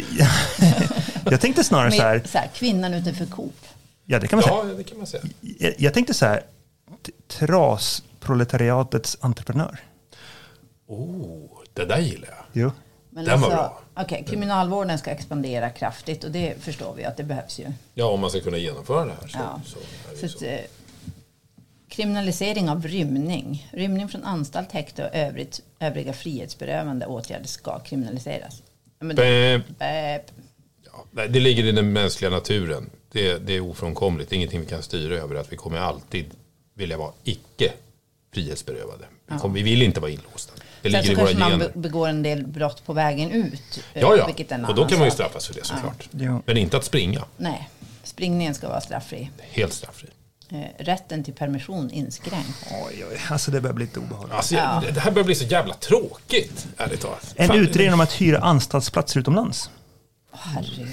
[1.31, 3.55] jag tänkte snarare så här, så här, kvinnan utanför Coop.
[4.05, 4.57] ja det kan man säga.
[4.57, 5.23] Ja, det kan man säga.
[5.41, 6.43] Jag, jag tänkte så här,
[7.29, 9.81] trasproletariatets entreprenör.
[10.87, 12.45] Oh, det där gillar jag.
[12.53, 12.73] Jo.
[13.11, 13.63] Men Den var alltså,
[13.95, 14.03] bra.
[14.05, 17.73] okej, kriminalvården ska expandera kraftigt och det förstår vi att det behövs ju.
[17.95, 19.29] Ja, om man ska kunna genomföra det här.
[19.29, 19.61] Så, Ja.
[19.65, 19.79] så
[20.17, 20.45] Så ju att, så.
[20.45, 20.61] eh,
[21.89, 23.69] kriminalisering av rymning.
[23.73, 28.63] Rymning från anstalt, häkte och övrigt, övriga frihetsberövande åtgärder ska kriminaliseras.
[29.01, 30.23] Men det, Bäp.
[30.85, 32.91] Ja, det ligger i den mänskliga naturen.
[33.13, 34.31] Det, det är ofrånkomligt.
[34.31, 35.35] Det är ingenting vi kan styra över.
[35.35, 36.27] Att vi kommer alltid
[36.75, 37.73] vilja vara icke
[38.35, 39.05] frihetsberövade.
[39.27, 40.53] Vi, kommer, vi vill inte vara inlåsta.
[40.83, 41.71] Det sen ligger så i våra kanske man gener.
[41.75, 43.85] be- begår en del brott på vägen ut.
[43.95, 44.65] eh, Ja, ja.
[44.69, 46.09] Och då kan man ju straffas för det såklart.
[46.11, 46.43] Ja.
[46.47, 47.25] Men inte att springa.
[47.37, 47.69] Nej,
[48.03, 49.31] springningen ska vara straffri.
[49.41, 50.09] Helt straffri.
[50.53, 52.67] Eh, rätten till permission inskränkt.
[52.87, 54.35] Oj, oj, alltså det börjar bli lite obehagligt.
[54.35, 54.83] Alltså, Ja.
[54.95, 57.35] det, här börjar bli så jävla tråkigt, ärligt talat.
[57.37, 59.71] En Fan, utredning om att hyra anstaltsplatser utomlands.
[60.33, 60.89] Herregud.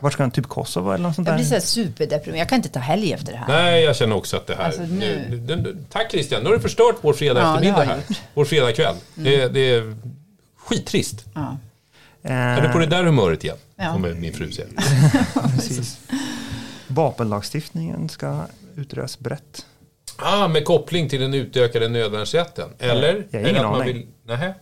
[0.00, 0.30] Var ska han?
[0.30, 1.38] Typ Kosovo eller något sånt Jag där?
[1.38, 2.40] blir så här superdeprimerad.
[2.40, 3.48] Jag kan inte ta helg efter det här.
[3.48, 4.64] Nej, jag känner också att det här...
[4.64, 7.84] Alltså, nu- nu, nu, nu, tack Christian, nu har du förstört vår fredag Ja, eftermiddag
[7.84, 7.86] här.
[7.96, 8.18] jag gjort.
[8.34, 8.96] Vår fredagkväll.
[9.14, 9.96] Det, det är
[10.56, 11.24] skittrist.
[11.34, 11.56] Ja.
[12.22, 13.56] Eh, Är du på det där humöret igen?
[13.76, 13.92] Ja.
[13.92, 14.68] Kommer min fru säga.
[15.56, 15.98] precis.
[16.94, 18.40] Vapenlagstiftningen ska
[18.76, 19.66] utredas brett.
[20.16, 22.68] Ah, med koppling till den utökade nödvärnsrätten?
[22.78, 23.26] Eller?
[23.30, 23.86] Jag har ingen aning.
[23.94, 24.54] Vill, nähä,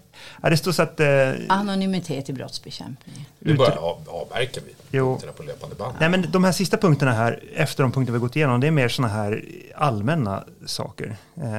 [0.42, 1.00] Ja, det står så att...
[1.00, 1.06] Eh,
[1.48, 3.28] Anonymitet i brottsbekämpning.
[3.38, 5.20] nu bara av, avverkar vi Jo.
[5.36, 5.94] på löpande band.
[6.00, 8.66] nej, men de här sista punkterna här, efter de punkter vi har gått igenom, det
[8.66, 11.16] är mer sådana här allmänna saker.
[11.36, 11.58] Eh,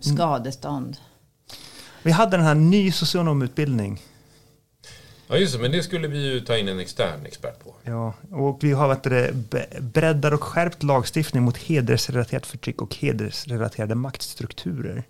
[0.00, 0.96] Skadestånd.
[2.02, 4.02] vi hade den här ny socionomutbildning.
[5.28, 5.58] Ja, just det.
[5.58, 7.74] Men det skulle vi ju ta in en extern expert på.
[7.82, 9.32] Ja, och vi har det,
[9.80, 15.04] breddad och skärpt lagstiftning mot hedersrelaterat förtryck och hedersrelaterade maktstrukturer.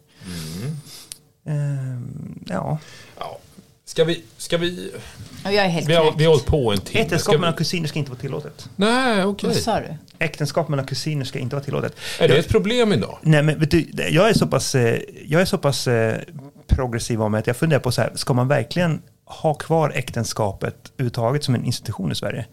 [1.47, 2.79] Ehm, ja,
[3.19, 3.39] Ja.
[3.85, 4.25] Ska vi...
[4.37, 4.93] Ska vi
[5.45, 7.01] jag är helt vi, har, vi har hållit på en timme.
[7.05, 8.69] äktenskap Ska mellan kusiner ska inte vara tillåtet.
[8.77, 9.49] nej, okej.
[9.51, 9.95] Vad sa du?
[10.19, 11.97] Äktenskap mellan kusiner ska inte vara tillåtet.
[12.21, 13.19] Är det ett problem idag?
[13.23, 16.21] Nej, men vet du, jag är så pass, eh, jag är så pass eh,
[16.67, 21.45] progressiv om att jag funderar på så här, ska man verkligen ha kvar äktenskapet överhuvudtaget
[21.45, 22.47] som en institution i Sverige?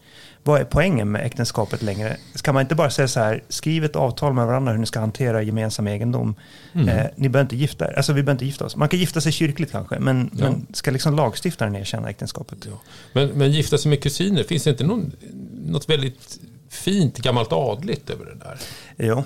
[0.43, 2.17] Vad är poängen med äktenskapet längre?
[2.36, 4.99] Ska man inte bara säga så här, skriv ett avtal med varandra hur ni ska
[4.99, 6.36] hantera gemensam egendom.
[6.74, 6.82] Eh,
[7.15, 7.93] ni behöver inte gifta er.
[7.97, 8.76] Alltså vi behöver inte gifta oss.
[8.76, 10.43] Man kan gifta sig kyrkligt kanske, men, Ja.
[10.49, 12.57] men ska liksom lagstiftaren erkänna äktenskapet?
[12.65, 12.80] Ja.
[13.13, 15.11] Men, men gifta sig med kusiner, finns det inte någon,
[15.65, 18.57] något väldigt fint gammalt adligt över det där?
[18.97, 19.24] Jo.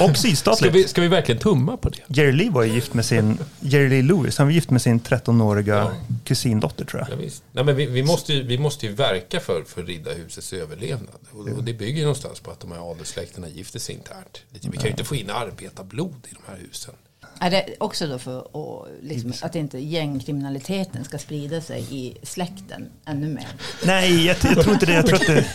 [0.00, 0.74] Och Ska sydstatligt.
[0.74, 1.98] vi, ska vi verkligen tumma på det?
[2.06, 5.00] Jerry Lee var ju gift med sin, Jerry Lee Lewis, han var gift med sin
[5.00, 5.92] 13-åriga Ja.
[6.24, 7.10] kusindotter tror jag.
[7.10, 7.42] Ja, visst.
[7.52, 11.08] Nej, men vi, vi, måste ju, vi måste ju verka för, för riddarhusets överlevnad.
[11.30, 14.42] Och, och det bygger ju någonstans på att de här adelssläkterna gifter sig internt.
[14.50, 16.94] Vi kan ju inte få in arbetarblod i de här husen.
[17.40, 22.88] Är det också då för att, liksom, att inte gängkriminaliteten ska sprida sig i släkten
[23.06, 23.48] ännu mer?
[23.84, 24.92] Nej, jag, jag tror inte det.
[24.92, 25.46] Jag tror att det,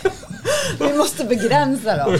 [0.92, 2.18] Vi måste begränsa dem.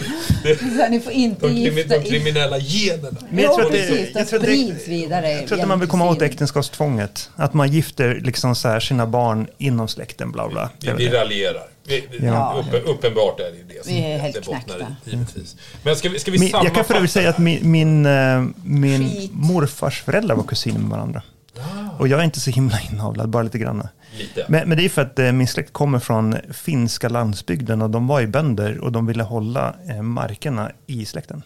[0.59, 3.17] Så här, ni får inte De, gifta de kriminella generna.
[3.29, 5.31] Men jag tror att det- jag tror sprids vidare.
[5.31, 7.29] jag tror att man vill komma åt äktenskapstvånget.
[7.35, 10.69] Att man gifter liksom så här sina barn inom släkten, bla bla.
[10.79, 11.63] Det Vi, vi raljerar.
[11.87, 12.63] Vi, Ja.
[12.67, 15.55] uppen, uppenbart är det det som Vi är helt det bottnar i, givetvis.
[15.83, 16.97] Men ska vi, ska vi Min, jag kan för sammanfatta?
[16.97, 19.31] övrigt säga att min, min, eh, min Skit.
[19.33, 21.21] morfars föräldrar var kusiner med varandra.
[21.99, 23.87] Och jag är inte så himla inavlad, bara lite grann.
[24.17, 24.45] Lite.
[24.47, 28.07] Men, men det är för att eh, min släkt kommer från finska landsbygden och de
[28.07, 31.43] var ju bönder och de ville hålla eh, markerna i släkten.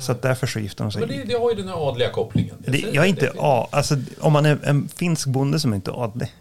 [0.00, 1.00] Så att därför så gifte de sig.
[1.00, 2.56] Men det, det har ju den här adliga kopplingen.
[2.58, 3.08] Det, säger jag är det.
[3.08, 6.32] inte A, alltså om man är en finsk bonde som inte är adlig.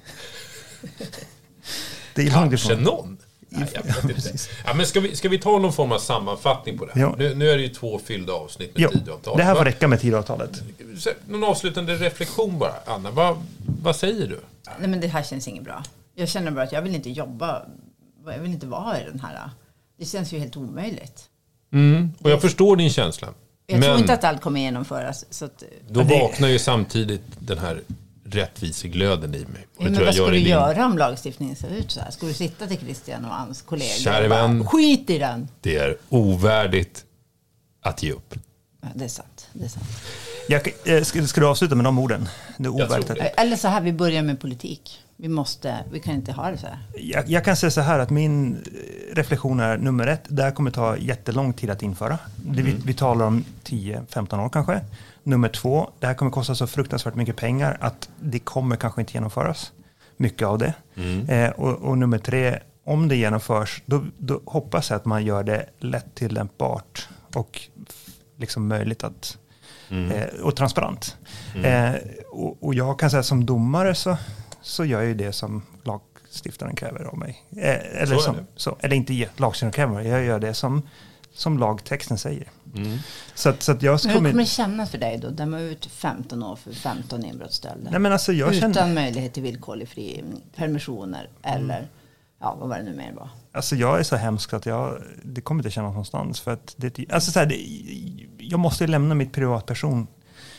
[2.15, 2.83] Det är långt Kanske ifrån.
[2.83, 3.17] någon.
[3.59, 3.67] Nej.
[4.65, 7.01] Ja, men ska, vi, ska vi ta någon form av sammanfattning på det här?
[7.01, 7.15] Ja.
[7.17, 9.37] Nu, nu är det ju två fyllda avsnitt med Jo, Tidöavtalet.
[9.37, 10.61] det här får räcka med Tidöavtalet.
[11.27, 12.73] Någon avslutande reflektion bara.
[12.85, 13.37] Anna, vad,
[13.81, 14.39] vad säger du?
[14.79, 15.83] Nej, men det här känns inget bra.
[16.15, 17.61] Jag känner bara att jag vill inte jobba.
[18.25, 19.49] Jag vill inte vara i den här.
[19.99, 21.23] Det känns ju helt omöjligt.
[22.21, 23.27] Och jag förstår din känsla.
[23.67, 25.25] Jag tror men inte att allt kommer genomföras.
[25.29, 27.81] Så att, då det- vaknar ju samtidigt den här
[28.35, 29.67] rättviseglöden i mig.
[29.77, 32.11] Ja, men vad gör du din- göra om lagstiftningen ser ut så här?
[32.11, 34.65] Ska du sitta till Christian och hans kollegor bara, vän.
[34.67, 35.47] skit i den?
[35.61, 37.05] Det är ovärdigt
[37.81, 38.33] att ge upp.
[38.81, 39.47] Ja, det är sant.
[39.53, 39.85] Det är sant.
[40.47, 42.29] Jag, eh, ska, ska du avsluta med de orden?
[42.57, 43.17] Det är ovärdigt att-.
[43.37, 44.99] Eller så här, vi börjar med politik.
[45.17, 46.77] Vi måste, vi kan inte ha det så här.
[46.97, 50.51] Jag, jag kan säga så här att min eh, reflektion är nummer ett, det här
[50.51, 52.17] kommer ta jättelång tid att införa.
[52.35, 54.81] Det, vi, vi talar om 10-15 år kanske.
[55.23, 59.13] Nummer två, det här kommer kosta så fruktansvärt mycket pengar att det kommer kanske inte
[59.13, 59.71] genomföras.
[60.17, 60.73] Mycket av det.
[61.29, 65.43] Eh, och, och nummer tre, om det genomförs, då, då hoppas jag att man gör
[65.43, 67.61] det lätt tillämpbart och
[68.37, 69.37] liksom möjligt att
[70.11, 71.17] eh, och transparent.
[71.63, 71.91] Eh,
[72.31, 74.17] och, och jag kan säga som domare så,
[74.61, 77.43] så gör jag ju det som lagstiftaren kräver av mig.
[77.57, 80.81] Eh, eller, Så som, så, eller inte lagstiftaren kräver, jag gör det som,
[81.33, 82.47] som lagtexten säger.
[83.35, 84.33] Så, att, så att jag Men hur kommer...
[84.33, 85.29] det kännas för dig då?
[85.29, 87.91] Döma ut 15 år för 15 inbrottsstölder.
[87.91, 91.87] Nej, men alltså jag Utan känner, möjlighet till villkorlig frigivning, permissioner eller
[92.39, 93.29] ja, vad var det nu mer var?
[93.51, 96.41] alltså jag är så hemsk att jag, det kommer inte kännas någonstans.
[96.41, 97.55] För att det, alltså så här, det,
[98.37, 100.07] jag måste ju lämna mitt privatperson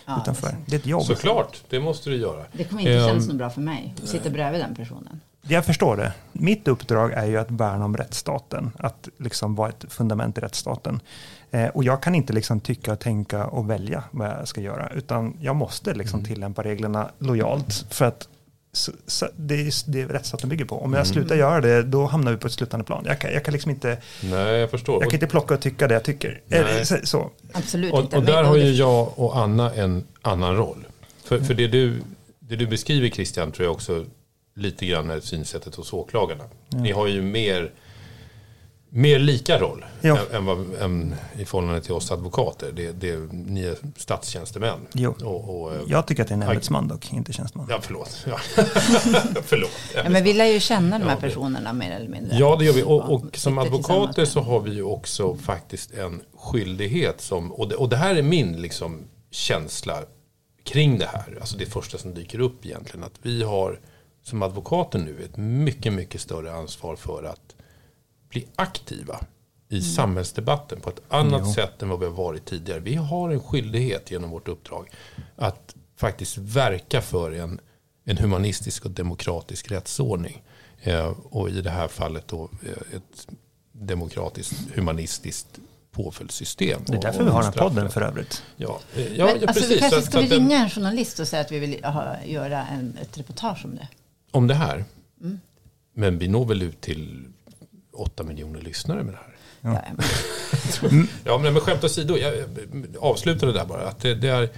[0.06, 0.46] Ja, utanför.
[0.48, 0.58] det är.
[0.66, 1.02] Det är ett jobb.
[1.02, 2.44] Såklart, det måste du göra.
[2.52, 5.20] Det kommer inte Ehm, kännas något bra för mig att sitta bredvid den personen.
[5.42, 6.12] Jag förstår det.
[6.32, 8.72] Mitt uppdrag är ju att värna om rättsstaten.
[8.78, 11.00] Att liksom vara ett fundament i rättsstaten.
[11.54, 14.92] Eh, och jag kan inte liksom tycka, och tänka och välja vad jag ska göra.
[14.94, 17.86] Utan jag måste liksom tillämpa reglerna lojalt.
[17.90, 18.28] För att
[18.72, 20.82] så, så, det är det rättsstaten bygger på.
[20.82, 23.04] Om jag slutar göra det, då hamnar vi på ett slutande plan.
[23.06, 25.02] Jag kan, jag kan liksom inte, Nej, jag förstår.
[25.02, 26.40] jag kan inte plocka och tycka det jag tycker.
[26.46, 26.78] Nej.
[26.78, 27.30] Eh, så, så.
[27.52, 28.16] Absolut Och, inte.
[28.16, 30.86] och där har ju jag och Anna en annan roll.
[31.24, 32.02] För, för det, du,
[32.38, 34.04] det du beskriver Christian tror jag också
[34.54, 36.44] lite grann är synsättet hos åklagarna.
[36.68, 37.70] Ni har ju mer,
[38.96, 40.18] mer lika roll Ja.
[40.18, 42.72] än, än, vad, än i förhållande till oss advokater.
[42.72, 44.78] Det, det, ni är statstjänstemän.
[44.92, 45.14] Jo.
[45.24, 47.66] Och, och, eh, Jag tycker att det är en ämbetsman dock, inte tjänsteman.
[47.70, 48.26] Ja, förlåt.
[48.26, 48.38] Ja.
[49.42, 49.70] förlåt.
[49.94, 52.36] Ja, men vi lär ju känna de här personerna mer eller mindre.
[52.38, 52.82] Ja, det gör vi.
[52.82, 57.74] Och, och som advokater så har vi ju också faktiskt en skyldighet som, och det,
[57.74, 59.98] och det här är min liksom känsla
[60.64, 63.80] kring det här, alltså det första som dyker upp egentligen, att vi har
[64.22, 67.53] som advokater nu ett mycket, mycket större ansvar för att
[68.34, 69.20] bli aktiva
[69.68, 71.52] i samhällsdebatten på ett annat Jo.
[71.52, 72.80] sätt än vad vi har varit tidigare.
[72.80, 74.90] Vi har en skyldighet genom vårt uppdrag
[75.36, 77.60] att faktiskt verka för en,
[78.04, 80.42] en humanistisk och demokratisk rättsordning.
[80.82, 83.26] Eh, och i det här fallet då eh, ett
[83.72, 85.58] demokratiskt humanistiskt
[85.90, 86.80] påföljdssystem.
[86.86, 88.42] Det är därför och vi har den här podden för övrigt.
[88.56, 89.70] Ja, eh, ja, Men, ja alltså, precis.
[89.70, 92.16] vi kanske Så- ska så vi ringa en journalist och säga att vi vill ha,
[92.24, 93.88] göra en, ett reportage om det?
[94.30, 94.84] Om det här.
[95.20, 95.40] Mm.
[95.94, 97.24] Men vi når väl ut till
[97.94, 99.36] åtta miljoner lyssnare med det här.
[99.60, 99.82] Ja.
[100.82, 102.34] men- Ja, men, men skämt åsido, jag
[103.00, 103.88] avslutar det där bara.
[103.88, 104.48] Att det, det är,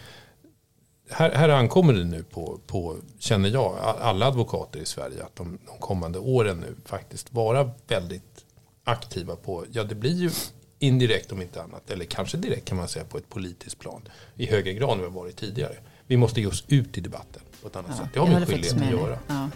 [1.10, 5.58] här, här ankommer det nu på, på, känner jag, alla advokater i Sverige att de,
[5.66, 8.44] de kommande åren nu faktiskt vara väldigt
[8.84, 10.30] aktiva på, ja det blir ju
[10.78, 14.02] indirekt om inte annat, eller kanske direkt kan man säga på ett politiskt plan
[14.34, 15.74] i högre grad än vi har varit tidigare.
[16.06, 18.08] Vi måste ge oss ut i debatten på ett annat Ja, sätt.
[18.14, 19.18] Det har vi skyldighet att göra.
[19.26, 19.48] Ja.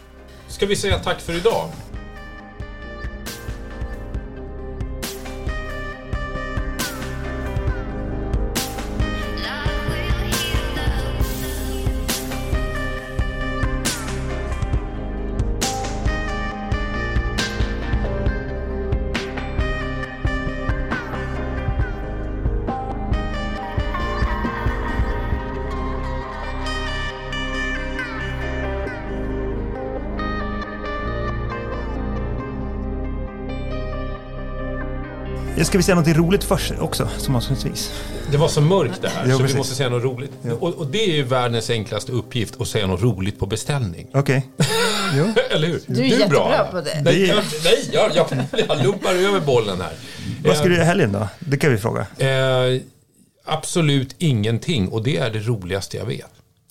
[0.48, 1.68] Ska vi säga tack för idag?
[35.60, 37.90] Jag ska vi säga något roligt först också, som avslutningsvis?
[38.30, 39.54] Det var så mörkt det här, Jo, så precis.
[39.54, 40.32] vi måste säga något roligt.
[40.60, 44.06] Och, och det är ju världens enklaste uppgift, att säga något roligt på beställning.
[44.14, 44.48] Okej.
[45.16, 45.24] Jo.
[45.50, 45.80] Eller hur?
[45.86, 46.90] Du är jättebra på det.
[46.94, 48.26] Nej, Det är- jag, nej jag, jag,
[48.68, 49.92] jag lumpar över bollen här.
[50.44, 51.28] Vad ska du göra i helgen då?
[51.38, 52.06] Det kan vi fråga.
[52.18, 52.80] Eh,
[53.44, 56.30] absolut ingenting, och det är det roligaste jag vet.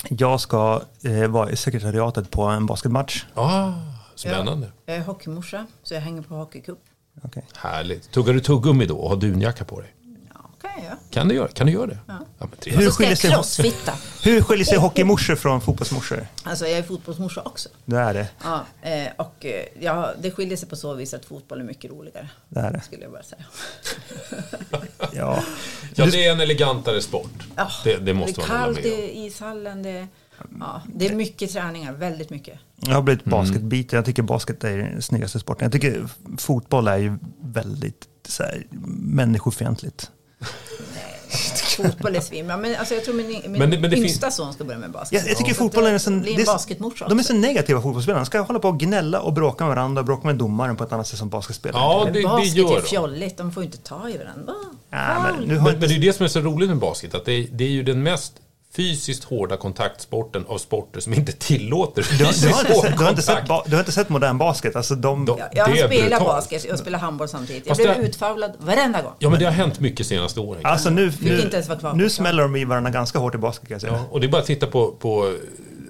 [0.10, 3.24] Jag ska eh, vara i sekretariatet på en basketmatch.
[3.34, 3.72] Ah,
[4.16, 4.68] spännande.
[4.86, 6.80] Jag är hockeymorsa, så jag hänger på hockeycup.
[7.24, 7.44] Okej.
[7.56, 8.12] Härligt.
[8.12, 9.94] Tuggar du tuggummi då och har dunjacka på dig?
[10.34, 10.98] Ja, kan jag göra.
[11.12, 11.98] Kan du göra, kan du göra det?
[12.08, 12.20] Ja.
[12.40, 12.86] men trevligt.
[12.86, 13.94] Hur skiljer sig- crossfitta.
[14.24, 16.28] Hur skiljer sig hockeymorsor från fotbollsmorsor?
[16.44, 17.70] Alltså jag är fotbollsmorsa också.
[17.86, 18.28] Det är det.
[18.44, 21.92] Ja, eh, och eh, ja, det skiljer sig på så vis att fotboll är mycket
[21.92, 22.30] roligare.
[22.50, 22.82] Det är det.
[22.82, 23.44] Skulle jag bara säga.
[25.12, 25.44] Ja.
[25.96, 27.48] Ja, det är en elegantare sport.
[27.56, 29.00] Ja, Det, det måste det man är hålla kallt med om.
[29.00, 29.84] i ishallen.
[29.84, 30.08] Det,
[30.60, 32.60] ja, det är mycket träningar, väldigt mycket.
[32.76, 33.40] Jag har blivit Mm.
[33.40, 33.98] basketbiten.
[33.98, 35.66] Jag tycker basket är den snyggaste sporten.
[35.66, 36.08] Jag tycker
[36.38, 38.66] fotboll är ju väldigt så här,
[38.98, 40.12] människofientligt.
[41.78, 42.58] Fotboll är svinbra.
[42.58, 44.92] Men alltså, jag tror min, min Men det- men det yngsta son ska börja med
[44.92, 45.22] basket.
[45.22, 46.22] Jag, jag tycker Så att fotboll är det en sån...
[46.22, 48.22] blir det en är- basketmorsa De är så negativa fotbollsspelare.
[48.22, 50.92] De ska hålla på och gnälla och bråka med varandra, bråka med domaren på ett
[50.92, 51.82] annat sätt som basketspelare.
[51.82, 52.88] Ja, det, det basket gör är de.
[52.88, 54.54] fjolligt, de får ju inte ta i varandra.
[54.90, 55.48] Ja, men Foul.
[55.48, 55.80] nu har Men, inte...
[55.80, 57.64] men det är ju det som är så roligt med basket, att det är, det
[57.64, 58.34] är ju den mest
[58.76, 63.04] fysiskt hårda kontaktsporten av sporter som inte tillåter Du har, fysiskt du, har inte du,
[63.04, 64.76] har inte sett, du har inte sett modern basket?
[64.76, 67.64] Alltså de, De- Ja, jag har spelat basket, jag spelar handboll samtidigt.
[67.68, 69.14] Jag Fast blev det- utfavlad varenda gång.
[69.20, 70.62] Ja, men det har hänt mycket senaste åren.
[70.66, 71.50] alltså nu, nu,
[71.96, 73.94] nu smäller de i varandra ganska hårt i basket kan jag säga.
[73.94, 75.34] Ja, och det är bara att titta på, på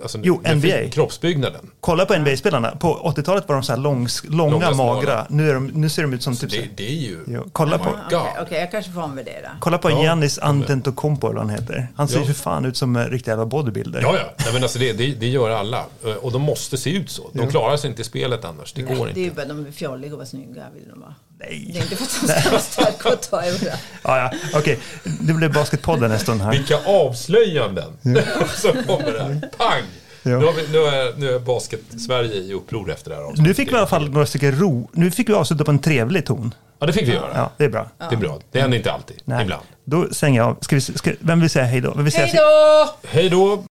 [0.01, 0.89] alltså, Jo, NBA.
[0.91, 1.71] kroppsbyggnaden.
[1.79, 2.75] Kolla på NBA-spelarna.
[2.75, 5.25] På 80-talet var de så här långs, långa, Långa, magra.
[5.29, 6.51] Nu, är de, nu ser de ut som Så typ...
[6.51, 7.19] så det, det är ju...
[7.27, 8.45] Jo, kolla på, Oh my Okej, God.
[8.47, 9.49] okej, jag kanske får omvärdera.
[9.59, 10.01] kolla på Ja.
[10.01, 11.87] Giannis Antetokounmpo eller vad han heter.
[11.95, 14.01] Han ser ju fan ut som en riktig jävla bodybuilder.
[14.01, 14.33] Ja, ja.
[14.37, 15.85] Nej, men alltså det, det, det gör alla.
[16.05, 17.29] Eh, Och de måste se ut så.
[17.33, 18.73] De klarar sig inte i spelet annars.
[18.73, 19.21] Det går Det är inte.
[19.21, 21.15] ju bara de är fjolliga och vara snygga vill de vara.
[21.39, 21.77] Det är Nej.
[21.77, 23.43] inte för att de ska vara starka och ta.
[23.45, 23.71] Ja,
[24.03, 24.31] ja.
[24.53, 26.51] Okej, det blir Basketpodden en stund här.
[26.51, 27.93] Vilka avslöjanden
[28.55, 29.49] som kommer här.
[29.57, 29.83] Pang!
[30.23, 30.39] Ja.
[30.39, 33.45] Nu, vi, nu, är, nu är basket-Sverige i uppror efter det här avsnittet.
[33.47, 34.89] Nu fick vi i alla fall några stycken ro.
[34.93, 36.53] Nu fick vi avsluta på en trevlig ton.
[36.79, 37.31] Ja, det fick vi göra.
[37.35, 37.89] Ja, det är bra.
[37.97, 38.39] Det är bra.
[38.51, 39.21] Det händer inte alltid.
[39.25, 39.41] Nej.
[39.41, 39.63] Ibland.
[39.85, 40.57] Då stänger jag av.
[40.61, 41.93] Ska vi, ska, vem vill säga hej då?
[41.93, 43.07] Vem vill säga Hej då!
[43.07, 43.63] Hej då!